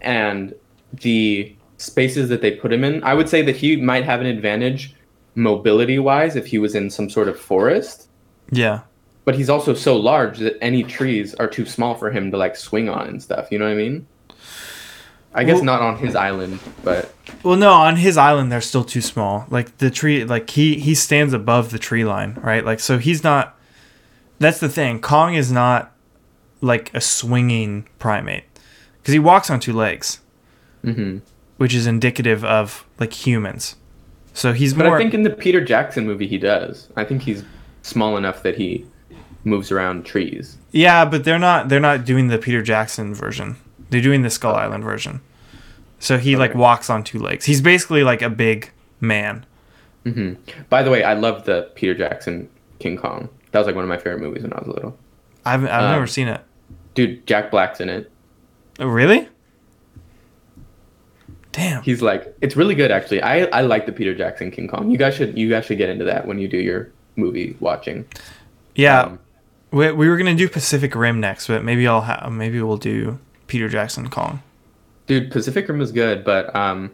and 0.00 0.54
the 0.92 1.54
spaces 1.78 2.28
that 2.28 2.42
they 2.42 2.50
put 2.50 2.72
him 2.72 2.84
in, 2.84 3.02
I 3.02 3.14
would 3.14 3.28
say 3.28 3.42
that 3.42 3.56
he 3.56 3.76
might 3.76 4.04
have 4.04 4.20
an 4.20 4.26
advantage 4.26 4.94
mobility 5.34 5.98
wise 5.98 6.36
if 6.36 6.46
he 6.46 6.58
was 6.58 6.74
in 6.74 6.90
some 6.90 7.08
sort 7.08 7.28
of 7.28 7.38
forest. 7.38 8.08
yeah, 8.50 8.80
But 9.24 9.36
he's 9.36 9.48
also 9.48 9.72
so 9.74 9.96
large 9.96 10.38
that 10.38 10.58
any 10.62 10.82
trees 10.82 11.34
are 11.36 11.46
too 11.46 11.64
small 11.64 11.94
for 11.94 12.10
him 12.10 12.30
to 12.32 12.36
like 12.36 12.56
swing 12.56 12.88
on 12.88 13.06
and 13.08 13.22
stuff. 13.22 13.48
You 13.52 13.58
know 13.58 13.66
what 13.66 13.72
I 13.72 13.76
mean? 13.76 14.06
I 15.34 15.44
guess 15.44 15.56
Well- 15.56 15.64
not 15.64 15.80
on 15.80 15.96
his 15.98 16.14
island, 16.14 16.58
but 16.84 17.14
Well, 17.42 17.56
no, 17.56 17.72
on 17.72 17.96
his 17.96 18.16
island 18.16 18.50
they're 18.52 18.60
still 18.60 18.84
too 18.84 19.00
small. 19.00 19.46
Like 19.48 19.78
the 19.78 19.90
tree, 19.90 20.24
like 20.24 20.50
he 20.50 20.74
he 20.78 20.94
stands 20.94 21.32
above 21.32 21.70
the 21.70 21.78
tree 21.78 22.04
line, 22.04 22.36
right? 22.42 22.64
Like 22.64 22.80
so 22.80 22.98
he's 22.98 23.22
not. 23.24 23.56
That's 24.38 24.58
the 24.60 24.68
thing. 24.68 25.00
Kong 25.00 25.34
is 25.34 25.50
not 25.52 25.92
like 26.60 26.92
a 26.94 27.00
swinging 27.00 27.88
primate 27.98 28.44
because 29.00 29.12
he 29.12 29.18
walks 29.20 29.50
on 29.50 29.60
two 29.60 29.72
legs, 29.72 30.20
hmm 30.84 31.18
which 31.58 31.74
is 31.74 31.86
indicative 31.86 32.44
of 32.44 32.84
like 32.98 33.12
humans. 33.12 33.76
So 34.34 34.52
he's 34.52 34.74
but 34.74 34.86
more. 34.86 34.96
I 34.96 34.98
think 35.00 35.14
in 35.14 35.22
the 35.22 35.30
Peter 35.30 35.64
Jackson 35.64 36.06
movie 36.06 36.26
he 36.26 36.38
does. 36.38 36.88
I 36.96 37.04
think 37.04 37.22
he's 37.22 37.44
small 37.82 38.16
enough 38.16 38.42
that 38.42 38.56
he 38.56 38.84
moves 39.44 39.70
around 39.72 40.04
trees. 40.04 40.56
Yeah, 40.70 41.04
but 41.04 41.24
they're 41.24 41.38
not 41.38 41.68
they're 41.68 41.80
not 41.80 42.04
doing 42.04 42.28
the 42.28 42.38
Peter 42.38 42.62
Jackson 42.62 43.14
version. 43.14 43.56
They're 43.90 44.00
doing 44.00 44.22
the 44.22 44.30
Skull 44.30 44.54
Island 44.54 44.84
version. 44.84 45.20
So 45.98 46.18
he 46.18 46.36
like 46.36 46.54
walks 46.54 46.90
on 46.90 47.04
two 47.04 47.18
legs. 47.18 47.44
He's 47.44 47.60
basically 47.60 48.02
like 48.02 48.22
a 48.22 48.30
big 48.30 48.70
man. 49.00 49.46
Mm-hmm. 50.04 50.62
By 50.68 50.82
the 50.82 50.90
way, 50.90 51.04
I 51.04 51.14
love 51.14 51.44
the 51.44 51.70
Peter 51.74 51.94
Jackson 51.94 52.48
King 52.80 52.96
Kong. 52.96 53.28
That 53.52 53.58
was 53.60 53.66
like 53.66 53.76
one 53.76 53.84
of 53.84 53.88
my 53.88 53.98
favorite 53.98 54.20
movies 54.20 54.42
when 54.42 54.52
I 54.52 54.58
was 54.58 54.68
little. 54.68 54.98
I've 55.44 55.64
I've 55.64 55.84
Um, 55.84 55.92
never 55.92 56.06
seen 56.06 56.28
it. 56.28 56.40
Dude, 56.94 57.26
Jack 57.26 57.50
Black's 57.50 57.80
in 57.80 57.88
it. 57.88 58.10
Oh, 58.80 58.86
really? 58.86 59.28
Damn. 61.52 61.82
He's 61.82 62.00
like, 62.00 62.34
it's 62.40 62.56
really 62.56 62.74
good 62.74 62.90
actually. 62.90 63.22
I 63.22 63.40
I 63.46 63.60
like 63.60 63.84
the 63.86 63.92
Peter 63.92 64.14
Jackson 64.14 64.50
King 64.50 64.68
Kong. 64.68 64.90
You 64.90 64.96
guys 64.96 65.14
should 65.14 65.36
you 65.36 65.50
guys 65.50 65.66
should 65.66 65.78
get 65.78 65.90
into 65.90 66.04
that 66.06 66.26
when 66.26 66.38
you 66.38 66.48
do 66.48 66.56
your 66.56 66.90
movie 67.16 67.56
watching. 67.60 68.06
Yeah. 68.74 69.02
Um, 69.02 69.18
we, 69.72 69.90
we 69.92 70.08
were 70.08 70.16
gonna 70.16 70.34
do 70.34 70.48
Pacific 70.48 70.94
Rim 70.94 71.20
next, 71.20 71.46
but 71.48 71.64
maybe 71.64 71.86
I'll 71.86 72.02
ha- 72.02 72.28
maybe 72.30 72.60
we'll 72.62 72.76
do 72.76 73.18
Peter 73.46 73.68
Jackson 73.68 74.08
Kong. 74.10 74.42
Dude, 75.06 75.30
Pacific 75.30 75.68
Rim 75.68 75.80
is 75.80 75.92
good, 75.92 76.24
but 76.24 76.54
um, 76.54 76.90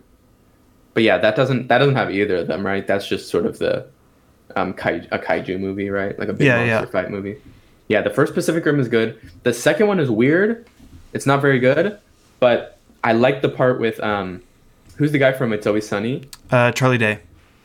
but 0.94 1.02
yeah, 1.02 1.18
that 1.18 1.36
doesn't 1.36 1.68
that 1.68 1.78
doesn't 1.78 1.96
have 1.96 2.10
either 2.10 2.36
of 2.36 2.46
them, 2.46 2.64
right? 2.64 2.86
That's 2.86 3.06
just 3.06 3.28
sort 3.28 3.46
of 3.46 3.58
the 3.58 3.86
um 4.56 4.72
kai, 4.72 5.06
a 5.12 5.18
kaiju 5.18 5.60
movie, 5.60 5.90
right? 5.90 6.18
Like 6.18 6.28
a 6.28 6.32
big 6.32 6.46
Yeah, 6.46 6.56
monster 6.56 6.86
yeah. 6.86 7.02
fight 7.02 7.10
movie. 7.10 7.36
Yeah, 7.88 8.02
the 8.02 8.10
first 8.10 8.34
Pacific 8.34 8.64
Rim 8.64 8.80
is 8.80 8.88
good. 8.88 9.18
The 9.44 9.52
second 9.54 9.86
one 9.86 9.98
is 10.00 10.10
weird. 10.10 10.66
It's 11.12 11.26
not 11.26 11.40
very 11.40 11.58
good, 11.58 11.98
but 12.38 12.78
I 13.02 13.12
like 13.12 13.40
the 13.42 13.48
part 13.48 13.80
with 13.80 13.98
um, 14.00 14.42
who's 14.96 15.12
the 15.12 15.18
guy 15.18 15.32
from 15.32 15.52
It's 15.52 15.66
Always 15.66 15.88
Sunny? 15.88 16.24
Uh, 16.50 16.70
Charlie 16.72 16.98
Day. 16.98 17.20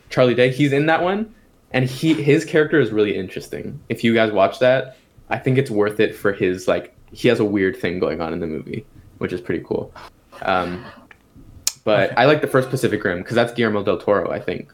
Charlie 0.09 0.36
Day. 0.36 0.49
He's 0.51 0.72
in 0.72 0.86
that 0.86 1.01
one, 1.03 1.34
and 1.72 1.86
he 1.86 2.14
his 2.14 2.45
character 2.45 2.80
is 2.80 2.91
really 2.91 3.16
interesting. 3.18 3.80
If 3.89 4.03
you 4.03 4.14
guys 4.14 4.32
watch 4.32 4.59
that, 4.59 4.95
I 5.34 5.39
think 5.39 5.57
it's 5.57 5.71
worth 5.71 5.99
it 5.99 6.15
for 6.15 6.31
his 6.31 6.67
like 6.67 6.95
he 7.11 7.27
has 7.27 7.39
a 7.39 7.45
weird 7.45 7.75
thing 7.75 7.99
going 7.99 8.21
on 8.21 8.31
in 8.34 8.39
the 8.39 8.47
movie, 8.47 8.86
which 9.17 9.34
is 9.34 9.41
pretty 9.41 9.63
cool. 9.65 9.93
Um, 10.43 10.86
but 11.84 12.11
Okay. 12.11 12.15
I 12.15 12.25
like 12.25 12.41
the 12.41 12.47
first 12.47 12.69
Pacific 12.69 13.03
Rim 13.03 13.17
because 13.19 13.36
that's 13.36 13.51
Guillermo 13.53 13.84
del 13.84 13.97
Toro. 13.97 14.31
I 14.31 14.39
think. 14.39 14.71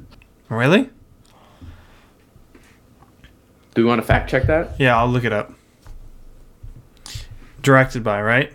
Really? 0.50 0.90
Do 3.76 3.84
we 3.84 3.86
want 3.86 4.02
to 4.02 4.06
fact 4.08 4.30
check 4.30 4.44
that? 4.48 4.80
Yeah, 4.80 4.98
I'll 4.98 5.08
look 5.08 5.24
it 5.24 5.32
up. 5.34 5.54
Directed 7.62 8.04
by 8.04 8.22
right 8.22 8.52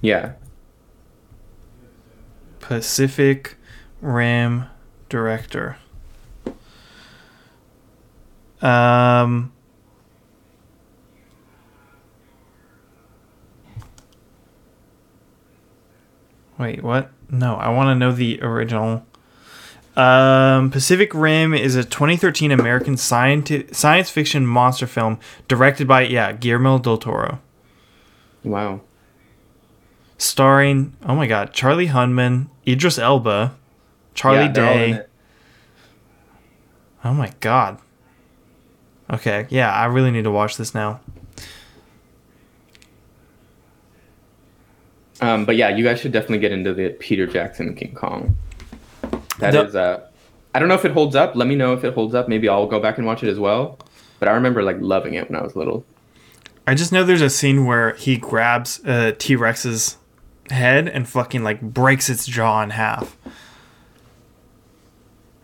Yeah. 0.00 0.32
Pacific 2.60 3.56
Rim 4.00 4.64
director. 5.08 5.76
Um. 8.62 9.52
Wait, 16.58 16.82
what? 16.82 17.10
No, 17.30 17.56
I 17.56 17.68
want 17.70 17.88
to 17.88 17.94
know 17.94 18.12
the 18.12 18.40
original. 18.42 19.04
Um, 19.96 20.70
Pacific 20.70 21.14
Rim 21.14 21.54
is 21.54 21.74
a 21.74 21.82
2013 21.84 22.50
American 22.52 22.94
scienti- 22.96 23.74
science 23.74 24.10
fiction 24.10 24.46
monster 24.46 24.86
film 24.86 25.18
directed 25.48 25.88
by 25.88 26.02
yeah 26.02 26.32
Guillermo 26.32 26.78
del 26.78 26.98
Toro, 26.98 27.40
Wow. 28.44 28.82
starring 30.18 30.94
oh 31.06 31.14
my 31.14 31.26
god 31.26 31.54
Charlie 31.54 31.88
Hunnam, 31.88 32.48
Idris 32.66 32.98
Elba, 32.98 33.54
Charlie 34.14 34.40
Yeah, 34.44 34.52
Day. 34.52 35.02
Oh 37.04 37.14
my 37.14 37.32
god. 37.40 37.78
Okay, 39.10 39.46
yeah, 39.50 39.72
I 39.72 39.86
really 39.86 40.10
need 40.10 40.24
to 40.24 40.30
watch 40.30 40.56
this 40.58 40.74
now. 40.74 41.00
Um, 45.20 45.44
but 45.44 45.56
yeah, 45.56 45.68
you 45.74 45.82
guys 45.84 46.00
should 46.00 46.12
definitely 46.12 46.38
get 46.38 46.52
into 46.52 46.74
the 46.74 46.90
Peter 46.90 47.26
Jackson 47.26 47.74
King 47.74 47.94
Kong. 47.94 48.36
That 49.38 49.54
is, 49.54 49.72
The- 49.72 49.80
uh, 49.80 50.00
I 50.54 50.58
don't 50.58 50.68
know 50.68 50.74
if 50.74 50.84
it 50.84 50.92
holds 50.92 51.14
up. 51.16 51.34
Let 51.36 51.48
me 51.48 51.54
know 51.54 51.72
if 51.74 51.84
it 51.84 51.94
holds 51.94 52.14
up. 52.14 52.28
Maybe 52.28 52.48
I'll 52.48 52.66
go 52.66 52.80
back 52.80 52.98
and 52.98 53.06
watch 53.06 53.22
it 53.22 53.28
as 53.28 53.38
well. 53.38 53.78
But 54.18 54.28
I 54.28 54.32
remember 54.32 54.62
like 54.62 54.76
loving 54.80 55.14
it 55.14 55.28
when 55.30 55.38
I 55.38 55.42
was 55.42 55.54
little. 55.56 55.84
I 56.66 56.74
just 56.74 56.90
know 56.92 57.04
there's 57.04 57.20
a 57.22 57.30
scene 57.30 57.66
where 57.66 57.94
he 57.94 58.16
grabs 58.16 58.80
uh, 58.84 59.12
T 59.18 59.36
Rex's 59.36 59.96
head 60.50 60.88
and 60.88 61.08
fucking 61.08 61.44
like 61.44 61.60
breaks 61.60 62.08
its 62.08 62.26
jaw 62.26 62.62
in 62.62 62.70
half. 62.70 63.16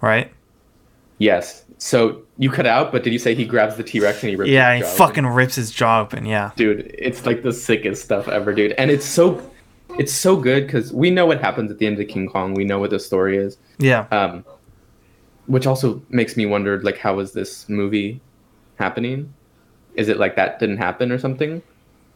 Right? 0.00 0.32
Yes. 1.18 1.64
So 1.78 2.22
you 2.38 2.50
cut 2.50 2.66
out, 2.66 2.92
but 2.92 3.02
did 3.04 3.12
you 3.12 3.18
say 3.18 3.34
he 3.34 3.44
grabs 3.44 3.76
the 3.76 3.82
T 3.84 4.00
Rex 4.00 4.22
and 4.22 4.30
he 4.30 4.36
rips? 4.36 4.50
Yeah, 4.50 4.74
he 4.76 4.82
fucking 4.82 5.24
open? 5.24 5.36
rips 5.36 5.54
his 5.56 5.70
jaw 5.70 6.00
open. 6.00 6.26
Yeah. 6.26 6.52
dude. 6.56 6.92
It's 6.98 7.26
like 7.26 7.42
the 7.42 7.52
sickest 7.52 8.04
stuff 8.04 8.28
ever, 8.28 8.52
dude. 8.54 8.72
And 8.72 8.90
it's 8.90 9.04
so, 9.04 9.40
it's 9.98 10.12
so 10.12 10.36
good 10.36 10.66
because 10.66 10.92
we 10.92 11.10
know 11.10 11.26
what 11.26 11.40
happens 11.40 11.70
at 11.70 11.78
the 11.78 11.86
end 11.86 12.00
of 12.00 12.08
King 12.08 12.28
Kong. 12.28 12.54
We 12.54 12.64
know 12.64 12.78
what 12.78 12.90
the 12.90 12.98
story 12.98 13.36
is. 13.36 13.58
Yeah. 13.78 14.06
Um, 14.10 14.44
which 15.46 15.66
also 15.66 16.02
makes 16.08 16.36
me 16.36 16.46
wonder, 16.46 16.80
like, 16.82 16.98
how 16.98 17.18
is 17.18 17.32
this 17.32 17.68
movie 17.68 18.20
happening? 18.76 19.34
Is 19.94 20.08
it 20.08 20.18
like 20.18 20.36
that 20.36 20.58
didn't 20.58 20.78
happen 20.78 21.12
or 21.12 21.18
something? 21.18 21.62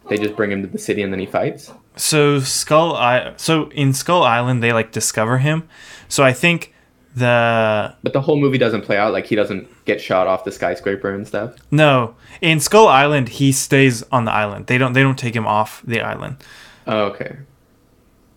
They 0.08 0.16
just 0.18 0.36
bring 0.36 0.52
him 0.52 0.62
to 0.62 0.68
the 0.68 0.78
city 0.78 1.02
and 1.02 1.12
then 1.12 1.20
he 1.20 1.26
fights. 1.26 1.72
So 1.96 2.40
Skull 2.40 2.94
I 2.94 3.34
so 3.36 3.70
in 3.70 3.92
Skull 3.92 4.22
Island 4.22 4.62
they 4.62 4.72
like 4.72 4.92
discover 4.92 5.38
him. 5.38 5.68
So 6.08 6.22
I 6.22 6.32
think 6.32 6.72
the 7.16 7.94
But 8.02 8.12
the 8.12 8.20
whole 8.20 8.38
movie 8.38 8.58
doesn't 8.58 8.82
play 8.82 8.96
out. 8.96 9.12
Like 9.12 9.26
he 9.26 9.34
doesn't 9.34 9.68
get 9.84 10.00
shot 10.00 10.26
off 10.26 10.44
the 10.44 10.52
skyscraper 10.52 11.12
and 11.12 11.26
stuff. 11.26 11.56
no, 11.70 12.14
in 12.40 12.60
Skull 12.60 12.86
Island 12.86 13.28
he 13.30 13.50
stays 13.50 14.04
on 14.12 14.26
the 14.26 14.32
island. 14.32 14.68
They 14.68 14.78
don't 14.78 14.92
they 14.92 15.02
don't 15.02 15.18
take 15.18 15.34
him 15.34 15.46
off 15.46 15.82
the 15.84 16.00
island. 16.00 16.36
Oh, 16.86 17.06
okay. 17.06 17.38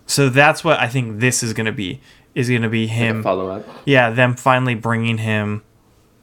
So 0.09 0.27
that's 0.27 0.63
what 0.63 0.79
I 0.79 0.87
think 0.87 1.19
this 1.19 1.43
is 1.43 1.53
going 1.53 1.67
to 1.67 1.71
be. 1.71 2.01
Is 2.33 2.49
going 2.49 2.63
to 2.63 2.69
be 2.69 2.87
him 2.87 3.21
Follow 3.21 3.49
up. 3.49 3.65
Yeah, 3.85 4.09
them 4.09 4.35
finally 4.35 4.73
bringing 4.73 5.19
him 5.19 5.63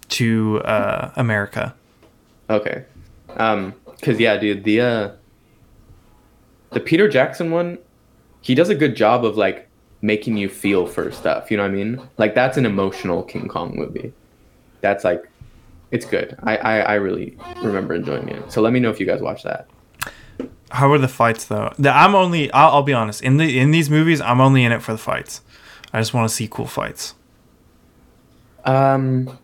to 0.09 0.61
uh, 0.65 1.13
America. 1.15 1.75
Okay. 2.51 2.85
Um, 3.37 3.75
cause 4.03 4.19
yeah, 4.19 4.37
dude, 4.39 4.65
the 4.65 4.81
uh, 4.81 5.11
the 6.71 6.81
Peter 6.81 7.09
Jackson 7.09 7.51
one, 7.51 7.79
he 8.41 8.55
does 8.55 8.71
a 8.71 8.75
good 8.75 8.97
job 8.97 9.25
of 9.25 9.37
like 9.37 9.69
making 10.01 10.37
you 10.37 10.49
feel 10.49 10.87
for 10.87 11.13
stuff. 11.13 11.51
You 11.51 11.57
know 11.57 11.63
what 11.63 11.73
I 11.73 11.75
mean? 11.75 12.01
Like 12.19 12.35
that's 12.35 12.57
an 12.57 12.67
emotional 12.67 13.23
King 13.23 13.47
Kong 13.47 13.77
movie. 13.77 14.13
That's 14.81 15.05
like, 15.05 15.29
it's 15.93 16.07
good. 16.07 16.37
I 16.43 16.57
I, 16.57 16.79
I 16.79 16.95
really 16.95 17.37
remember 17.59 17.95
enjoying 17.95 18.29
it. 18.31 18.51
So 18.51 18.63
let 18.63 18.73
me 18.73 18.81
know 18.81 18.91
if 18.91 18.99
you 18.99 19.07
guys 19.07 19.21
watch 19.21 19.43
that. 19.45 19.69
How 20.71 20.91
are 20.91 20.99
the 20.99 21.09
fights 21.09 21.45
though? 21.45 21.73
The, 21.79 21.91
I'm 21.91 22.15
only. 22.15 22.51
I'll, 22.53 22.71
I'll 22.77 22.83
be 22.83 22.93
honest. 22.93 23.23
In 23.23 23.37
the 23.37 23.59
in 23.59 23.71
these 23.71 23.89
movies, 23.91 24.21
I'm 24.21 24.41
only 24.41 24.65
in 24.65 24.73
it 24.73 24.83
for 24.83 24.93
the 24.93 24.99
fights. 24.99 25.43
I 25.93 26.01
just 26.01 26.13
want 26.13 26.29
to 26.29 26.35
see 26.35 26.49
cool 26.51 26.67
fights. 26.67 27.15
Um, 28.65 29.39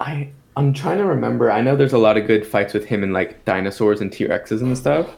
I 0.00 0.30
I'm 0.56 0.72
trying 0.72 0.98
to 0.98 1.04
remember. 1.04 1.50
I 1.50 1.60
know 1.60 1.76
there's 1.76 1.92
a 1.92 1.98
lot 1.98 2.16
of 2.16 2.26
good 2.26 2.46
fights 2.46 2.72
with 2.74 2.86
him 2.86 3.02
and 3.02 3.12
like 3.12 3.44
dinosaurs 3.44 4.00
and 4.00 4.12
T 4.12 4.24
Rexes 4.26 4.60
and 4.62 4.76
stuff. 4.76 5.16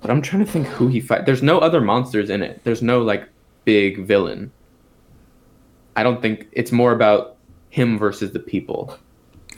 But 0.00 0.10
I'm 0.10 0.22
trying 0.22 0.44
to 0.44 0.50
think 0.50 0.66
who 0.68 0.86
he 0.86 1.00
fight. 1.00 1.26
There's 1.26 1.42
no 1.42 1.58
other 1.58 1.80
monsters 1.80 2.30
in 2.30 2.40
it. 2.42 2.62
There's 2.62 2.82
no 2.82 3.02
like 3.02 3.28
big 3.64 4.04
villain. 4.06 4.52
I 5.96 6.04
don't 6.04 6.22
think 6.22 6.46
it's 6.52 6.70
more 6.70 6.92
about 6.92 7.36
him 7.70 7.98
versus 7.98 8.30
the 8.32 8.38
people 8.38 8.96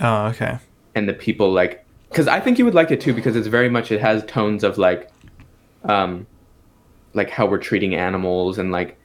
Oh, 0.01 0.27
okay. 0.29 0.59
and 0.95 1.07
the 1.07 1.13
people 1.13 1.53
like 1.53 1.85
because 2.11 2.29
I 2.29 2.41
think 2.41 2.59
you 2.59 2.65
would 2.65 2.75
like 2.75 2.91
it 2.91 3.01
too 3.01 3.15
because 3.15 3.37
it's 3.37 3.47
very 3.47 3.71
much 3.71 3.91
it 3.91 4.01
has 4.01 4.25
tones 4.27 4.63
of 4.65 4.77
like 4.79 5.11
um 5.85 6.27
like 7.15 7.31
how 7.31 7.47
we're 7.47 7.59
treating 7.59 7.95
animals 7.95 8.59
and 8.59 8.71
like 8.73 8.99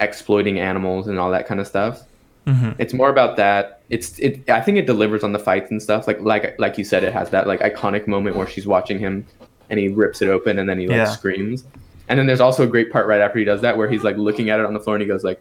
exploiting 0.00 0.60
animals 0.60 1.08
and 1.08 1.18
all 1.18 1.30
that 1.30 1.46
kind 1.46 1.60
of 1.60 1.66
stuff. 1.66 2.02
Mhm. 2.46 2.74
It's 2.78 2.94
more 2.94 3.10
about 3.10 3.36
that. 3.36 3.82
It's 3.90 4.18
it. 4.18 4.48
I 4.48 4.60
think 4.60 4.78
it 4.78 4.86
delivers 4.86 5.22
on 5.24 5.32
the 5.32 5.38
fights 5.38 5.70
and 5.70 5.82
stuff. 5.82 6.06
Like 6.06 6.20
like 6.20 6.58
like 6.58 6.78
you 6.78 6.84
said, 6.84 7.04
it 7.04 7.12
has 7.12 7.30
that 7.30 7.46
like 7.46 7.60
iconic 7.60 8.06
moment 8.06 8.36
where 8.36 8.46
she's 8.46 8.66
watching 8.66 8.98
him, 8.98 9.26
and 9.68 9.78
he 9.78 9.88
rips 9.88 10.22
it 10.22 10.28
open 10.28 10.58
and 10.58 10.68
then 10.68 10.78
he 10.78 10.86
like 10.86 10.96
Yeah. 10.96 11.04
screams. 11.06 11.64
And 12.08 12.18
then 12.18 12.26
there's 12.26 12.40
also 12.40 12.64
a 12.64 12.66
great 12.66 12.90
part 12.90 13.06
right 13.06 13.20
after 13.20 13.38
he 13.38 13.44
does 13.44 13.60
that 13.60 13.76
where 13.76 13.88
he's 13.88 14.02
like 14.02 14.16
looking 14.16 14.48
at 14.50 14.58
it 14.58 14.66
on 14.66 14.72
the 14.74 14.80
floor 14.80 14.96
and 14.96 15.02
he 15.02 15.06
goes 15.08 15.22
like, 15.22 15.40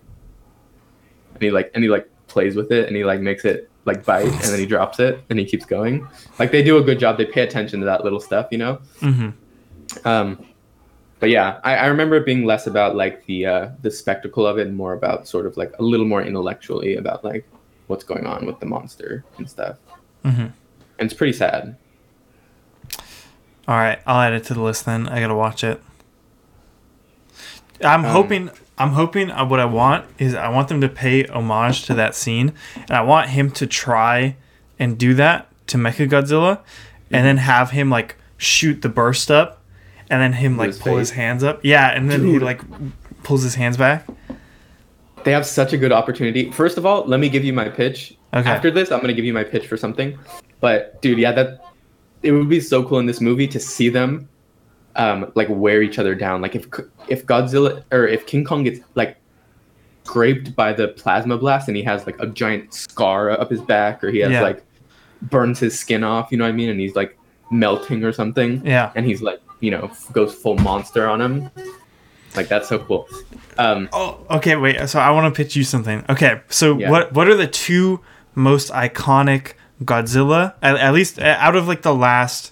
and 1.33 1.41
he 1.43 1.51
like 1.51 1.71
and 1.73 1.83
he 1.83 1.89
like 1.89 2.07
plays 2.27 2.55
with 2.55 2.71
it 2.71 2.87
and 2.87 2.95
he 2.95 3.03
like 3.05 3.21
makes 3.21 3.45
it 3.45 3.68
like 3.85 4.05
bite 4.05 4.25
and 4.25 4.41
then 4.41 4.59
he 4.59 4.65
drops 4.65 4.99
it 4.99 5.23
and 5.29 5.39
he 5.39 5.45
keeps 5.45 5.65
going. 5.65 6.07
Like 6.37 6.51
they 6.51 6.61
do 6.63 6.77
a 6.77 6.81
good 6.83 6.99
job. 6.99 7.17
They 7.17 7.25
pay 7.25 7.41
attention 7.41 7.79
to 7.79 7.85
that 7.85 8.03
little 8.03 8.19
stuff, 8.19 8.47
you 8.51 8.57
know. 8.57 8.79
hmm 8.99 9.29
Um, 10.05 10.45
but 11.19 11.29
yeah, 11.29 11.59
I, 11.63 11.75
I 11.75 11.85
remember 11.87 12.15
it 12.15 12.25
being 12.25 12.45
less 12.45 12.67
about 12.67 12.95
like 12.95 13.25
the 13.25 13.45
uh, 13.45 13.69
the 13.81 13.91
spectacle 13.91 14.45
of 14.47 14.57
it, 14.57 14.67
and 14.67 14.75
more 14.77 14.93
about 14.93 15.27
sort 15.27 15.45
of 15.45 15.57
like 15.57 15.73
a 15.79 15.83
little 15.83 16.05
more 16.05 16.21
intellectually 16.21 16.95
about 16.95 17.23
like 17.25 17.45
what's 17.87 18.03
going 18.03 18.25
on 18.25 18.45
with 18.45 18.59
the 18.59 18.65
monster 18.65 19.25
and 19.37 19.49
stuff. 19.49 19.77
hmm 20.23 20.29
And 20.29 20.53
it's 20.99 21.13
pretty 21.13 21.33
sad. 21.33 21.75
All 23.67 23.75
right, 23.75 23.99
I'll 24.05 24.21
add 24.21 24.33
it 24.33 24.43
to 24.45 24.53
the 24.53 24.61
list 24.61 24.85
then. 24.85 25.07
I 25.09 25.19
gotta 25.19 25.35
watch 25.35 25.63
it. 25.63 25.81
I'm 27.83 28.05
Um, 28.05 28.11
hoping. 28.11 28.49
I'm 28.79 28.91
hoping. 28.91 29.29
uh, 29.29 29.45
What 29.45 29.59
I 29.59 29.65
want 29.65 30.05
is 30.17 30.33
I 30.33 30.49
want 30.49 30.69
them 30.69 30.81
to 30.81 30.89
pay 30.89 31.25
homage 31.25 31.83
to 31.85 31.93
that 31.95 32.15
scene, 32.15 32.53
and 32.75 32.91
I 32.91 33.01
want 33.01 33.29
him 33.29 33.51
to 33.51 33.67
try 33.67 34.37
and 34.79 34.97
do 34.97 35.13
that 35.15 35.47
to 35.67 35.77
Mecha 35.77 36.07
Godzilla, 36.09 36.59
and 37.11 37.25
then 37.25 37.37
have 37.37 37.71
him 37.71 37.89
like 37.89 38.15
shoot 38.37 38.81
the 38.81 38.89
burst 38.89 39.29
up, 39.29 39.61
and 40.09 40.21
then 40.21 40.33
him 40.33 40.57
like 40.57 40.67
his 40.67 40.79
pull 40.79 40.97
his 40.97 41.11
hands 41.11 41.43
up. 41.43 41.59
Yeah, 41.63 41.89
and 41.89 42.09
then 42.09 42.25
he 42.25 42.39
like 42.39 42.61
pulls 43.23 43.43
his 43.43 43.55
hands 43.55 43.75
back. 43.77 44.07
They 45.25 45.33
have 45.33 45.45
such 45.45 45.73
a 45.73 45.77
good 45.77 45.91
opportunity. 45.91 46.49
First 46.51 46.77
of 46.77 46.85
all, 46.85 47.03
let 47.05 47.19
me 47.19 47.27
give 47.27 47.43
you 47.43 47.51
my 47.51 47.67
pitch. 47.67 48.15
Okay. 48.33 48.49
After 48.49 48.71
this, 48.71 48.91
I'm 48.91 49.01
gonna 49.01 49.13
give 49.13 49.25
you 49.25 49.33
my 49.33 49.43
pitch 49.43 49.67
for 49.67 49.75
something. 49.75 50.17
But 50.61 51.01
dude, 51.01 51.19
yeah, 51.19 51.33
that 51.33 51.65
it 52.23 52.31
would 52.31 52.47
be 52.49 52.61
so 52.61 52.83
cool 52.83 52.99
in 52.99 53.05
this 53.05 53.19
movie 53.19 53.47
to 53.49 53.59
see 53.59 53.89
them 53.89 54.29
um 54.95 55.31
like 55.35 55.47
wear 55.49 55.81
each 55.81 55.99
other 55.99 56.15
down. 56.15 56.41
Like 56.41 56.55
if 56.55 56.67
if 57.07 57.25
Godzilla 57.25 57.83
or 57.91 58.07
if 58.07 58.25
King 58.25 58.43
Kong 58.43 58.63
gets 58.63 58.79
like 58.95 59.17
scraped 60.05 60.55
by 60.55 60.73
the 60.73 60.87
plasma 60.87 61.37
blast 61.37 61.67
and 61.67 61.77
he 61.77 61.83
has 61.83 62.05
like 62.05 62.19
a 62.19 62.27
giant 62.27 62.73
scar 62.73 63.29
up 63.31 63.51
his 63.51 63.61
back 63.61 64.03
or 64.03 64.09
he 64.09 64.19
has 64.19 64.31
Yeah. 64.31 64.41
like 64.41 64.63
burns 65.21 65.59
his 65.59 65.77
skin 65.77 66.03
off, 66.03 66.31
you 66.31 66.37
know 66.37 66.45
what 66.45 66.49
I 66.49 66.53
mean? 66.53 66.69
And 66.69 66.79
he's 66.79 66.95
like 66.95 67.17
melting 67.51 68.03
or 68.03 68.11
something. 68.11 68.65
Yeah. 68.65 68.91
And 68.95 69.05
he's 69.05 69.21
like, 69.21 69.39
you 69.59 69.69
know, 69.71 69.91
goes 70.13 70.33
full 70.33 70.55
monster 70.55 71.07
on 71.07 71.21
him. 71.21 71.51
Like 72.35 72.47
that's 72.47 72.67
so 72.69 72.79
cool. 72.79 73.07
Um 73.57 73.87
Oh, 73.93 74.25
okay. 74.31 74.55
Wait. 74.55 74.87
So 74.89 74.99
I 74.99 75.11
want 75.11 75.33
to 75.33 75.37
pitch 75.43 75.55
you 75.55 75.63
something. 75.63 76.03
Okay. 76.09 76.41
So 76.49 76.77
Yeah. 76.77 76.89
what 76.89 77.13
what 77.13 77.27
are 77.27 77.35
the 77.35 77.47
two 77.47 77.99
most 78.33 78.71
iconic 78.71 79.53
Godzilla? 79.83 80.55
At, 80.63 80.77
at 80.77 80.93
least 80.93 81.19
uh, 81.19 81.35
out 81.39 81.55
of 81.55 81.67
like 81.67 81.83
the 81.83 81.93
last, 81.93 82.51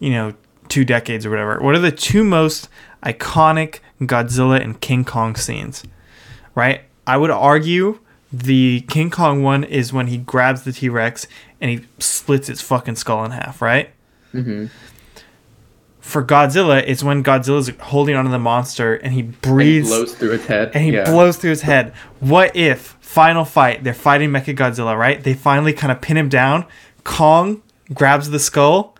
you 0.00 0.10
know, 0.10 0.34
two 0.70 0.84
decades 0.86 1.26
or 1.26 1.30
whatever. 1.30 1.58
What 1.60 1.74
are 1.74 1.78
the 1.80 1.92
two 1.92 2.24
most 2.24 2.68
iconic 3.04 3.80
Godzilla 4.00 4.58
and 4.62 4.80
King 4.80 5.04
Kong 5.04 5.36
scenes? 5.36 5.84
Right. 6.54 6.82
I 7.06 7.16
would 7.18 7.30
argue 7.30 7.98
the 8.32 8.80
King 8.88 9.10
Kong 9.10 9.42
one 9.42 9.64
is 9.64 9.92
when 9.92 10.06
he 10.06 10.16
grabs 10.16 10.62
the 10.62 10.72
T 10.72 10.88
Rex 10.88 11.26
and 11.60 11.70
he 11.70 11.86
splits 11.98 12.48
its 12.48 12.60
fucking 12.62 12.96
skull 12.96 13.24
in 13.24 13.32
half. 13.32 13.60
Right. 13.60 13.90
mhm. 14.32 14.70
For 16.00 16.24
Godzilla, 16.24 16.82
it's 16.86 17.04
when 17.04 17.22
Godzilla's 17.22 17.70
holding 17.80 18.16
onto 18.16 18.30
the 18.30 18.38
monster 18.38 18.94
and 18.96 19.12
he 19.12 19.20
And 19.20 19.32
he 19.32 19.36
breathes 19.48 19.88
blows 19.88 20.14
through 20.14 20.32
its 20.32 20.46
head. 20.46 20.70
and 20.74 20.82
he 20.82 20.92
yeah. 20.92 21.04
blows 21.04 21.36
through 21.36 21.50
his 21.50 21.62
head. 21.62 21.92
What 22.20 22.56
if 22.56 22.96
final 23.00 23.44
fight? 23.44 23.84
They're 23.84 23.94
fighting 23.94 24.30
Mechagodzilla, 24.30 24.96
right? 24.98 25.22
They 25.22 25.34
finally 25.34 25.72
kind 25.72 25.92
of 25.92 26.00
pin 26.00 26.16
him 26.16 26.28
down. 26.28 26.64
Kong 27.04 27.62
grabs 27.94 28.30
the 28.30 28.38
skull. 28.40 28.96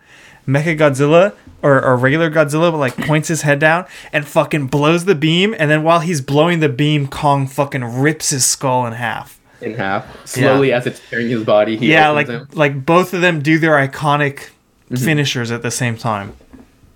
Mechagodzilla 0.53 1.33
or, 1.61 1.83
or 1.83 1.95
regular 1.95 2.29
Godzilla, 2.29 2.71
but 2.71 2.77
like 2.77 2.97
points 2.97 3.27
his 3.27 3.43
head 3.43 3.59
down 3.59 3.85
and 4.11 4.27
fucking 4.27 4.67
blows 4.67 5.05
the 5.05 5.15
beam. 5.15 5.55
And 5.57 5.69
then 5.69 5.83
while 5.83 5.99
he's 5.99 6.21
blowing 6.21 6.59
the 6.59 6.69
beam, 6.69 7.07
Kong 7.07 7.47
fucking 7.47 7.83
rips 7.83 8.29
his 8.31 8.45
skull 8.45 8.85
in 8.87 8.93
half. 8.93 9.39
in 9.61 9.75
half. 9.75 10.27
Slowly 10.27 10.73
as 10.73 10.87
it's 10.87 10.99
tearing 11.09 11.29
his 11.29 11.43
body, 11.43 11.77
he 11.77 11.91
yeah, 11.91 12.09
like 12.09 12.27
him. 12.27 12.47
like 12.53 12.85
both 12.85 13.13
of 13.13 13.21
them 13.21 13.41
do 13.41 13.57
their 13.59 13.73
iconic 13.73 14.49
Mm-hmm. 14.91 15.05
finishers 15.05 15.51
at 15.51 15.61
the 15.61 15.71
same 15.71 15.95
time. 15.95 16.33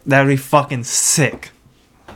That 0.06 0.22
would 0.22 0.28
be 0.28 0.36
fucking 0.36 0.84
sick. 0.84 1.52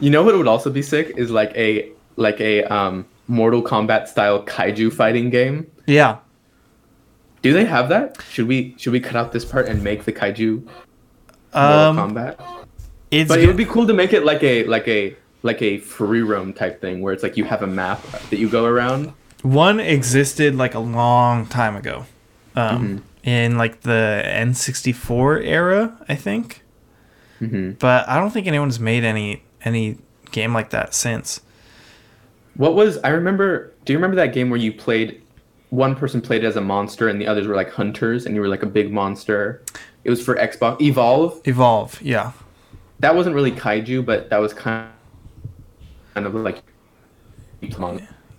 You 0.02 0.10
know 0.10 0.24
what 0.24 0.36
would 0.36 0.46
also 0.46 0.70
be 0.70 0.82
sick 0.82 1.14
is 1.16 1.32
like 1.32 1.56
a 1.56 1.90
like 2.18 2.42
a 2.42 2.64
um 2.66 3.06
Mortal 3.30 3.64
Kombat 3.64 4.10
style 4.10 4.44
kaiju 4.44 4.92
fighting 4.92 5.30
game. 5.30 5.72
Yeah. 5.88 6.18
Do 7.42 7.54
they 7.54 7.64
have 7.64 7.88
that? 7.88 8.18
Should 8.30 8.50
we 8.50 8.76
should 8.78 8.92
we 8.92 9.00
cut 9.00 9.16
out 9.16 9.32
this 9.32 9.46
part 9.46 9.70
and 9.70 9.82
make 9.82 10.04
the 10.04 10.12
kaiju 10.12 10.68
Mortal 11.54 11.80
Um, 11.80 11.98
Kombat? 11.98 12.36
it's 13.12 13.28
But 13.28 13.40
it 13.40 13.48
would 13.48 13.58
be 13.58 13.66
cool 13.66 13.88
to 13.88 13.94
make 13.94 14.14
it 14.14 14.24
like 14.26 14.44
a 14.44 14.64
like 14.66 14.88
a 14.88 15.16
like 15.44 15.62
a 15.62 15.78
free 15.80 16.22
roam 16.22 16.54
type 16.54 16.82
thing 16.82 17.02
where 17.02 17.14
it's 17.14 17.24
like 17.24 17.38
you 17.38 17.46
have 17.46 17.62
a 17.64 17.68
map 17.68 18.02
that 18.30 18.38
you 18.40 18.50
go 18.50 18.66
around. 18.66 19.14
One 19.42 19.80
existed 19.80 20.56
like 20.56 20.76
a 20.76 20.80
long 20.80 21.46
time 21.48 21.76
ago, 21.78 22.06
um, 22.56 22.66
Mm-hmm. 23.24 23.30
in 23.30 23.58
like 23.58 23.82
the 23.82 24.22
N64 24.26 25.46
era, 25.46 25.98
I 26.10 26.16
think. 26.16 26.62
Mhm. 27.42 27.80
But 27.80 28.08
I 28.10 28.20
don't 28.20 28.32
think 28.32 28.48
anyone's 28.48 28.80
made 28.82 29.04
any 29.06 29.44
any 29.64 29.98
game 30.32 30.54
like 30.54 30.70
that 30.72 30.94
since. 30.94 31.40
What 32.56 32.76
was 32.76 32.98
I 33.04 33.10
remember? 33.10 33.72
Do 33.86 33.94
you 33.94 33.98
remember 33.98 34.18
that 34.18 34.34
game 34.34 34.50
where 34.50 34.60
you 34.60 34.74
played? 34.74 35.22
One 35.70 35.96
person 35.96 36.22
played 36.22 36.44
as 36.44 36.56
a 36.56 36.62
monster 36.62 37.10
and 37.10 37.22
the 37.22 37.28
others 37.28 37.48
were 37.48 37.56
like 37.56 37.72
hunters, 37.72 38.26
and 38.26 38.34
you 38.34 38.42
were 38.42 38.48
like 38.48 38.64
a 38.64 38.68
big 38.68 38.92
monster. 38.92 39.64
It 40.04 40.10
was 40.10 40.24
for 40.24 40.36
Xbox 40.36 40.82
Evolve. 40.82 41.42
Evolve, 41.46 42.02
yeah, 42.02 42.32
That 43.00 43.16
wasn't 43.16 43.36
really 43.36 43.52
kaiju, 43.52 44.06
but 44.06 44.30
that 44.30 44.38
was 44.40 44.54
kind 44.54 44.90
kind 46.14 46.26
of 46.26 46.34
like 46.36 46.64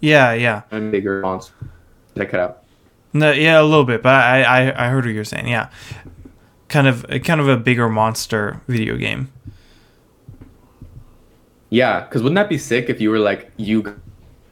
yeah, 0.00 0.32
yeah. 0.32 0.62
a 0.70 0.80
bigger 0.80 1.20
monster. 1.20 1.54
Did 2.14 2.22
I 2.22 2.26
cut 2.26 2.40
out? 2.40 2.64
No, 3.12 3.32
yeah, 3.32 3.60
a 3.60 3.64
little 3.64 3.84
bit, 3.84 4.02
but 4.02 4.14
I, 4.14 4.42
I 4.42 4.86
I 4.86 4.88
heard 4.88 5.04
what 5.04 5.14
you're 5.14 5.24
saying. 5.24 5.48
Yeah, 5.48 5.70
kind 6.68 6.86
of 6.86 7.04
kind 7.24 7.40
of 7.40 7.48
a 7.48 7.56
bigger 7.56 7.88
monster 7.88 8.60
video 8.68 8.96
game. 8.96 9.30
Yeah, 11.70 12.00
because 12.00 12.22
wouldn't 12.22 12.36
that 12.36 12.48
be 12.48 12.58
sick 12.58 12.88
if 12.88 13.00
you 13.00 13.10
were 13.10 13.18
like 13.18 13.50
you 13.56 14.00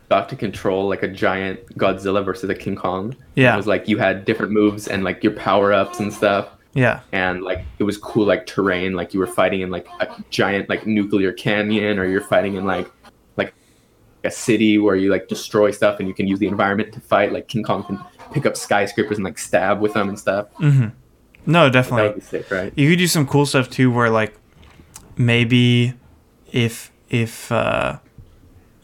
got 0.09 0.28
to 0.30 0.36
control 0.36 0.88
like 0.88 1.02
a 1.02 1.09
giant 1.09 1.66
Godzilla 1.76 2.24
versus 2.24 2.48
a 2.50 2.54
King 2.54 2.76
Kong? 2.76 3.14
Yeah. 3.34 3.54
it 3.54 3.56
was 3.56 3.66
like 3.66 3.88
you 3.88 3.98
had 3.98 4.24
different 4.24 4.52
moves 4.52 4.88
and 4.88 5.04
like 5.04 5.22
your 5.22 5.32
power 5.34 5.72
ups 5.72 6.00
and 6.00 6.12
stuff. 6.12 6.48
Yeah, 6.74 7.00
and 7.12 7.42
like 7.42 7.64
it 7.78 7.84
was 7.84 7.96
cool 7.96 8.26
like 8.26 8.46
terrain 8.46 8.92
like 8.92 9.12
you 9.12 9.18
were 9.18 9.26
fighting 9.26 9.62
in 9.62 9.70
like 9.70 9.88
a 10.00 10.06
giant 10.30 10.68
like 10.68 10.86
nuclear 10.86 11.32
canyon 11.32 11.98
or 11.98 12.04
you're 12.06 12.20
fighting 12.20 12.54
in 12.54 12.66
like 12.66 12.88
like 13.36 13.52
a 14.22 14.30
city 14.30 14.78
where 14.78 14.94
you 14.94 15.11
like 15.11 15.26
destroy 15.28 15.70
stuff 15.72 15.98
and 15.98 16.06
you 16.06 16.14
can 16.14 16.28
use 16.28 16.38
the 16.38 16.46
environment 16.46 16.92
to 16.92 17.00
fight 17.00 17.32
like 17.32 17.48
king 17.48 17.64
kong 17.64 17.82
can 17.84 17.98
pick 18.32 18.46
up 18.46 18.56
skyscrapers 18.56 19.16
and 19.16 19.24
like 19.24 19.38
stab 19.38 19.80
with 19.80 19.94
them 19.94 20.09
and 20.09 20.18
stuff 20.18 20.46
no, 20.61 20.82
that 21.46 21.62
would 21.64 21.72
definitely. 21.72 22.20
sick 22.20 22.48
right 22.50 22.72
you 22.76 22.90
could 22.90 22.98
do 22.98 23.09
some 23.09 23.26
cool 23.26 23.46
stuff 23.46 23.68
too 23.70 23.90
where 23.90 24.11
like 24.11 24.38
maybe 25.16 25.94
if 26.52 26.92
if 27.09 27.50
uh 27.50 27.98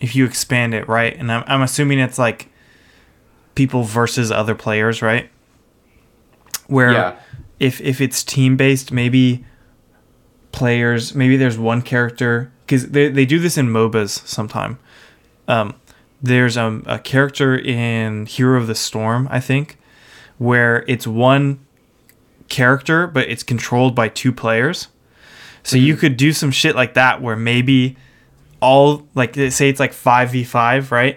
if 0.00 0.14
you 0.16 0.24
expand 0.24 0.74
it 0.74 0.88
right 0.88 1.16
and 1.16 1.30
i'm, 1.32 1.44
I'm 1.46 1.62
assuming 1.62 1.98
it's 1.98 2.18
like 2.18 2.48
people 3.54 3.82
versus 3.84 4.30
other 4.30 4.54
players 4.54 5.02
right 5.02 5.30
where 6.66 6.92
Yeah. 6.92 7.16
if 7.60 7.80
if 7.80 8.00
it's 8.00 8.22
team 8.24 8.56
based 8.56 8.92
maybe 8.92 9.44
players 10.52 11.14
maybe 11.14 11.36
there's 11.36 11.58
one 11.58 11.82
character 11.82 12.50
because 12.66 12.88
they, 12.90 13.08
they 13.08 13.24
do 13.26 13.38
this 13.38 13.58
in 13.58 13.68
mobas 13.68 14.26
sometime 14.26 14.78
um 15.48 15.74
there's 16.22 16.56
um, 16.56 16.82
a 16.86 16.98
character 16.98 17.54
in 17.56 18.24
hero 18.26 18.58
of 18.58 18.66
the 18.66 18.74
storm 18.74 19.28
i 19.30 19.40
think 19.40 19.78
where 20.38 20.84
it's 20.88 21.06
one 21.06 21.60
character, 22.48 23.06
but 23.06 23.28
it's 23.28 23.44
controlled 23.44 23.94
by 23.94 24.08
two 24.08 24.32
players. 24.32 24.88
So 25.62 25.76
you 25.76 25.96
could 25.96 26.16
do 26.16 26.32
some 26.32 26.50
shit 26.50 26.74
like 26.74 26.94
that 26.94 27.22
where 27.22 27.36
maybe 27.36 27.96
all 28.64 29.06
like 29.14 29.34
say 29.34 29.68
it's 29.68 29.80
like 29.80 29.92
five 29.92 30.30
v 30.32 30.42
five, 30.44 30.90
right? 30.92 31.16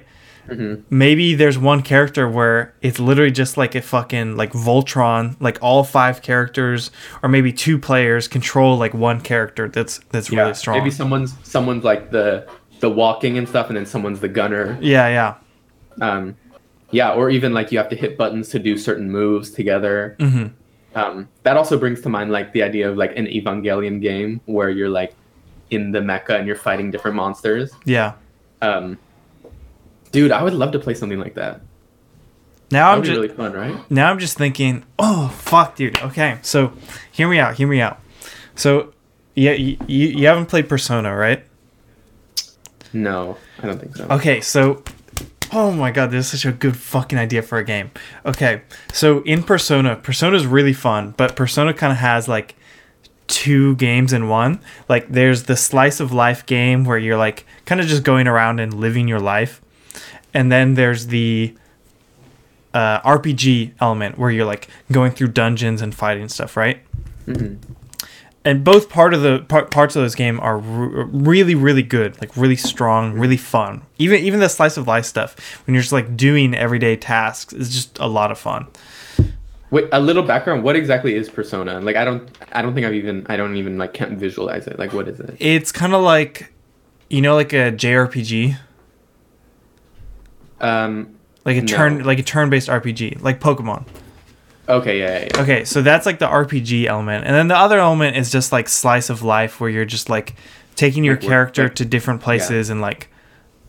Maybe 0.89 1.35
there's 1.35 1.57
one 1.57 1.81
character 1.81 2.27
where 2.29 2.73
it's 2.81 2.99
literally 2.99 3.31
just 3.31 3.57
like 3.57 3.75
a 3.75 3.81
fucking 3.81 4.37
like 4.37 4.53
Voltron, 4.53 5.35
like 5.41 5.57
all 5.61 5.83
five 5.83 6.21
characters, 6.21 6.89
or 7.21 7.27
maybe 7.27 7.51
two 7.51 7.77
players 7.77 8.27
control 8.29 8.77
like 8.77 8.93
one 8.93 9.19
character 9.19 9.67
that's 9.67 9.99
that's 10.11 10.31
yeah 10.31 10.41
really 10.43 10.53
strong. 10.53 10.77
maybe 10.77 10.89
someone's 10.91 11.35
someone's 11.43 11.83
like 11.83 12.11
the 12.11 12.47
the 12.79 12.89
walking 12.89 13.37
and 13.37 13.49
stuff 13.49 13.67
and 13.67 13.75
then 13.77 13.85
someone's 13.85 14.19
the 14.21 14.29
gunner 14.29 14.77
yeah, 14.79 15.07
yeah, 15.09 16.05
um 16.07 16.35
yeah 16.91 17.11
or 17.11 17.29
even 17.29 17.53
like 17.53 17.71
you 17.71 17.77
have 17.77 17.89
to 17.89 17.95
hit 17.97 18.17
buttons 18.17 18.47
to 18.49 18.59
do 18.59 18.77
certain 18.77 19.09
moves 19.11 19.49
together 19.51 20.15
Mhm. 20.19 20.51
um 20.95 21.27
that 21.43 21.57
also 21.57 21.77
brings 21.77 21.99
to 22.01 22.09
mind 22.09 22.31
like 22.31 22.53
the 22.53 22.61
idea 22.63 22.87
of 22.89 22.95
like 22.95 23.17
an 23.17 23.25
evangelion 23.25 23.99
game 24.01 24.41
where 24.45 24.69
you're 24.69 24.89
like 25.01 25.11
in 25.70 25.91
the 25.91 25.99
mecha 25.99 26.32
and 26.38 26.47
you're 26.47 26.55
fighting 26.55 26.91
different 26.91 27.15
monsters 27.15 27.72
yeah. 27.86 28.13
um 28.61 28.97
dude 30.11 30.32
i 30.32 30.41
would 30.41 30.53
love 30.53 30.72
to 30.72 30.80
play 30.80 30.93
something 30.93 31.20
like 31.20 31.34
that 31.36 31.61
Now 32.72 32.88
that 32.88 32.91
I'm 32.91 32.97
would 32.99 33.03
be 33.03 33.07
just 33.09 33.18
really 33.22 33.34
fun 33.36 33.53
right 33.53 33.91
now 33.91 34.09
I'm 34.11 34.20
just 34.20 34.38
thinking, 34.38 34.84
oh 34.99 35.30
fuck, 35.30 35.76
dude. 35.76 35.97
Okay, 36.01 36.38
so 36.41 36.74
hear 37.11 37.30
me 37.30 37.39
out. 37.39 37.55
Hear 37.55 37.68
me 37.68 37.80
out. 37.82 37.99
So 38.55 38.93
yeah, 39.36 39.53
you, 39.53 39.78
you, 39.88 40.07
you 40.07 40.28
haven't 40.28 40.47
played 40.47 40.68
Persona, 40.68 41.15
right? 41.15 41.43
no 42.93 43.38
i 43.61 43.68
don't 43.68 43.80
think 43.80 43.95
so 43.95 44.05
Okay, 44.09 44.41
so 44.41 44.82
oh 45.53 45.72
my 45.72 45.91
god, 45.91 46.11
this 46.11 46.34
is 46.34 46.41
such 46.41 46.49
a 46.49 46.55
good 46.55 46.76
fucking 46.76 47.18
idea 47.18 47.41
for 47.41 47.57
a 47.57 47.63
game. 47.63 47.91
Okay, 48.26 48.61
so 48.91 49.22
in 49.24 49.43
Persona, 49.43 49.95
Persona's 49.95 50.45
really 50.45 50.74
fun, 50.74 51.13
but 51.18 51.36
Persona 51.36 51.74
kind 51.74 51.91
of 51.91 51.99
has 51.99 52.28
like 52.28 52.55
two 53.28 53.75
games 53.75 54.13
in 54.13 54.28
one. 54.30 54.59
Like 54.89 55.09
there's 55.09 55.43
the 55.43 55.55
slice 55.55 55.99
of 55.99 56.11
life 56.11 56.45
game 56.45 56.84
where 56.86 56.97
you're 56.97 57.17
like 57.17 57.45
kind 57.65 57.80
of 57.82 57.88
just 57.88 58.03
going 58.03 58.28
around 58.28 58.59
and 58.59 58.73
living 58.73 59.07
your 59.07 59.19
life. 59.19 59.61
And 60.34 60.51
then 60.51 60.73
there's 60.75 61.07
the 61.07 61.55
uh, 62.73 63.01
RPG 63.01 63.73
element 63.80 64.17
where 64.17 64.30
you're 64.30 64.45
like 64.45 64.67
going 64.91 65.11
through 65.11 65.30
dungeons 65.30 65.82
and 65.82 65.93
fighting 65.93 66.30
stuff, 66.30 66.55
right? 66.57 66.80
and 68.45 68.63
both 68.63 68.88
part 68.89 69.13
of 69.13 69.21
the 69.21 69.39
par- 69.49 69.65
parts 69.65 69.97
of 69.97 70.03
this 70.03 70.15
game 70.15 70.39
are 70.39 70.55
r- 70.55 70.61
really 70.61 71.53
really 71.53 71.84
good 71.84 72.19
like 72.21 72.36
really 72.38 72.55
strong 72.55 73.13
really 73.19 73.36
fun 73.36 73.82
even 73.97 74.21
even 74.21 74.39
the 74.39 74.47
slice 74.47 74.78
of 74.78 74.88
life 74.88 75.03
stuff 75.05 75.36
when 75.65 75.73
you're 75.73 75.82
just 75.82 75.91
like 75.91 76.15
doing 76.15 76.55
everyday 76.55 76.95
tasks 76.95 77.53
is 77.53 77.69
just 77.73 77.99
a 77.99 78.07
lot 78.07 78.32
of 78.32 78.38
fun 78.39 78.65
Wait, 79.70 79.86
a 79.91 79.99
little 79.99 80.24
background. 80.24 80.63
What 80.63 80.76
exactly 80.78 81.13
is 81.15 81.30
Persona? 81.30 81.82
Like, 81.82 81.95
I 81.97 82.05
don't, 82.05 82.30
I 82.53 82.61
don't 82.61 82.74
think 82.74 82.88
I've 82.88 82.93
even, 82.93 83.26
I 83.28 83.36
don't 83.36 83.57
even 83.57 83.78
like 83.78 83.93
can't 83.93 84.18
visualize 84.18 84.65
it. 84.68 84.80
Like, 84.80 84.93
what 84.93 85.07
is 85.09 85.20
it? 85.20 85.36
It's 85.39 85.72
kind 85.74 85.93
of 85.93 86.01
like, 86.01 86.53
you 87.09 87.22
know, 87.22 87.36
like 87.36 87.51
a 87.53 87.72
JRPG, 87.72 88.57
Um. 90.61 91.15
like 91.45 91.57
a 91.57 91.61
No. 91.61 91.68
turn, 91.68 92.03
like 92.03 92.20
a 92.20 92.24
turn-based 92.24 92.70
RPG, 92.70 93.22
like 93.22 93.39
Pokemon. 93.39 93.86
Okay. 94.70 94.99
Yeah. 94.99 95.20
Yeah. 95.20 95.28
yeah. 95.36 95.41
Okay, 95.41 95.63
so 95.65 95.82
that's 95.82 96.05
like 96.05 96.20
the 96.20 96.28
RPG 96.28 96.86
element, 96.88 97.26
and 97.26 97.34
then 97.36 97.47
the 97.47 97.57
other 97.57 97.80
element 97.80 98.18
is 98.18 98.32
just 98.32 98.51
like 98.51 98.68
slice 98.70 99.09
of 99.09 99.22
life, 99.24 99.59
where 99.59 99.70
you're 99.70 99.86
just 99.86 100.09
like 100.09 100.36
taking 100.76 101.03
your 101.03 101.15
Like 101.15 101.24
character 101.24 101.63
like- 101.63 101.76
to 101.76 101.86
different 101.86 102.22
places 102.22 102.70
and 102.70 102.82
like 102.82 103.09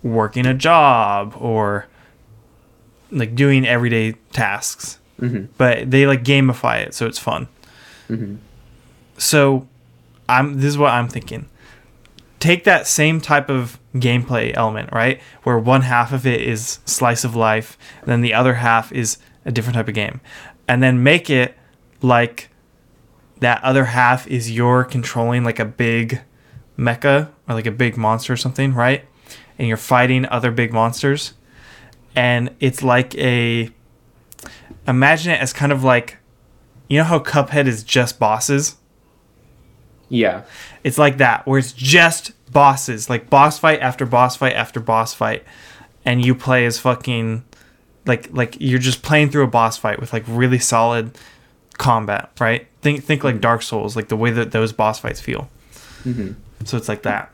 working 0.03 0.47
a 0.47 0.55
job 0.55 1.35
or 1.39 1.87
like 3.11 3.35
doing 3.35 3.67
everyday 3.67 4.13
tasks. 4.33 4.98
Mhm. 5.21 5.49
But 5.59 5.91
they 5.91 6.07
like 6.07 6.25
gamify 6.25 6.79
it, 6.81 6.95
so 6.95 7.07
it's 7.07 7.19
fun. 7.19 7.49
Mhm. 8.11 8.39
So, 9.17 9.67
I'm 10.29 10.55
this 10.57 10.67
is 10.67 10.79
what 10.79 10.93
I'm 10.93 11.09
thinking. 11.09 11.47
Take 12.41 12.65
that 12.65 12.87
same 12.87 13.21
type 13.21 13.49
of 13.51 13.79
gameplay 13.95 14.53
element, 14.57 14.91
right? 14.93 15.21
Where 15.43 15.59
one 15.59 15.83
half 15.83 16.13
of 16.13 16.27
it 16.27 16.41
is 16.41 16.79
slice 16.85 17.25
of 17.25 17.35
life, 17.35 17.77
and 18.01 18.09
then 18.09 18.21
the 18.21 18.33
other 18.35 18.55
half 18.55 18.93
is 18.93 19.19
a 19.45 19.51
different 19.51 19.75
type 19.75 19.89
of 19.89 19.95
game. 19.95 20.21
And 20.69 20.83
then 20.83 21.03
make 21.03 21.31
it 21.31 21.57
like 22.01 22.51
that 23.41 23.63
other 23.65 23.87
half 23.87 24.27
is 24.29 24.51
you're 24.51 24.85
controlling 24.85 25.43
like 25.45 25.59
a 25.59 25.65
big 25.65 26.21
mecha 26.79 27.29
or 27.49 27.55
like 27.55 27.67
a 27.67 27.73
big 27.73 27.97
monster 27.97 28.33
or 28.33 28.37
something, 28.37 28.73
right? 28.75 29.05
And 29.59 29.67
you're 29.67 29.77
fighting 29.77 30.27
other 30.27 30.51
big 30.53 30.73
monsters. 30.73 31.33
And 32.15 32.51
it's 32.61 32.83
like 32.83 33.17
a 33.17 33.71
imagine 34.89 35.33
it 35.33 35.41
as 35.41 35.53
kind 35.53 35.71
of 35.71 35.85
like 35.85 36.17
you 36.89 36.99
know 36.99 37.05
how 37.05 37.19
Cuphead 37.19 37.67
is 37.67 37.85
just 37.85 38.19
bosses? 38.19 38.77
Yeah. 40.09 40.45
It's 40.83 40.97
like 40.97 41.19
that, 41.19 41.47
where 41.47 41.59
it's 41.59 41.73
just 41.73 42.33
bosses, 42.51 43.11
like 43.11 43.29
boss 43.29 43.59
fight 43.59 43.81
after 43.81 44.07
boss 44.07 44.37
fight 44.37 44.55
after 44.55 44.81
boss 44.81 45.13
fight, 45.13 45.45
and 46.05 46.25
you 46.25 46.35
play 46.35 46.65
as 46.65 46.79
fucking 46.79 47.45
like 48.07 48.29
like 48.33 48.57
you're 48.59 48.79
just 48.79 49.03
playing 49.03 49.31
through 49.31 49.45
a 49.45 49.49
boss 49.49 49.77
fight 49.77 50.01
with 50.01 50.13
like 50.13 50.25
really 50.27 50.59
solid 50.59 51.17
combat, 51.77 52.31
right? 52.41 52.67
Think 52.81 53.05
think 53.05 53.23
like 53.23 53.41
Dark 53.41 53.63
Souls, 53.63 53.95
like 53.95 54.09
the 54.09 54.17
way 54.17 54.31
that 54.31 54.53
those 54.53 54.73
boss 54.73 54.99
fights 54.99 55.21
feel. 55.21 55.51
Mhm. 56.05 56.37
So 56.65 56.77
it's 56.79 56.89
like 56.89 57.03
that. 57.03 57.31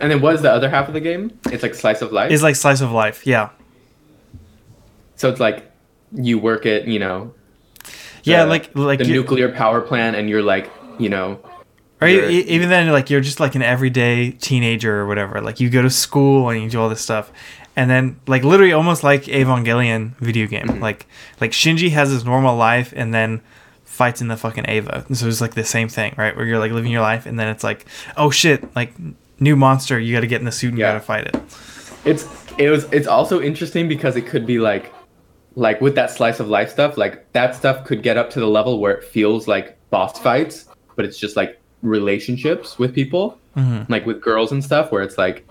And 0.00 0.10
then 0.10 0.20
what 0.20 0.34
is 0.34 0.42
the 0.42 0.50
other 0.50 0.70
half 0.70 0.88
of 0.88 0.94
the 0.94 1.00
game? 1.00 1.38
It's 1.52 1.62
like 1.62 1.74
slice 1.74 2.02
of 2.02 2.10
life. 2.10 2.32
It's 2.32 2.42
like 2.42 2.56
slice 2.56 2.80
of 2.80 2.90
life, 2.90 3.26
yeah, 3.26 3.50
so 5.20 5.28
it's 5.28 5.38
like 5.38 5.69
you 6.12 6.38
work 6.38 6.66
at 6.66 6.86
you 6.86 6.98
know. 6.98 7.34
yeah, 8.24 8.44
the- 8.44 8.50
like 8.50 8.74
like 8.76 8.98
the 8.98 9.06
nuclear 9.06 9.50
power 9.52 9.80
plant, 9.80 10.16
and 10.16 10.28
you're 10.28 10.42
like 10.42 10.70
you 10.98 11.08
know. 11.08 11.40
Or 12.02 12.08
even 12.08 12.70
then, 12.70 12.90
like 12.92 13.10
you're 13.10 13.20
just 13.20 13.40
like 13.40 13.54
an 13.54 13.62
everyday 13.62 14.30
teenager 14.30 15.00
or 15.00 15.06
whatever. 15.06 15.42
Like 15.42 15.60
you 15.60 15.68
go 15.68 15.82
to 15.82 15.90
school 15.90 16.48
and 16.48 16.62
you 16.62 16.70
do 16.70 16.80
all 16.80 16.88
this 16.88 17.02
stuff, 17.02 17.30
and 17.76 17.90
then 17.90 18.18
like 18.26 18.42
literally 18.42 18.72
almost 18.72 19.04
like 19.04 19.24
Evangelion 19.24 20.16
video 20.16 20.46
game. 20.46 20.66
Mm-hmm. 20.66 20.80
Like 20.82 21.06
like 21.42 21.50
Shinji 21.50 21.90
has 21.90 22.10
his 22.10 22.24
normal 22.24 22.56
life 22.56 22.94
and 22.96 23.12
then 23.12 23.42
fights 23.84 24.22
in 24.22 24.28
the 24.28 24.36
fucking 24.38 24.64
Eva. 24.66 25.04
And 25.08 25.16
so 25.18 25.28
it's 25.28 25.42
like 25.42 25.52
the 25.52 25.62
same 25.64 25.88
thing, 25.90 26.14
right? 26.16 26.34
Where 26.34 26.46
you're 26.46 26.58
like 26.58 26.72
living 26.72 26.90
your 26.90 27.02
life 27.02 27.26
and 27.26 27.38
then 27.38 27.48
it's 27.48 27.62
like, 27.62 27.84
oh 28.16 28.30
shit, 28.30 28.74
like 28.74 28.94
new 29.38 29.54
monster, 29.54 30.00
you 30.00 30.14
got 30.14 30.20
to 30.20 30.26
get 30.26 30.38
in 30.40 30.46
the 30.46 30.52
suit 30.52 30.70
and 30.70 30.78
Yeah. 30.78 30.86
you 30.86 30.92
got 30.94 31.00
to 31.00 31.04
fight 31.04 31.26
it. 31.26 31.36
It's 32.06 32.26
it 32.56 32.70
was 32.70 32.84
it's 32.92 33.06
also 33.06 33.42
interesting 33.42 33.88
because 33.88 34.16
it 34.16 34.22
could 34.26 34.46
be 34.46 34.58
like 34.58 34.90
like 35.56 35.80
with 35.80 35.94
that 35.96 36.10
slice 36.10 36.40
of 36.40 36.48
life 36.48 36.70
stuff, 36.70 36.96
like 36.96 37.30
that 37.32 37.54
stuff 37.54 37.84
could 37.84 38.02
get 38.02 38.16
up 38.16 38.30
to 38.30 38.40
the 38.40 38.46
level 38.46 38.78
where 38.78 38.92
it 38.94 39.04
feels 39.04 39.48
like 39.48 39.76
boss 39.90 40.18
fights, 40.18 40.68
but 40.96 41.04
it's 41.04 41.18
just 41.18 41.36
like 41.36 41.60
relationships 41.82 42.78
with 42.78 42.94
people, 42.94 43.36
Mm-hmm. 43.56 43.92
like 43.92 44.06
with 44.06 44.20
girls 44.22 44.52
and 44.52 44.62
stuff, 44.62 44.92
where 44.92 45.02
it's 45.02 45.18
like 45.18 45.44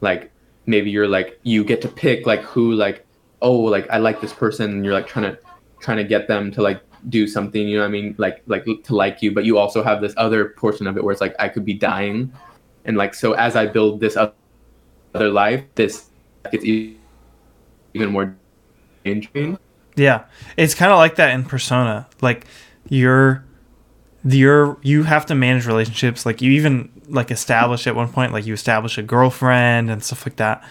like 0.00 0.30
maybe 0.64 0.90
you're 0.90 1.06
like 1.06 1.38
you 1.42 1.62
get 1.62 1.82
to 1.82 1.88
pick 1.88 2.24
like 2.26 2.40
who 2.40 2.72
like 2.72 3.04
oh 3.42 3.52
like 3.58 3.88
I 3.90 3.98
like 3.98 4.22
this 4.22 4.32
person 4.32 4.70
and 4.70 4.84
you're 4.84 4.94
like 4.94 5.06
trying 5.06 5.30
to 5.30 5.38
trying 5.78 5.98
to 5.98 6.04
get 6.04 6.28
them 6.28 6.50
to 6.52 6.62
like 6.62 6.80
do 7.10 7.26
something 7.26 7.68
you 7.68 7.76
know 7.76 7.82
what 7.82 7.88
I 7.88 7.90
mean 7.90 8.14
like 8.16 8.42
like 8.46 8.64
to 8.84 8.94
like 8.96 9.20
you 9.20 9.32
but 9.32 9.44
you 9.44 9.58
also 9.58 9.82
have 9.82 10.00
this 10.00 10.14
other 10.16 10.50
portion 10.56 10.86
of 10.86 10.96
it 10.96 11.04
where 11.04 11.12
it's 11.12 11.20
like 11.20 11.36
I 11.38 11.48
could 11.48 11.64
be 11.64 11.74
dying 11.74 12.32
and 12.86 12.96
like 12.96 13.12
so 13.12 13.32
as 13.34 13.54
I 13.54 13.66
build 13.66 14.00
this 14.00 14.16
other 14.16 15.28
life, 15.30 15.62
this 15.74 16.08
gets 16.50 16.64
e- 16.64 16.96
even 17.92 18.10
more 18.10 18.34
interesting. 19.04 19.58
Yeah, 19.96 20.24
it's 20.56 20.74
kind 20.74 20.90
of 20.92 20.98
like 20.98 21.16
that 21.16 21.30
in 21.34 21.44
Persona. 21.44 22.08
Like 22.20 22.46
you're, 22.88 23.44
you're 24.24 24.78
you 24.82 25.02
have 25.02 25.26
to 25.26 25.34
manage 25.34 25.66
relationships. 25.66 26.24
Like 26.24 26.40
you 26.40 26.50
even 26.52 26.90
like 27.08 27.30
establish 27.30 27.86
at 27.86 27.94
one 27.94 28.08
point, 28.08 28.32
like 28.32 28.46
you 28.46 28.54
establish 28.54 28.96
a 28.98 29.02
girlfriend 29.02 29.90
and 29.90 30.02
stuff 30.02 30.24
like 30.26 30.36
that. 30.36 30.64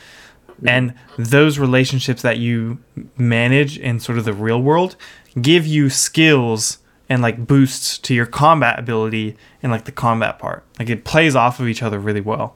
And 0.64 0.94
those 1.18 1.58
relationships 1.58 2.22
that 2.22 2.38
you 2.38 2.78
manage 3.18 3.80
in 3.80 4.00
sort 4.00 4.20
of 4.20 4.26
the 4.26 4.34
real 4.34 4.62
world 4.62 4.96
give 5.42 5.66
you 5.66 5.90
skills 5.90 6.78
and 7.10 7.22
like 7.22 7.48
boosts 7.48 7.98
to 8.00 8.14
your 8.14 8.28
combat 8.28 8.78
ability 8.80 9.36
and 9.64 9.72
like 9.72 9.86
the 9.86 9.92
combat 9.92 10.38
part. 10.40 10.64
Like 10.78 10.90
it 10.90 11.04
plays 11.04 11.36
off 11.36 11.60
of 11.60 11.68
each 11.68 11.82
other 11.82 11.98
really 12.00 12.22
well. 12.22 12.56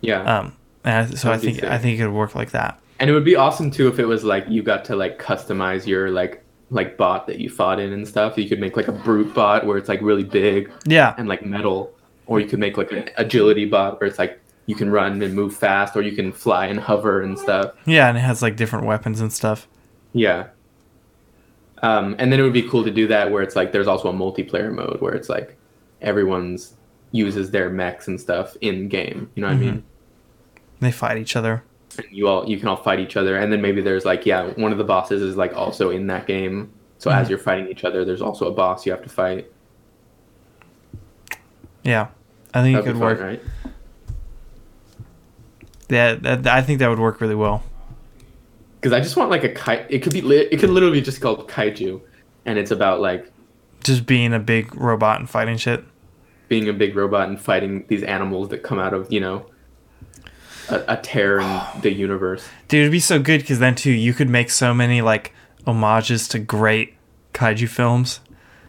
Yeah, 0.00 0.22
Um, 0.22 0.56
and 0.82 1.18
so 1.18 1.30
I 1.30 1.36
That'd 1.36 1.54
be 1.54 1.60
think 1.60 1.72
I 1.72 1.78
think 1.78 2.00
it 2.00 2.06
would 2.06 2.14
work 2.14 2.34
like 2.34 2.50
that. 2.52 2.80
And 2.98 3.10
it 3.10 3.12
would 3.12 3.24
be 3.24 3.36
awesome 3.36 3.70
too 3.70 3.88
if 3.88 3.98
it 3.98 4.06
was 4.06 4.24
like 4.24 4.44
you 4.48 4.62
got 4.62 4.84
to 4.86 4.96
like 4.96 5.18
customize 5.18 5.86
your 5.86 6.10
like 6.10 6.42
like 6.70 6.96
bot 6.96 7.26
that 7.28 7.38
you 7.38 7.48
fought 7.48 7.78
in 7.78 7.92
and 7.92 8.06
stuff. 8.06 8.36
You 8.36 8.48
could 8.48 8.58
make 8.60 8.76
like 8.76 8.88
a 8.88 8.92
brute 8.92 9.32
bot 9.34 9.66
where 9.66 9.78
it's 9.78 9.88
like 9.88 10.00
really 10.02 10.24
big 10.24 10.70
Yeah, 10.84 11.14
and 11.18 11.28
like 11.28 11.44
metal, 11.44 11.92
or 12.26 12.40
you 12.40 12.46
could 12.46 12.58
make 12.58 12.76
like 12.76 12.92
an 12.92 13.08
agility 13.16 13.64
bot 13.66 14.00
where 14.00 14.08
it's 14.08 14.18
like 14.18 14.40
you 14.66 14.74
can 14.74 14.90
run 14.90 15.22
and 15.22 15.32
move 15.34 15.54
fast, 15.56 15.96
or 15.96 16.02
you 16.02 16.12
can 16.12 16.32
fly 16.32 16.66
and 16.66 16.80
hover 16.80 17.20
and 17.22 17.38
stuff. 17.38 17.72
yeah, 17.84 18.08
and 18.08 18.18
it 18.18 18.22
has 18.22 18.42
like 18.42 18.56
different 18.56 18.84
weapons 18.84 19.20
and 19.20 19.32
stuff. 19.32 19.68
Yeah. 20.12 20.48
Um, 21.82 22.16
and 22.18 22.32
then 22.32 22.40
it 22.40 22.42
would 22.42 22.54
be 22.54 22.62
cool 22.68 22.82
to 22.84 22.90
do 22.90 23.06
that 23.08 23.30
where 23.30 23.42
it's 23.42 23.54
like 23.54 23.70
there's 23.70 23.86
also 23.86 24.08
a 24.08 24.12
multiplayer 24.12 24.72
mode 24.74 25.00
where 25.00 25.12
it's 25.12 25.28
like 25.28 25.56
everyone's 26.00 26.74
uses 27.12 27.50
their 27.50 27.70
mechs 27.70 28.08
and 28.08 28.20
stuff 28.20 28.56
in 28.60 28.88
game. 28.88 29.30
You 29.34 29.42
know 29.42 29.48
what 29.48 29.56
I 29.56 29.60
mean? 29.60 29.84
They 30.80 30.90
fight 30.90 31.18
each 31.18 31.36
other. 31.36 31.62
And 31.98 32.06
you 32.10 32.28
all 32.28 32.48
you 32.48 32.58
can 32.58 32.68
all 32.68 32.76
fight 32.76 33.00
each 33.00 33.16
other, 33.16 33.36
and 33.36 33.52
then 33.52 33.60
maybe 33.60 33.80
there's 33.80 34.04
like 34.04 34.26
yeah 34.26 34.48
one 34.54 34.72
of 34.72 34.78
the 34.78 34.84
bosses 34.84 35.22
is 35.22 35.36
like 35.36 35.54
also 35.54 35.90
in 35.90 36.06
that 36.08 36.26
game. 36.26 36.72
So 36.98 37.10
as 37.10 37.24
mm-hmm. 37.24 37.30
you're 37.30 37.38
fighting 37.38 37.68
each 37.68 37.84
other, 37.84 38.04
there's 38.04 38.22
also 38.22 38.48
a 38.48 38.52
boss 38.52 38.86
you 38.86 38.92
have 38.92 39.02
to 39.02 39.08
fight. 39.08 39.50
Yeah, 41.82 42.08
I 42.54 42.62
think 42.62 42.78
it 42.78 42.84
That'd 42.84 42.84
could 42.86 42.94
be 42.94 43.00
work. 43.00 43.18
fun, 43.18 43.26
right? 43.26 43.42
Yeah, 45.88 46.14
that, 46.14 46.46
I 46.46 46.62
think 46.62 46.80
that 46.80 46.88
would 46.88 46.98
work 46.98 47.20
really 47.20 47.34
well. 47.34 47.62
Because 48.80 48.92
I 48.92 49.00
just 49.00 49.16
want 49.16 49.30
like 49.30 49.44
a 49.44 49.50
kai. 49.50 49.86
It 49.88 50.00
could 50.00 50.12
be 50.12 50.20
li- 50.20 50.48
it 50.50 50.58
could 50.58 50.70
literally 50.70 50.98
be 50.98 51.04
just 51.04 51.20
called 51.20 51.48
kaiju, 51.48 52.00
and 52.44 52.58
it's 52.58 52.70
about 52.70 53.00
like 53.00 53.30
Just 53.84 54.06
being 54.06 54.32
a 54.34 54.40
big 54.40 54.74
robot 54.74 55.20
and 55.20 55.30
fighting 55.30 55.56
shit. 55.56 55.84
being 56.48 56.68
a 56.68 56.72
big 56.72 56.96
robot 56.96 57.28
and 57.28 57.40
fighting 57.40 57.84
these 57.88 58.02
animals 58.02 58.48
that 58.48 58.62
come 58.62 58.78
out 58.78 58.94
of 58.94 59.12
you 59.12 59.20
know 59.20 59.46
a, 60.68 60.84
a 60.88 60.96
tear 60.96 61.38
in 61.40 61.60
the 61.82 61.92
universe. 61.92 62.46
Dude, 62.68 62.80
it'd 62.80 62.92
be 62.92 63.00
so 63.00 63.18
good 63.18 63.40
because 63.40 63.58
then 63.58 63.74
too 63.74 63.90
you 63.92 64.12
could 64.14 64.28
make 64.30 64.50
so 64.50 64.72
many 64.74 65.02
like 65.02 65.32
homages 65.64 66.28
to 66.28 66.38
great 66.38 66.94
kaiju 67.34 67.68
films. 67.68 68.20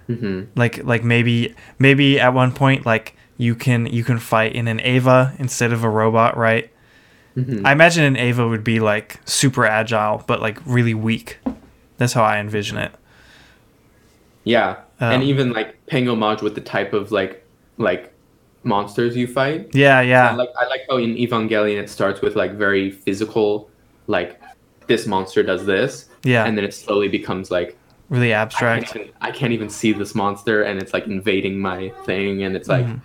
hmm 0.07 0.43
Like 0.55 0.83
like 0.83 1.03
maybe 1.03 1.55
maybe 1.79 2.19
at 2.19 2.33
one 2.33 2.51
point 2.53 2.85
like 2.85 3.15
you 3.37 3.55
can 3.55 3.85
you 3.85 4.03
can 4.03 4.19
fight 4.19 4.53
in 4.53 4.67
an 4.67 4.79
Eva 4.81 5.33
instead 5.39 5.71
of 5.71 5.83
a 5.83 5.89
robot, 5.89 6.35
right? 6.37 6.71
Mhm. 7.35 7.61
I 7.65 7.71
imagine 7.71 8.03
an 8.03 8.17
Eva 8.17 8.47
would 8.47 8.63
be 8.63 8.79
like 8.79 9.19
super 9.25 9.65
agile 9.65 10.23
but 10.27 10.41
like 10.41 10.59
really 10.65 10.93
weak. 10.93 11.37
That's 11.97 12.13
how 12.13 12.23
I 12.23 12.39
envision 12.39 12.77
it. 12.77 12.91
Yeah, 14.43 14.77
Um, 14.99 15.11
and 15.13 15.23
even 15.23 15.51
like 15.51 15.85
paying 15.87 16.07
homage 16.07 16.41
with 16.41 16.55
the 16.55 16.61
type 16.61 16.93
of 16.93 17.11
like 17.11 17.43
like 17.77 18.13
monsters 18.63 19.15
you 19.15 19.27
fight. 19.27 19.69
Yeah, 19.73 20.01
yeah. 20.01 20.29
I 20.31 20.33
like 20.35 20.49
I 20.59 20.65
like 20.67 20.81
how 20.89 20.97
in 20.97 21.15
Evangelion 21.15 21.77
it 21.81 21.89
starts 21.89 22.21
with 22.21 22.35
like 22.35 22.53
very 22.53 22.91
physical, 22.91 23.69
like 24.07 24.39
this 24.87 25.05
monster 25.07 25.43
does 25.43 25.65
this, 25.65 26.09
yeah. 26.23 26.45
and 26.45 26.57
then 26.57 26.63
it 26.65 26.73
slowly 26.73 27.07
becomes 27.09 27.51
like 27.51 27.77
really 28.09 28.33
I 28.33 28.41
abstract. 28.41 28.85
can't, 28.87 29.01
even, 29.05 29.13
I 29.21 29.31
can't 29.31 29.51
even 29.53 29.69
see 29.69 29.91
this 29.93 30.15
monster, 30.15 30.63
and 30.63 30.81
it's 30.81 30.93
like 30.93 31.05
invading 31.07 31.59
my 31.59 31.89
thing, 32.05 32.43
and 32.43 32.55
it's 32.55 32.67
like 32.69 32.85
Mhm. 32.85 33.01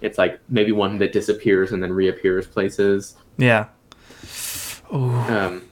it's 0.00 0.18
like 0.18 0.38
maybe 0.48 0.72
one 0.72 0.98
that 0.98 1.12
disappears 1.12 1.72
and 1.72 1.82
then 1.82 1.92
reappears 1.92 2.46
places. 2.46 3.16
Yeah. 3.38 3.66
Um, 4.90 5.62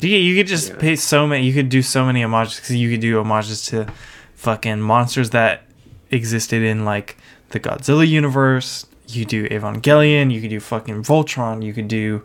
You, 0.00 0.10
you 0.16 0.36
could 0.36 0.46
just 0.46 0.68
Yeah. 0.70 0.76
pay 0.76 0.96
so 0.96 1.26
many. 1.26 1.44
You 1.44 1.52
could 1.52 1.68
do 1.68 1.82
so 1.82 2.04
many 2.06 2.22
homages 2.22 2.56
because 2.56 2.76
you 2.76 2.88
could 2.90 3.00
do 3.00 3.16
homages 3.16 3.66
to 3.66 3.86
fucking 4.34 4.80
monsters 4.80 5.30
that 5.30 5.64
existed 6.12 6.62
in 6.62 6.84
like 6.84 7.16
the 7.50 7.60
Godzilla 7.60 8.06
universe. 8.06 8.86
You 9.08 9.24
could 9.24 9.30
do 9.30 9.48
Evangelion. 9.48 10.30
You 10.32 10.40
could 10.40 10.50
do 10.50 10.60
fucking 10.60 11.02
Voltron. 11.02 11.64
You 11.64 11.72
could 11.72 11.88
do, 11.88 12.22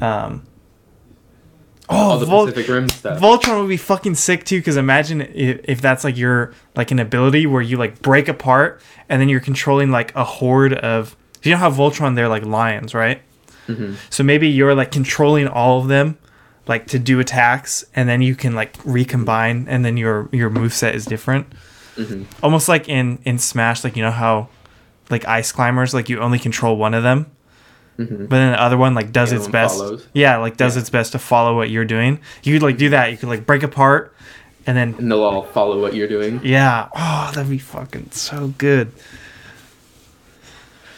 um, 0.00 0.44
all 1.88 2.18
the 2.18 2.26
Vol- 2.26 2.46
Pacific 2.46 2.68
Rim 2.68 2.88
stuff. 2.88 3.20
Voltron 3.20 3.60
would 3.60 3.68
be 3.68 3.76
fucking 3.76 4.14
sick 4.14 4.44
too. 4.44 4.58
Because 4.60 4.76
imagine 4.76 5.20
if, 5.22 5.60
if 5.64 5.80
that's 5.80 6.04
like 6.04 6.16
your 6.16 6.52
like 6.76 6.90
an 6.90 6.98
ability 6.98 7.46
where 7.46 7.62
you 7.62 7.76
like 7.76 8.00
break 8.02 8.28
apart 8.28 8.80
and 9.08 9.20
then 9.20 9.28
you're 9.28 9.40
controlling 9.40 9.90
like 9.90 10.14
a 10.14 10.24
horde 10.24 10.74
of. 10.74 11.16
You 11.42 11.52
know 11.52 11.56
how 11.56 11.70
Voltron 11.70 12.16
they're 12.16 12.28
like 12.28 12.44
lions, 12.44 12.92
right? 12.94 13.22
So 14.10 14.22
maybe 14.24 14.48
you're 14.48 14.74
like 14.74 14.90
controlling 14.90 15.46
all 15.48 15.80
of 15.80 15.86
them, 15.88 16.18
like 16.66 16.86
to 16.88 16.98
do 16.98 17.18
attacks, 17.20 17.84
and 17.94 18.08
then 18.08 18.20
you 18.20 18.34
can 18.34 18.54
like 18.54 18.74
recombine, 18.84 19.66
and 19.68 19.84
then 19.84 19.96
your 19.96 20.28
your 20.32 20.50
move 20.50 20.74
set 20.74 20.94
is 20.96 21.04
different. 21.06 21.46
Mm-hmm. 22.00 22.44
Almost 22.44 22.68
like 22.68 22.88
in 22.88 23.18
in 23.24 23.38
Smash, 23.38 23.84
like 23.84 23.96
you 23.96 24.02
know 24.02 24.10
how 24.10 24.48
like 25.10 25.26
ice 25.26 25.52
climbers, 25.52 25.92
like 25.94 26.08
you 26.08 26.20
only 26.20 26.38
control 26.38 26.76
one 26.76 26.94
of 26.94 27.02
them. 27.02 27.26
Mm-hmm. 27.98 28.26
But 28.26 28.30
then 28.36 28.52
the 28.52 28.62
other 28.62 28.78
one 28.78 28.94
like 28.94 29.12
does 29.12 29.32
its 29.32 29.46
best. 29.48 29.78
follows. 29.78 30.06
Yeah, 30.14 30.38
like 30.38 30.56
does 30.56 30.76
Yeah. 30.76 30.80
its 30.80 30.90
best 30.90 31.12
to 31.12 31.18
follow 31.18 31.54
what 31.56 31.68
you're 31.70 31.84
doing. 31.84 32.20
You 32.42 32.54
could 32.54 32.62
like 32.62 32.78
do 32.78 32.88
that. 32.90 33.10
You 33.10 33.16
could 33.18 33.28
like 33.28 33.44
break 33.44 33.62
apart, 33.62 34.14
and 34.66 34.76
then 34.76 34.94
and 34.98 35.10
they'll 35.10 35.22
all 35.22 35.42
follow 35.42 35.80
what 35.80 35.94
you're 35.94 36.08
doing. 36.08 36.40
yeah, 36.44 36.88
oh, 36.94 37.30
that'd 37.34 37.50
be 37.50 37.58
fucking 37.58 38.10
so 38.12 38.54
good. 38.56 38.92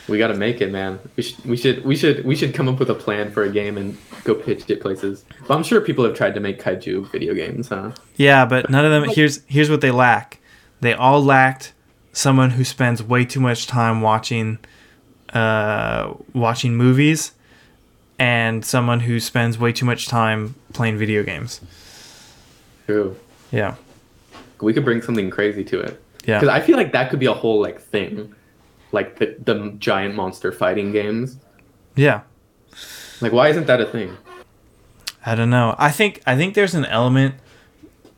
We 0.09 0.19
got 0.19 0.29
to 0.29 0.35
make 0.35 0.61
it, 0.61 0.71
man. 0.73 0.99
We 1.17 1.23
should, 1.23 1.45
we 1.45 1.57
should, 1.57 1.85
we 1.85 1.95
should, 1.97 2.25
we 2.25 2.35
should 2.35 2.55
come 2.55 2.69
up 2.69 2.81
with 2.81 2.91
a 2.91 2.95
plan 2.95 3.31
for 3.31 3.45
a 3.45 3.49
game 3.51 3.79
and 3.79 3.97
go 4.25 4.35
pitch 4.35 4.69
it 4.69 4.81
places. 4.81 5.25
But 5.47 5.55
I'm 5.57 5.63
sure 5.63 5.81
people 5.81 6.05
have 6.05 6.15
tried 6.15 6.35
to 6.35 6.41
make 6.41 6.61
kaiju 6.61 7.11
video 7.13 7.35
games, 7.35 7.69
huh? 7.69 7.93
Yeah, 8.17 8.45
but 8.45 8.69
none 8.69 8.85
of 8.85 8.91
them. 8.91 9.09
Here's 9.15 9.43
here's 9.47 9.71
what 9.71 9.81
they 9.81 9.93
lack. 9.93 10.39
They 10.83 10.93
all 10.95 11.23
lacked 11.25 11.73
someone 12.13 12.51
who 12.51 12.65
spends 12.65 13.03
way 13.03 13.25
too 13.25 13.41
much 13.41 13.67
time 13.67 14.01
watching, 14.03 14.59
uh, 15.33 16.13
watching 16.35 16.77
movies, 16.77 17.33
and 18.19 18.65
someone 18.65 19.01
who 19.01 19.19
spends 19.21 19.59
way 19.59 19.73
too 19.73 19.87
much 19.87 20.09
time 20.09 20.55
playing 20.73 20.99
video 20.99 21.23
games. 21.23 21.61
True. 22.87 23.17
Yeah, 23.51 23.77
We 24.61 24.73
could 24.75 24.85
bring 24.85 25.03
something 25.03 25.31
crazy 25.31 25.63
to 25.65 25.81
it. 25.81 26.03
Yeah. 26.27 26.41
Because 26.41 26.49
I 26.53 26.61
feel 26.61 26.77
like 26.77 26.93
that 26.93 27.11
could 27.11 27.19
be 27.21 27.27
a 27.27 27.33
whole 27.35 27.61
like 27.61 27.81
thing, 27.81 28.35
like 28.93 29.19
the 29.19 29.37
the 29.45 29.75
giant 29.79 30.15
monster 30.15 30.53
fighting 30.53 30.93
games. 30.93 31.37
yeah. 31.97 32.23
Like, 33.21 33.33
why 33.33 33.49
isn't 33.49 33.67
that 33.69 33.81
a 33.81 33.87
thing? 33.87 34.17
I 35.25 35.37
don't 35.37 35.51
know. 35.51 35.77
I 35.79 35.91
think 35.93 36.21
I 36.27 36.37
think 36.37 36.55
there's 36.55 36.75
an 36.75 36.85
element 36.87 37.37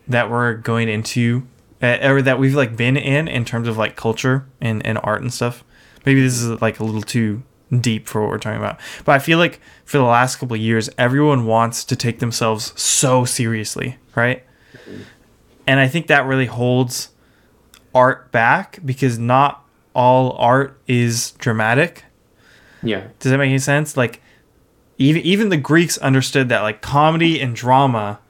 that 0.08 0.30
we're 0.30 0.54
going 0.54 0.88
into, 0.88 1.46
Uh, 1.84 1.98
or 2.02 2.22
that 2.22 2.38
we've 2.38 2.54
like 2.54 2.76
been 2.78 2.96
in 2.96 3.28
in 3.28 3.44
terms 3.44 3.68
of 3.68 3.76
like 3.76 3.94
culture 3.94 4.46
and, 4.58 4.84
and 4.86 4.98
art 5.02 5.20
and 5.20 5.34
stuff. 5.34 5.62
Maybe 6.06 6.22
this 6.22 6.40
is 6.40 6.62
like 6.62 6.80
a 6.80 6.84
little 6.84 7.02
too 7.02 7.42
deep 7.78 8.08
for 8.08 8.22
what 8.22 8.30
we're 8.30 8.38
talking 8.38 8.58
about, 8.58 8.80
but 9.04 9.12
I 9.12 9.18
feel 9.18 9.36
like 9.36 9.60
for 9.84 9.98
the 9.98 10.04
last 10.04 10.36
couple 10.36 10.54
of 10.54 10.62
years, 10.62 10.88
everyone 10.96 11.44
wants 11.44 11.84
to 11.84 11.94
take 11.94 12.20
themselves 12.20 12.72
so 12.80 13.26
seriously, 13.26 13.98
right? 14.14 14.42
And 15.66 15.78
I 15.78 15.86
think 15.86 16.06
that 16.06 16.24
really 16.24 16.46
holds 16.46 17.10
art 17.94 18.32
back 18.32 18.78
because 18.82 19.18
not 19.18 19.62
all 19.94 20.32
art 20.38 20.80
is 20.86 21.32
dramatic. 21.32 22.04
Yeah. 22.82 23.08
Does 23.18 23.30
that 23.30 23.36
make 23.36 23.50
any 23.50 23.58
sense? 23.58 23.94
Like 23.94 24.22
even 24.96 25.20
even 25.20 25.48
the 25.50 25.58
Greeks 25.58 25.98
understood 25.98 26.48
that 26.48 26.62
like 26.62 26.80
comedy 26.80 27.40
and 27.40 27.54
drama 27.54 28.20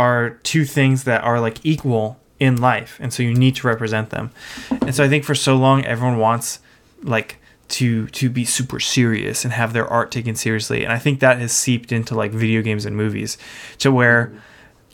are 0.00 0.30
two 0.30 0.64
things 0.64 1.04
that 1.04 1.22
are 1.22 1.40
like 1.40 1.64
equal 1.64 2.18
in 2.38 2.56
life 2.56 2.98
and 3.00 3.12
so 3.12 3.22
you 3.22 3.32
need 3.32 3.56
to 3.56 3.66
represent 3.66 4.10
them. 4.10 4.30
And 4.70 4.94
so 4.94 5.04
I 5.04 5.08
think 5.08 5.24
for 5.24 5.34
so 5.34 5.56
long 5.56 5.84
everyone 5.84 6.18
wants 6.18 6.60
like 7.02 7.38
to 7.68 8.06
to 8.08 8.30
be 8.30 8.44
super 8.44 8.78
serious 8.78 9.44
and 9.44 9.52
have 9.52 9.72
their 9.72 9.86
art 9.86 10.10
taken 10.10 10.36
seriously. 10.36 10.84
And 10.84 10.92
I 10.92 10.98
think 10.98 11.20
that 11.20 11.38
has 11.38 11.52
seeped 11.52 11.92
into 11.92 12.14
like 12.14 12.30
video 12.32 12.62
games 12.62 12.84
and 12.84 12.96
movies 12.96 13.38
to 13.78 13.90
where 13.90 14.32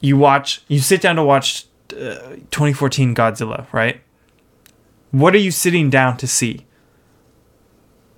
you 0.01 0.17
watch 0.17 0.63
you 0.69 0.81
sit 0.81 1.01
down 1.01 1.17
to 1.17 1.23
watch 1.23 1.67
uh, 1.93 2.37
2014 2.51 3.15
Godzilla, 3.15 3.71
right? 3.73 4.01
What 5.11 5.35
are 5.35 5.39
you 5.39 5.51
sitting 5.51 5.91
down 5.91 6.17
to 6.19 6.27
see? 6.27 6.67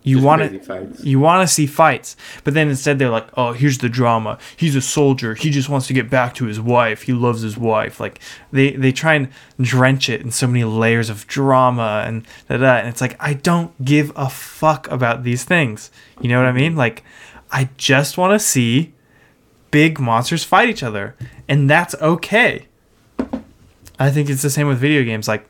You 0.06 0.20
want 0.20 0.42
to 0.42 0.94
you 1.02 1.18
want 1.18 1.48
to 1.48 1.52
see 1.52 1.66
fights, 1.66 2.14
but 2.44 2.52
then 2.52 2.68
instead 2.68 2.98
they're 2.98 3.08
like, 3.08 3.26
"Oh, 3.38 3.52
here's 3.52 3.78
the 3.78 3.88
drama. 3.88 4.38
He's 4.54 4.76
a 4.76 4.82
soldier. 4.82 5.34
He 5.34 5.48
just 5.48 5.70
wants 5.70 5.86
to 5.86 5.94
get 5.94 6.10
back 6.10 6.34
to 6.34 6.44
his 6.44 6.60
wife. 6.60 7.02
He 7.02 7.14
loves 7.14 7.40
his 7.40 7.56
wife." 7.56 7.98
Like 7.98 8.20
they 8.52 8.72
they 8.72 8.92
try 8.92 9.14
and 9.14 9.30
drench 9.58 10.10
it 10.10 10.20
in 10.20 10.30
so 10.30 10.46
many 10.46 10.62
layers 10.62 11.08
of 11.08 11.26
drama 11.26 12.04
and 12.06 12.26
da 12.50 12.58
da. 12.58 12.76
And 12.76 12.88
it's 12.88 13.00
like 13.00 13.16
I 13.18 13.32
don't 13.32 13.72
give 13.82 14.12
a 14.14 14.28
fuck 14.28 14.90
about 14.90 15.24
these 15.24 15.44
things. 15.44 15.90
You 16.20 16.28
know 16.28 16.38
what 16.38 16.48
I 16.48 16.52
mean? 16.52 16.76
Like 16.76 17.02
I 17.50 17.70
just 17.78 18.18
want 18.18 18.38
to 18.38 18.38
see 18.38 18.92
big 19.70 19.98
monsters 19.98 20.44
fight 20.44 20.68
each 20.68 20.82
other, 20.82 21.16
and 21.48 21.68
that's 21.70 21.94
okay. 21.96 22.66
I 23.98 24.10
think 24.10 24.28
it's 24.28 24.42
the 24.42 24.50
same 24.50 24.66
with 24.66 24.78
video 24.78 25.02
games. 25.02 25.28
Like, 25.28 25.48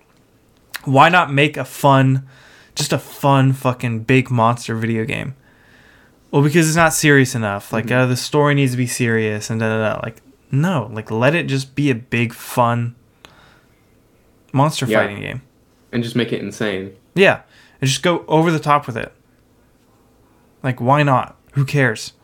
why 0.84 1.08
not 1.08 1.32
make 1.32 1.56
a 1.56 1.64
fun, 1.64 2.28
just 2.74 2.92
a 2.92 2.98
fun 2.98 3.52
fucking 3.52 4.00
big 4.00 4.30
monster 4.30 4.74
video 4.74 5.04
game? 5.04 5.34
Well, 6.30 6.42
because 6.42 6.66
it's 6.68 6.76
not 6.76 6.92
serious 6.92 7.34
enough. 7.34 7.72
Like, 7.72 7.90
uh, 7.90 8.06
the 8.06 8.16
story 8.16 8.54
needs 8.54 8.72
to 8.72 8.76
be 8.78 8.86
serious 8.88 9.50
and 9.50 9.60
da 9.60 9.68
da 9.68 9.94
da. 9.94 10.00
Like, 10.02 10.20
no, 10.50 10.88
like 10.92 11.10
let 11.10 11.34
it 11.34 11.46
just 11.46 11.74
be 11.74 11.90
a 11.90 11.94
big 11.94 12.32
fun 12.32 12.94
monster 14.52 14.86
Yeah. 14.86 15.00
fighting 15.00 15.20
game. 15.20 15.42
and 15.92 16.02
just 16.02 16.16
make 16.16 16.32
it 16.32 16.40
insane. 16.40 16.92
Yeah, 17.14 17.42
and 17.80 17.88
just 17.88 18.02
go 18.02 18.24
over 18.26 18.50
the 18.50 18.58
top 18.58 18.88
with 18.88 18.96
it. 18.96 19.12
Like, 20.62 20.80
why 20.80 21.04
not? 21.04 21.36
Who 21.52 21.64
cares? 21.64 22.14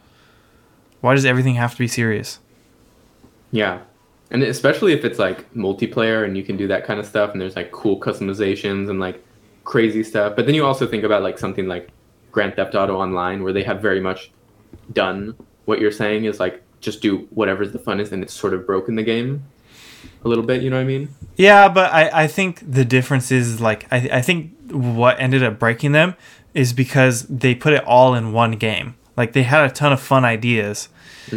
Why 1.00 1.14
does 1.14 1.24
everything 1.24 1.54
have 1.54 1.72
to 1.74 1.78
be 1.78 1.86
serious? 1.86 2.40
Yeah. 3.52 3.80
And 4.32 4.42
especially 4.42 4.92
if 4.92 5.04
it's 5.04 5.18
like 5.20 5.52
multiplayer 5.54 6.24
and 6.24 6.36
you 6.36 6.42
can 6.42 6.56
do 6.56 6.66
that 6.68 6.84
kind 6.84 6.98
of 6.98 7.06
stuff 7.06 7.30
and 7.32 7.40
there's 7.40 7.54
like 7.56 7.70
cool 7.70 7.98
customizations 8.00 8.90
and 8.90 8.98
like 8.98 9.24
crazy 9.64 10.02
stuff. 10.02 10.36
But 10.36 10.46
then 10.46 10.54
you 10.54 10.64
also 10.64 10.86
think 10.86 11.04
about 11.04 11.22
like 11.22 11.38
something 11.38 11.66
like 11.66 11.90
Grand 12.32 12.56
Theft 12.56 12.74
Auto 12.74 12.96
Online 12.96 13.42
where 13.42 13.52
they 13.52 13.62
have 13.62 13.80
very 13.80 14.00
much 14.00 14.30
done 14.92 15.36
what 15.64 15.80
you're 15.80 15.92
saying 15.92 16.24
is 16.24 16.40
like 16.40 16.62
just 16.80 17.02
do 17.02 17.28
whatever's 17.30 17.72
the 17.72 17.78
funnest 17.78 18.12
and 18.12 18.22
it's 18.22 18.32
sort 18.32 18.54
of 18.54 18.66
broken 18.66 18.96
the 18.96 19.02
game 19.02 19.44
a 20.24 20.28
little 20.28 20.44
bit, 20.44 20.62
you 20.62 20.70
know 20.70 20.76
what 20.76 20.82
I 20.82 20.86
mean? 20.86 21.08
Yeah, 21.36 21.68
but 21.68 21.92
I, 21.92 22.24
I 22.24 22.26
think 22.26 22.60
the 22.66 22.84
difference 22.84 23.30
is 23.30 23.60
like 23.60 23.86
I, 23.92 24.08
I 24.12 24.22
think 24.22 24.52
what 24.70 25.20
ended 25.20 25.42
up 25.42 25.58
breaking 25.58 25.92
them 25.92 26.14
is 26.54 26.72
because 26.72 27.22
they 27.26 27.54
put 27.54 27.72
it 27.72 27.84
all 27.84 28.14
in 28.14 28.32
one 28.32 28.52
game. 28.52 28.96
Like 29.16 29.32
they 29.32 29.42
had 29.42 29.64
a 29.64 29.72
ton 29.72 29.92
of 29.92 30.00
fun 30.00 30.24
ideas, 30.24 30.88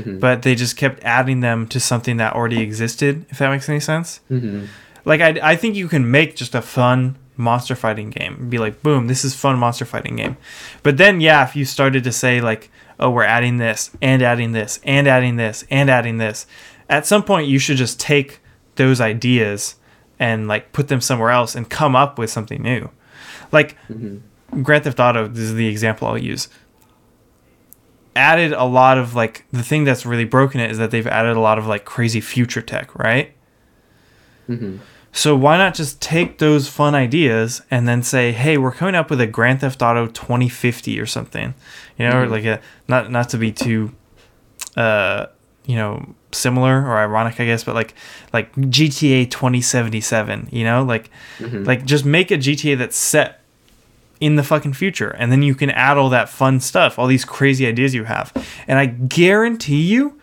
but 0.05 0.41
they 0.43 0.55
just 0.55 0.78
kept 0.78 1.03
adding 1.03 1.41
them 1.41 1.67
to 1.67 1.80
something 1.80 2.17
that 2.17 2.34
already 2.34 2.61
existed. 2.61 3.26
If 3.30 3.39
that 3.39 3.49
makes 3.49 3.67
any 3.67 3.80
sense. 3.80 4.21
Mm-hmm. 4.32 4.65
Like 5.05 5.21
I, 5.21 5.51
I 5.51 5.55
think 5.55 5.76
you 5.76 5.88
can 5.88 6.09
make 6.09 6.36
just 6.36 6.55
a 6.55 6.61
fun 6.61 7.17
monster 7.36 7.75
fighting 7.75 8.09
game. 8.09 8.49
Be 8.49 8.57
like, 8.57 8.84
boom, 8.84 9.07
this 9.07 9.25
is 9.25 9.36
fun 9.36 9.57
monster 9.57 9.86
fighting 9.86 10.15
game. 10.15 10.38
But 10.84 10.97
then 10.97 11.21
yeah, 11.21 11.43
if 11.43 11.55
you 11.55 11.65
started 11.65 12.03
to 12.03 12.11
say 12.11 12.41
like, 12.41 12.69
oh, 12.99 13.09
we're 13.09 13.23
adding 13.23 13.57
this 13.57 13.91
and 14.01 14.21
adding 14.21 14.51
this 14.51 14.79
and 14.84 15.07
adding 15.07 15.36
this 15.36 15.65
and 15.69 15.89
adding 15.89 16.17
this, 16.17 16.45
at 16.89 17.05
some 17.05 17.23
point 17.23 17.47
you 17.47 17.59
should 17.59 17.77
just 17.77 17.99
take 17.99 18.39
those 18.75 19.01
ideas 19.01 19.75
and 20.19 20.47
like 20.47 20.71
put 20.71 20.88
them 20.88 21.01
somewhere 21.01 21.31
else 21.31 21.55
and 21.55 21.69
come 21.69 21.95
up 21.95 22.17
with 22.17 22.29
something 22.29 22.61
new. 22.61 22.89
Like 23.51 23.77
Grand 24.61 24.84
Theft 24.84 24.99
Auto 24.99 25.27
this 25.27 25.45
is 25.45 25.55
the 25.55 25.67
example 25.67 26.07
I'll 26.07 26.17
use. 26.17 26.49
Added 28.15 28.53
a 28.53 28.63
lot 28.63 28.99
of 28.99 29.15
like 29.15 29.45
the 29.51 29.63
thing 29.63 29.86
that's 29.86 30.05
really 30.05 30.25
broken 30.25 30.59
it 30.59 30.69
is 30.69 30.77
that 30.77 30.91
they've 30.91 31.07
added 31.07 31.36
a 31.36 31.39
lot 31.39 31.57
of 31.57 31.65
like 31.65 31.84
crazy 31.84 32.21
future 32.21 32.61
tech, 32.61 32.93
right? 32.95 33.34
Mm-hmm. 34.47 34.77
So 35.16 35.36
why 35.36 35.57
not 35.57 35.76
just 35.76 36.01
take 36.01 36.39
those 36.39 36.68
fun 36.68 36.95
ideas 36.95 37.61
and 37.70 37.88
then 37.88 38.01
say, 38.01 38.32
"Hey, 38.32 38.57
we're 38.57 38.72
coming 38.72 38.95
up 38.95 39.11
with 39.11 39.22
a 39.22 39.28
Grand 39.28 39.61
Theft 39.61 39.82
Auto 39.84 40.07
2050 40.07 40.99
or 40.99 41.05
something," 41.05 41.53
you 41.97 42.09
know, 42.09 42.22
or 42.22 42.28
like 42.28 42.45
a 42.45 42.59
not 42.88 43.11
not 43.11 43.30
to 43.30 43.38
be 43.38 43.51
too, 43.51 43.93
uh, 44.76 45.28
you 45.68 45.76
know, 45.76 46.16
similar 46.32 46.84
or 46.84 46.97
ironic, 46.97 47.39
I 47.39 47.45
guess, 47.45 47.64
but 47.64 47.76
like 47.76 47.93
like 48.34 48.55
GTA 48.55 49.30
2077, 49.30 50.49
you 50.51 50.64
know, 50.64 50.84
like 50.84 51.11
like 51.64 51.86
just 51.86 52.05
make 52.05 52.32
a 52.32 52.38
GTA 52.38 52.76
that's 52.76 52.97
set 52.97 53.39
in 54.20 54.36
the 54.36 54.43
fucking 54.43 54.74
future, 54.74 55.09
and 55.20 55.32
then 55.32 55.43
you 55.43 55.53
can 55.53 55.70
add 55.70 55.97
all 55.97 56.09
that 56.09 56.28
fun 56.28 56.59
stuff, 56.59 56.97
all 56.97 57.05
these 57.05 57.24
crazy 57.26 57.68
ideas 57.68 57.93
you 57.93 58.05
have, 58.05 58.34
and 58.68 58.80
I 58.80 58.88
guarantee 58.88 59.82
you, 59.82 60.20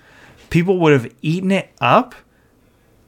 people 0.51 0.79
would 0.79 0.93
have 0.93 1.13
eaten 1.23 1.53
it 1.53 1.71
up 1.81 2.17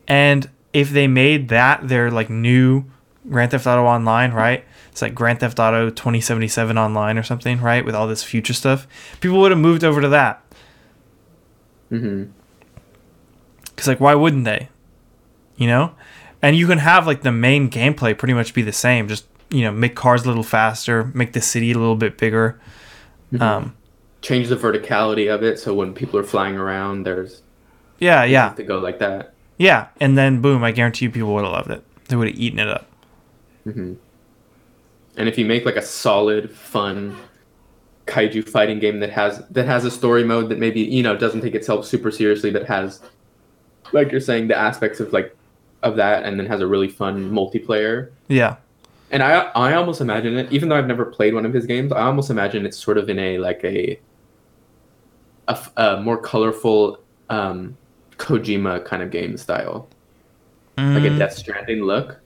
and 0.07 0.49
if 0.73 0.91
they 0.91 1.07
made 1.07 1.49
that 1.49 1.89
their 1.89 2.11
like 2.11 2.31
new 2.31 2.85
Grand 3.29 3.51
Theft 3.51 3.67
Auto 3.67 3.85
Online, 3.85 4.33
right? 4.33 4.65
It's 4.91 5.03
like 5.03 5.15
Grand 5.15 5.41
Theft 5.41 5.59
Auto 5.59 5.91
2077 5.91 6.77
Online 6.77 7.17
or 7.19 7.23
something, 7.23 7.61
right? 7.61 7.85
With 7.85 7.95
all 7.95 8.07
this 8.07 8.23
future 8.23 8.53
stuff, 8.53 8.87
people 9.21 9.39
would 9.41 9.51
have 9.51 9.61
moved 9.61 9.85
over 9.85 10.01
to 10.01 10.09
that. 10.09 10.43
Mm-hmm. 11.91 12.31
Cause 13.77 13.89
like, 13.89 14.01
why 14.01 14.15
wouldn't 14.15 14.45
they? 14.45 14.69
You 15.57 15.67
know, 15.67 15.95
and 16.41 16.57
you 16.57 16.67
can 16.67 16.79
have 16.79 17.07
like 17.07 17.23
the 17.23 17.33
main 17.33 17.71
gameplay 17.71 18.17
pretty 18.17 18.35
much 18.35 18.55
be 18.55 18.63
the 18.63 18.73
same. 18.73 19.09
Just 19.09 19.27
you 19.51 19.63
know, 19.63 19.71
make 19.71 19.95
cars 19.95 20.25
a 20.25 20.29
little 20.29 20.43
faster, 20.43 21.05
make 21.15 21.33
the 21.35 21.41
city 21.41 21.73
a 21.73 21.79
little 21.79 21.97
bit 21.97 22.17
bigger. 22.17 22.61
Um, 23.39 23.77
Change 24.21 24.49
the 24.49 24.57
verticality 24.57 25.33
of 25.33 25.43
it 25.43 25.59
so 25.59 25.75
when 25.75 25.95
people 25.95 26.19
are 26.19 26.25
flying 26.25 26.57
around, 26.57 27.05
there's 27.05 27.43
Yeah, 27.99 28.25
yeah, 28.25 28.51
To 28.55 28.63
go 28.63 28.79
like 28.79 28.99
that. 28.99 29.32
Yeah. 29.59 29.89
And 30.01 30.17
then 30.17 30.41
boom, 30.41 30.65
I 30.65 30.73
guarantee 30.73 31.07
you 31.07 31.11
people 31.11 31.35
would 31.35 31.45
have 31.45 31.53
loved 31.53 31.71
it. 31.71 31.85
They 32.09 32.17
would 32.17 32.29
have 32.29 32.39
eaten 32.39 32.59
it 32.59 32.69
up. 32.69 32.87
And 35.17 35.29
if 35.29 35.39
you 35.39 35.45
make 35.45 35.65
like 35.65 35.77
a 35.77 35.83
solid, 35.83 36.51
fun 36.51 37.17
kaiju 38.07 38.49
fighting 38.49 38.79
game 38.79 39.01
that 39.01 39.11
has 39.11 39.47
that 39.51 39.67
has 39.67 39.85
a 39.85 39.91
story 39.91 40.25
mode 40.25 40.49
that 40.49 40.59
maybe 40.59 40.81
you 40.81 41.03
know 41.03 41.17
doesn't 41.17 41.41
take 41.41 41.55
itself 41.55 41.87
super 41.87 42.11
seriously, 42.11 42.51
but 42.51 42.67
has 42.67 43.01
like 43.93 44.11
you're 44.11 44.21
saying 44.21 44.49
the 44.49 44.57
aspects 44.57 45.01
of 45.01 45.13
like 45.13 45.37
of 45.83 45.97
that, 45.97 46.25
and 46.25 46.39
then 46.39 46.47
has 46.47 46.61
a 46.61 46.67
really 46.67 46.89
fun 46.89 47.31
multiplayer. 47.31 48.11
Yeah. 48.29 48.57
And 49.11 49.23
I 49.23 49.51
I 49.55 49.75
almost 49.75 50.01
imagine 50.01 50.37
it, 50.37 50.53
even 50.53 50.69
though 50.69 50.77
I've 50.77 50.87
never 50.87 51.05
played 51.05 51.35
one 51.35 51.45
of 51.45 51.53
his 51.53 51.67
games, 51.67 51.93
I 51.93 52.03
almost 52.03 52.31
imagine 52.31 52.65
it's 52.65 52.79
sort 52.79 52.99
of 52.99 53.09
in 53.09 53.19
a 53.19 53.39
like 53.39 53.63
a, 53.65 53.99
a 55.77 56.01
more 56.01 56.17
colorful 56.17 56.99
um, 57.29 57.77
Kojima 58.19 58.85
kind 58.85 59.03
of 59.03 59.11
game 59.11 59.37
style, 59.37 59.89
like 60.79 61.05
a 61.05 61.11
Mm, 61.11 61.19
Death 61.19 61.35
Stranding 61.35 61.83
look, 61.83 62.21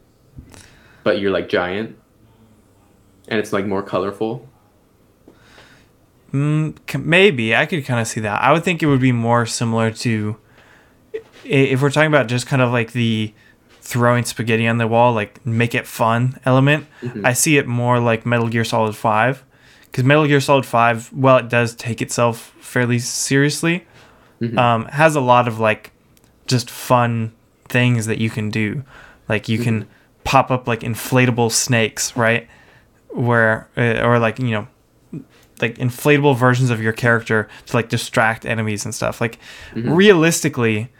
but 1.05 1.21
you're 1.21 1.31
like 1.31 1.49
giant, 1.49 1.97
and 3.29 3.39
it's 3.39 3.53
like 3.53 3.67
more 3.67 3.83
colorful. 3.83 4.49
mm, 6.33 6.99
maybe 7.05 7.55
I 7.57 7.67
could 7.67 7.85
kind 7.85 8.01
of 8.01 8.07
see 8.07 8.21
that. 8.21 8.43
I 8.43 8.53
would 8.53 8.65
think 8.65 8.83
it 8.83 8.87
would 8.87 9.01
be 9.01 9.13
more 9.13 9.47
similar 9.47 9.91
to 9.91 10.37
if 11.45 11.81
we're 11.81 11.91
talking 11.91 12.09
about 12.09 12.27
just 12.27 12.47
kind 12.47 12.61
of 12.61 12.73
like 12.73 12.93
the 12.93 13.33
throwing 13.81 14.25
spaghetti 14.25 14.67
on 14.67 14.79
the 14.79 14.87
wall, 14.89 15.13
like 15.13 15.45
make 15.47 15.75
it 15.75 15.87
fun 15.87 16.39
element. 16.45 16.87
I 17.25 17.33
see 17.35 17.57
it 17.57 17.67
more 17.67 18.01
like 18.01 18.27
Metal 18.27 18.49
Gear 18.49 18.65
Solid 18.65 18.97
Five, 18.97 19.45
because 19.83 20.05
Metal 20.05 20.27
Gear 20.27 20.41
Solid 20.41 20.67
Five, 20.67 21.13
well, 21.13 21.39
it 21.39 21.49
does 21.49 21.75
take 21.75 22.03
itself 22.03 22.53
fairly 22.61 22.99
seriously. 22.99 23.87
Um, 24.59 24.85
has 24.87 25.17
a 25.17 25.21
lot 25.21 25.49
of 25.49 25.59
like 25.59 25.93
just 26.47 26.71
fun 26.71 27.33
things 27.69 28.07
that 28.07 28.19
you 28.19 28.31
can 28.31 28.51
do, 28.51 28.85
like 29.29 29.49
you 29.49 29.59
can 29.59 29.89
pop 30.25 30.51
up 30.51 30.69
like 30.69 30.81
inflatable 30.81 31.51
snakes, 31.51 32.17
right? 32.17 32.49
Where 33.09 33.69
uh, 33.77 34.03
or 34.03 34.19
like 34.19 34.39
you 34.39 34.51
know 34.51 34.69
like 35.61 35.77
inflatable 35.79 36.37
versions 36.37 36.71
of 36.71 36.83
your 36.83 36.93
character 36.93 37.49
to 37.67 37.77
like 37.77 37.89
distract 37.89 38.45
enemies 38.45 38.85
and 38.85 38.95
stuff. 38.95 39.21
Like 39.21 39.39
realistically, 39.75 40.91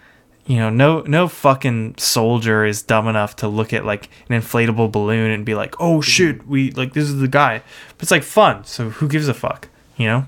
you 0.47 0.57
know, 0.57 0.71
no 0.71 1.01
no 1.03 1.29
fucking 1.29 1.97
soldier 1.99 2.65
is 2.65 2.83
dumb 2.83 3.09
enough 3.09 3.37
to 3.37 3.49
look 3.49 3.73
at 3.73 3.85
like 3.85 4.09
an 4.29 4.41
inflatable 4.41 4.91
balloon 4.91 5.31
and 5.31 5.45
be 5.45 5.55
like, 5.55 5.75
"Oh 5.81 6.01
shit, 6.01 6.47
we 6.47 6.71
like 6.71 6.93
this 6.95 7.05
is 7.05 7.19
the 7.19 7.29
guy." 7.29 7.63
But 7.99 8.03
it's 8.05 8.11
like 8.11 8.23
fun, 8.23 8.65
so 8.65 8.91
who 8.91 9.09
gives 9.09 9.29
a 9.29 9.35
fuck, 9.35 9.69
you 9.97 10.07
know? 10.07 10.27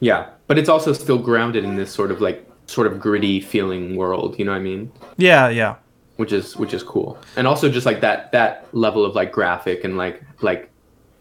Yeah, 0.00 0.30
but 0.46 0.58
it's 0.58 0.68
also 0.68 0.92
still 0.92 1.18
grounded 1.18 1.64
in 1.64 1.76
this 1.76 1.92
sort 1.92 2.10
of 2.10 2.20
like 2.20 2.47
sort 2.68 2.86
of 2.86 3.00
gritty 3.00 3.40
feeling 3.40 3.96
world. 3.96 4.38
You 4.38 4.44
know 4.44 4.52
what 4.52 4.58
I 4.58 4.62
mean? 4.62 4.92
Yeah, 5.16 5.48
yeah. 5.48 5.76
Which 6.16 6.32
is 6.32 6.56
which 6.56 6.72
is 6.74 6.82
cool, 6.82 7.18
and 7.36 7.46
also 7.46 7.68
just 7.70 7.86
like 7.86 8.00
that 8.02 8.32
that 8.32 8.66
level 8.72 9.04
of 9.04 9.14
like 9.14 9.32
graphic 9.32 9.84
and 9.84 9.96
like 9.96 10.22
like 10.40 10.70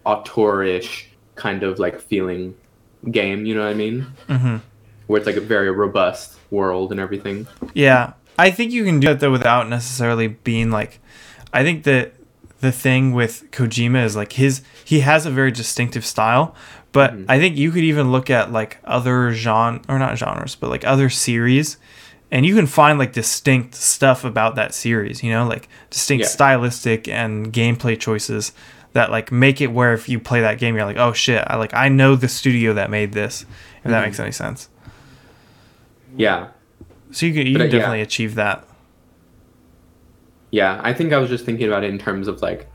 auteurish 0.06 1.06
kind 1.36 1.64
of 1.64 1.80
like 1.80 2.00
feeling 2.02 2.56
game. 3.12 3.46
You 3.46 3.56
know 3.56 3.62
what 3.62 3.70
I 3.70 3.74
mean? 3.76 4.08
Mhm. 4.28 4.62
Where 5.08 5.18
it's 5.18 5.28
like 5.28 5.36
a 5.36 5.42
very 5.42 5.72
robust 5.72 6.38
world 6.52 6.92
and 6.92 7.00
everything. 7.00 7.48
Yeah, 7.74 8.14
I 8.40 8.50
think 8.52 8.72
you 8.72 8.84
can 8.84 9.00
do 9.00 9.12
it 9.12 9.20
though 9.20 9.32
without 9.32 9.70
necessarily 9.70 10.28
being 10.28 10.72
like. 10.72 11.00
I 11.54 11.64
think 11.64 11.84
that 11.84 12.14
the 12.60 12.72
thing 12.72 13.14
with 13.14 13.50
Kojima 13.52 14.04
is 14.04 14.16
like 14.16 14.34
his 14.34 14.62
he 14.84 15.02
has 15.02 15.26
a 15.26 15.32
very 15.32 15.52
distinctive 15.52 16.06
style, 16.06 16.56
but 16.92 17.14
I 17.28 17.38
think 17.40 17.58
you 17.58 17.72
could 17.72 17.84
even 17.84 18.12
look 18.12 18.30
at 18.30 18.52
like 18.52 18.78
other 18.84 19.32
genre 19.34 19.82
or 19.90 20.00
not 20.00 20.18
genres, 20.18 20.56
but 20.56 20.70
like 20.70 20.86
other 20.86 21.10
series, 21.10 21.78
and 22.32 22.46
you 22.46 22.56
can 22.56 22.66
find 22.68 22.98
like 23.00 23.14
distinct 23.14 23.76
stuff 23.76 24.24
about 24.24 24.56
that 24.56 24.74
series. 24.74 25.24
You 25.24 25.32
know, 25.32 25.48
like 25.48 25.68
distinct 25.90 26.24
Yeah. 26.24 26.30
stylistic 26.30 27.08
and 27.08 27.52
gameplay 27.54 28.00
choices 28.00 28.52
that 28.94 29.12
like 29.12 29.32
make 29.32 29.62
it 29.62 29.68
where 29.68 29.94
if 29.94 30.10
you 30.10 30.20
play 30.20 30.42
that 30.42 30.58
game, 30.58 30.76
you're 30.76 30.86
like, 30.86 30.98
oh 30.98 31.14
shit, 31.14 31.44
I 31.48 31.56
like 31.58 31.74
I 31.74 31.90
know 31.90 32.16
the 32.16 32.28
studio 32.28 32.74
that 32.74 32.90
made 32.90 33.14
this. 33.14 33.46
If 33.84 33.92
that 33.92 34.04
makes 34.04 34.20
any 34.20 34.32
sense. 34.32 34.70
Yeah, 36.16 36.48
So 37.12 37.26
you 37.26 37.34
can 37.34 37.46
you 37.48 37.54
But, 37.54 37.60
can 37.60 37.62
uh, 37.62 37.66
yeah. 37.74 37.80
definitely 37.80 38.02
achieve 38.02 38.36
that. 38.36 38.66
yeah. 40.52 40.80
I 40.84 40.94
think 40.94 41.14
I 41.14 41.18
was 41.20 41.30
just 41.30 41.46
thinking 41.46 41.68
about 41.68 41.84
it 41.84 41.90
in 41.90 41.98
terms 42.00 42.28
of 42.28 42.42
like, 42.42 42.68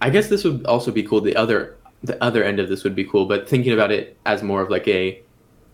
I 0.00 0.10
guess 0.10 0.28
this 0.28 0.44
would 0.44 0.64
also 0.66 0.90
be 0.90 1.02
cool. 1.02 1.20
The 1.20 1.36
other 1.36 1.76
the 2.02 2.22
other 2.22 2.42
end 2.42 2.58
of 2.60 2.68
this 2.68 2.84
would 2.84 2.94
be 2.94 3.04
cool, 3.04 3.26
but 3.26 3.48
thinking 3.48 3.72
about 3.72 3.90
it 3.92 4.16
as 4.26 4.42
more 4.42 4.62
of 4.62 4.70
like 4.70 4.88
a 4.88 5.20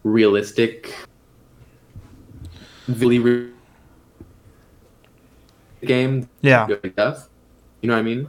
realistic, 0.03 0.95
really 2.89 3.19
re- 3.19 3.51
game. 5.85 6.29
Yeah. 6.43 6.67
stuff. 6.93 7.29
You 7.81 7.89
know 7.89 7.95
what 7.95 8.01
I 8.01 8.03
mean? 8.03 8.27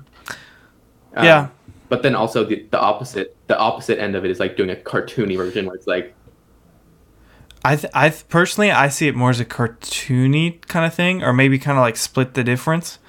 Um, 1.16 1.26
Yeah. 1.26 1.48
But 1.90 2.04
then 2.04 2.16
also 2.16 2.44
the, 2.44 2.66
the 2.70 2.80
opposite 2.80 3.36
the 3.48 3.58
opposite 3.58 3.98
end 3.98 4.16
of 4.16 4.26
it 4.26 4.32
is 4.32 4.42
like 4.42 4.58
doing 4.58 4.70
a 4.70 4.76
cartoony 4.76 5.38
version 5.38 5.66
where 5.66 5.76
it's 5.76 5.88
like 5.88 6.14
I 7.64 7.78
th- 7.78 7.92
I 7.94 8.10
th- 8.10 8.28
personally 8.28 8.72
I 8.72 8.90
see 8.90 9.08
it 9.08 9.16
more 9.16 9.30
as 9.30 9.40
a 9.40 9.46
cartoony 9.46 10.62
kind 10.68 10.86
of 10.86 10.94
thing, 10.94 11.24
or 11.24 11.32
maybe 11.32 11.58
kind 11.58 11.78
of 11.78 11.82
like 11.82 11.96
split 11.96 12.34
the 12.34 12.44
difference. 12.44 13.00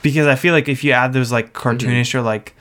Because 0.00 0.26
I 0.26 0.34
feel 0.34 0.54
like 0.54 0.66
if 0.66 0.82
you 0.82 0.92
add 0.92 1.12
those 1.12 1.30
like 1.30 1.52
cartoonish 1.52 2.14
or 2.14 2.22
like 2.22 2.56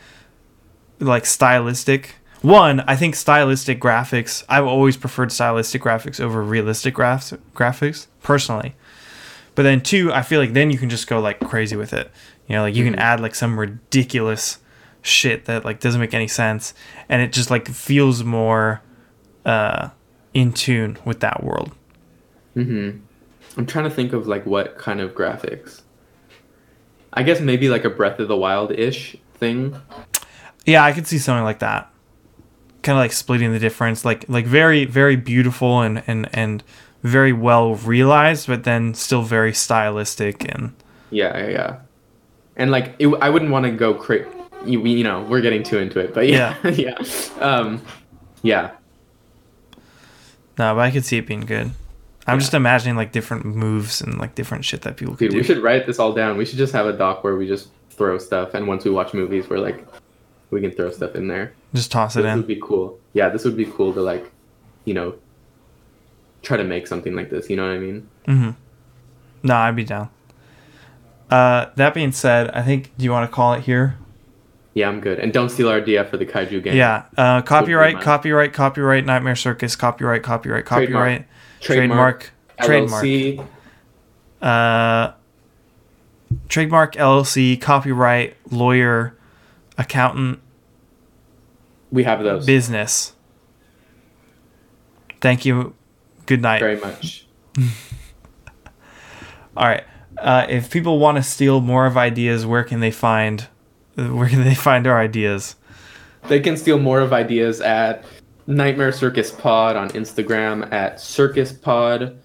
like 0.99 1.25
stylistic, 1.25 2.15
one 2.41 2.81
I 2.81 2.95
think 2.95 3.15
stylistic 3.15 3.79
graphics. 3.79 4.43
I've 4.49 4.65
always 4.65 4.97
preferred 4.97 5.31
stylistic 5.31 5.81
graphics 5.81 6.19
over 6.19 6.41
realistic 6.41 6.93
graph- 6.93 7.33
graphics 7.55 8.07
personally. 8.23 8.75
But 9.55 9.63
then 9.63 9.81
two, 9.81 10.13
I 10.13 10.21
feel 10.21 10.39
like 10.39 10.53
then 10.53 10.69
you 10.69 10.77
can 10.77 10.89
just 10.89 11.07
go 11.07 11.19
like 11.19 11.39
crazy 11.39 11.75
with 11.75 11.93
it. 11.93 12.11
You 12.47 12.55
know, 12.55 12.61
like 12.61 12.75
you 12.75 12.83
can 12.83 12.95
add 12.95 13.19
like 13.19 13.33
some 13.35 13.59
ridiculous 13.59 14.59
shit 15.01 15.45
that 15.45 15.65
like 15.65 15.79
doesn't 15.79 15.99
make 16.01 16.13
any 16.13 16.27
sense, 16.27 16.73
and 17.09 17.21
it 17.21 17.31
just 17.33 17.49
like 17.49 17.67
feels 17.67 18.23
more 18.23 18.81
uh 19.45 19.89
in 20.33 20.53
tune 20.53 20.97
with 21.05 21.21
that 21.21 21.43
world. 21.43 21.71
Mhm. 22.55 22.99
I'm 23.57 23.65
trying 23.65 23.85
to 23.85 23.89
think 23.89 24.13
of 24.13 24.27
like 24.27 24.45
what 24.45 24.77
kind 24.77 25.01
of 25.01 25.13
graphics. 25.15 25.81
I 27.13 27.23
guess 27.23 27.39
maybe 27.39 27.69
like 27.69 27.83
a 27.85 27.89
Breath 27.89 28.19
of 28.19 28.27
the 28.27 28.37
Wild 28.37 28.71
ish 28.71 29.15
thing. 29.35 29.75
Yeah, 30.67 30.83
I 30.83 30.91
could 30.91 31.07
see 31.07 31.17
something 31.17 31.45
like 31.45 31.59
that. 31.59 31.89
Kind 32.83 32.97
of 32.97 33.01
like 33.01 33.13
splitting 33.13 33.53
the 33.53 33.59
difference, 33.59 34.05
like 34.05 34.27
like 34.29 34.45
very 34.45 34.85
very 34.85 35.15
beautiful 35.15 35.81
and 35.81 36.03
and 36.05 36.29
and 36.33 36.63
very 37.03 37.33
well 37.33 37.75
realized, 37.75 38.47
but 38.47 38.65
then 38.65 38.93
still 38.93 39.23
very 39.23 39.53
stylistic 39.53 40.53
and 40.53 40.73
Yeah, 41.09 41.35
yeah, 41.37 41.49
yeah. 41.49 41.79
And 42.57 42.71
like, 42.71 42.95
it, 42.99 43.07
I 43.21 43.29
wouldn't 43.29 43.51
want 43.51 43.65
to 43.65 43.71
go 43.71 43.93
cra 43.93 44.25
You, 44.65 44.83
you 44.85 45.03
know, 45.03 45.21
we're 45.23 45.41
getting 45.41 45.63
too 45.63 45.77
into 45.77 45.99
it, 45.99 46.13
but 46.13 46.27
yeah, 46.27 46.55
yeah, 46.67 46.97
um, 47.39 47.81
yeah. 48.41 48.71
no, 50.57 50.75
but 50.75 50.79
I 50.79 50.91
could 50.91 51.05
see 51.05 51.17
it 51.17 51.27
being 51.27 51.41
good. 51.41 51.71
I'm 52.25 52.39
just 52.39 52.53
imagining 52.53 52.97
like 52.97 53.13
different 53.13 53.45
moves 53.45 54.01
and 54.01 54.17
like 54.17 54.35
different 54.35 54.65
shit 54.65 54.81
that 54.81 54.97
people 54.97 55.15
could 55.15 55.29
Dude, 55.29 55.37
we 55.37 55.43
should 55.43 55.63
write 55.63 55.85
this 55.87 55.97
all 55.97 56.11
down. 56.11 56.35
We 56.35 56.43
should 56.43 56.57
just 56.57 56.73
have 56.73 56.85
a 56.85 56.91
doc 56.91 57.23
where 57.23 57.37
we 57.37 57.47
just 57.47 57.69
throw 57.89 58.17
stuff, 58.17 58.53
and 58.53 58.67
once 58.67 58.83
we 58.83 58.91
watch 58.91 59.13
movies, 59.13 59.49
we're 59.49 59.59
like, 59.59 59.87
we 60.51 60.61
can 60.61 60.71
throw 60.71 60.89
stuff 60.91 61.15
in 61.15 61.27
there. 61.27 61.53
Just 61.73 61.91
toss 61.91 62.15
it 62.15 62.21
This 62.23 62.31
in. 62.31 62.37
would 62.39 62.47
be 62.47 62.59
cool. 62.61 62.99
Yeah, 63.13 63.29
this 63.29 63.43
would 63.43 63.57
be 63.57 63.65
cool 63.65 63.93
to 63.93 64.01
like, 64.01 64.31
you 64.85 64.93
know, 64.93 65.15
try 66.41 66.57
to 66.57 66.63
make 66.63 66.87
something 66.87 67.15
like 67.15 67.29
this. 67.29 67.49
You 67.49 67.55
know 67.57 67.63
what 67.67 67.73
I 67.75 67.79
mean? 67.79 68.07
Mm-hmm. 68.27 68.49
No, 69.43 69.55
I'd 69.55 69.75
be 69.75 69.83
down. 69.83 70.09
Uh, 71.29 71.67
that 71.75 71.93
being 71.93 72.11
said, 72.13 72.49
I 72.51 72.61
think 72.61 72.95
do 72.97 73.03
you 73.03 73.11
want 73.11 73.29
to 73.29 73.33
call 73.35 73.53
it 73.53 73.61
here? 73.63 73.97
Yeah, 74.73 74.87
I'm 74.89 75.01
good. 75.01 75.19
And 75.19 75.33
don't 75.33 75.49
steal 75.49 75.69
our 75.69 75.77
idea 75.77 76.05
for 76.05 76.17
the 76.17 76.25
kaiju 76.25 76.63
game. 76.63 76.75
Yeah. 76.75 77.05
Uh, 77.17 77.41
copyright, 77.41 77.99
copyright, 77.99 78.53
copyright. 78.53 79.05
Nightmare 79.05 79.35
Circus. 79.35 79.75
Copyright, 79.75 80.21
copyright, 80.21 80.65
copyright. 80.65 81.25
Trademark. 81.59 82.31
Trademark. 82.59 83.01
Trademark. 83.01 83.03
LLC. 83.03 83.47
Uh, 84.39 85.13
trademark. 86.47 86.93
LLC. 86.93 87.59
Copyright. 87.59 88.37
Lawyer. 88.51 89.16
Accountant. 89.77 90.39
We 91.91 92.03
have 92.03 92.23
those 92.23 92.45
Business. 92.45 93.13
Thank 95.21 95.45
you. 95.45 95.73
Good 96.25 96.41
night. 96.41 96.59
very 96.59 96.77
much. 96.79 97.25
All 99.57 99.65
right. 99.67 99.83
Uh, 100.17 100.45
if 100.49 100.69
people 100.69 100.99
want 100.99 101.17
to 101.17 101.23
steal 101.23 101.61
more 101.61 101.85
of 101.85 101.97
ideas, 101.97 102.45
where 102.45 102.63
can 102.63 102.79
they 102.79 102.91
find? 102.91 103.47
Where 103.95 104.27
can 104.29 104.43
they 104.43 104.55
find 104.55 104.85
our 104.85 104.99
ideas? 104.99 105.55
They 106.27 106.39
can 106.39 106.57
steal 106.57 106.79
more 106.79 106.99
of 106.99 107.13
ideas 107.13 107.61
at 107.61 108.03
Nightmare 108.45 108.91
Circus 108.91 109.31
Pod 109.31 109.75
on 109.75 109.89
Instagram, 109.89 110.71
at 110.71 110.99
Circus 110.99 111.51
Pod, 111.51 112.19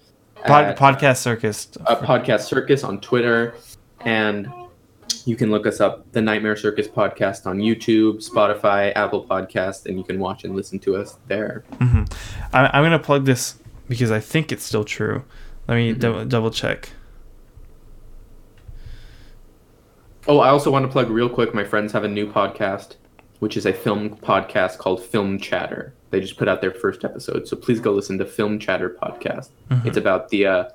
Pod, 0.45 0.65
at, 0.65 0.77
podcast 0.77 1.17
Circus. 1.17 1.69
uh, 1.85 1.95
Podcast 1.95 2.41
Circus 2.41 2.83
on 2.83 2.99
Twitter, 3.01 3.55
and 4.01 4.51
you 5.25 5.35
can 5.35 5.51
look 5.51 5.65
us 5.65 5.79
up, 5.79 6.11
the 6.11 6.21
Nightmare 6.21 6.55
Circus 6.55 6.87
Podcast 6.87 7.45
on 7.45 7.59
YouTube, 7.59 8.27
Spotify, 8.27 8.91
Apple 8.95 9.25
Podcast, 9.25 9.85
and 9.85 9.97
you 9.97 10.03
can 10.03 10.19
watch 10.19 10.43
and 10.43 10.55
listen 10.55 10.79
to 10.79 10.95
us 10.95 11.17
there. 11.27 11.63
Mm-hmm. 11.73 12.03
I, 12.53 12.69
I'm 12.73 12.83
gonna 12.83 12.99
plug 12.99 13.25
this 13.25 13.59
because 13.87 14.11
I 14.11 14.19
think 14.19 14.51
it's 14.51 14.63
still 14.63 14.83
true. 14.83 15.23
Let 15.67 15.75
me 15.75 15.91
mm-hmm. 15.91 15.99
dou- 15.99 16.25
double 16.25 16.51
check. 16.51 16.89
Oh, 20.27 20.39
I 20.39 20.49
also 20.49 20.71
want 20.71 20.85
to 20.85 20.91
plug 20.91 21.09
real 21.09 21.29
quick. 21.29 21.53
My 21.53 21.65
friends 21.65 21.91
have 21.91 22.03
a 22.03 22.07
new 22.07 22.31
podcast, 22.31 22.95
which 23.39 23.57
is 23.57 23.65
a 23.65 23.73
film 23.73 24.15
podcast 24.17 24.77
called 24.77 25.03
Film 25.03 25.37
Chatter. 25.37 25.93
They 26.11 26.21
just 26.21 26.37
put 26.37 26.47
out 26.47 26.61
their 26.61 26.73
first 26.73 27.03
episode, 27.03 27.47
so 27.47 27.57
please 27.57 27.79
go 27.79 27.91
listen 27.91 28.17
to 28.19 28.25
Film 28.25 28.59
Chatter 28.59 28.97
podcast. 29.01 29.49
Mm-hmm. 29.69 29.87
It's 29.87 29.97
about 29.97 30.29
the 30.29 30.45
uh, 30.45 30.69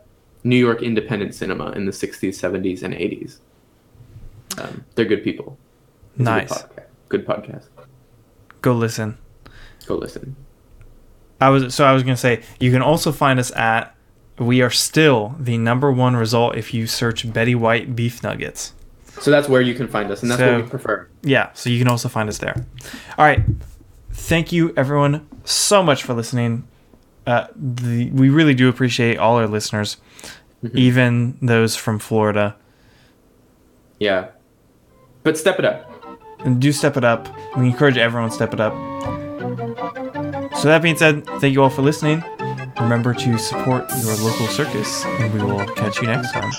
New 0.45 0.57
York 0.57 0.83
independent 0.83 1.35
cinema 1.35 1.71
in 1.73 1.87
the 1.87 1.93
'60s, 1.93 2.31
'70s, 2.31 2.83
and 2.83 2.95
'80s. 2.95 3.39
Um, 4.61 4.85
they're 4.95 5.05
good 5.05 5.23
people. 5.25 5.59
It's 6.15 6.21
Nice. 6.21 6.49
Good 6.51 6.67
podcast. 6.67 6.85
Good 7.09 7.27
podcast. 7.27 7.69
Go 8.61 8.73
listen. 8.75 9.19
Go 9.87 9.95
listen. 9.97 10.37
I 11.41 11.51
was 11.51 11.75
so 11.75 11.85
I 11.85 11.93
was 11.93 12.03
gonna 12.03 12.17
say 12.17 12.43
you 12.59 12.73
can 12.73 12.83
also 12.83 13.13
find 13.13 13.39
us 13.39 13.53
at 13.55 13.95
we 14.39 14.61
are 14.63 14.71
still 14.71 15.35
the 15.39 15.57
number 15.59 15.91
one 15.93 16.17
result 16.17 16.57
if 16.57 16.75
you 16.75 16.87
search 16.87 17.33
Betty 17.33 17.55
White 17.55 17.95
beef 17.97 18.23
nuggets. 18.23 18.75
So 19.21 19.31
that's 19.31 19.49
where 19.49 19.61
you 19.61 19.75
can 19.75 19.89
find 19.89 20.11
us, 20.11 20.23
and 20.23 20.31
that's 20.31 20.41
So- 20.41 20.55
what 20.57 20.65
we 20.65 20.71
prefer. 20.71 21.09
Yeah, 21.23 21.51
so 21.55 21.71
you 21.71 21.79
can 21.79 21.89
also 21.89 22.09
find 22.09 22.29
us 22.29 22.39
there. 22.39 22.55
All 23.17 23.25
right, 23.25 23.41
thank 24.13 24.53
you 24.53 24.73
everyone 24.77 25.27
so 25.45 25.83
much 25.83 26.03
for 26.05 26.15
listening. 26.15 26.67
Uh, 27.27 27.47
the, 27.57 28.11
we 28.11 28.31
really 28.31 28.55
do 28.55 28.69
appreciate 28.69 29.19
all 29.19 29.37
our 29.37 29.47
listeners, 29.49 29.97
even 30.73 31.37
those 31.43 31.75
from 31.77 31.99
Florida. 31.99 32.57
Yeah. 33.99 34.29
But 35.29 35.37
step 35.37 35.59
it 35.59 35.67
up. 35.67 35.93
And 36.39 36.59
do 36.59 36.73
step 36.73 36.97
it 36.97 37.05
up. 37.05 37.29
We 37.59 37.67
encourage 37.67 37.99
everyone 37.99 38.31
to 38.31 38.35
step 38.35 38.55
it 38.55 38.61
up. 38.61 38.73
So 40.57 40.69
that 40.69 40.81
being 40.81 40.97
said, 40.97 41.27
thank 41.39 41.53
you 41.53 41.63
all 41.63 41.69
for 41.69 41.83
listening. 41.83 42.25
Remember 42.81 43.13
to 43.13 43.37
support 43.37 43.91
your 44.03 44.17
local 44.17 44.47
circus, 44.47 45.05
and 45.05 45.35
we 45.35 45.43
will 45.43 45.67
catch 45.75 46.01
you 46.01 46.07
next 46.07 46.33
time. 46.33 46.51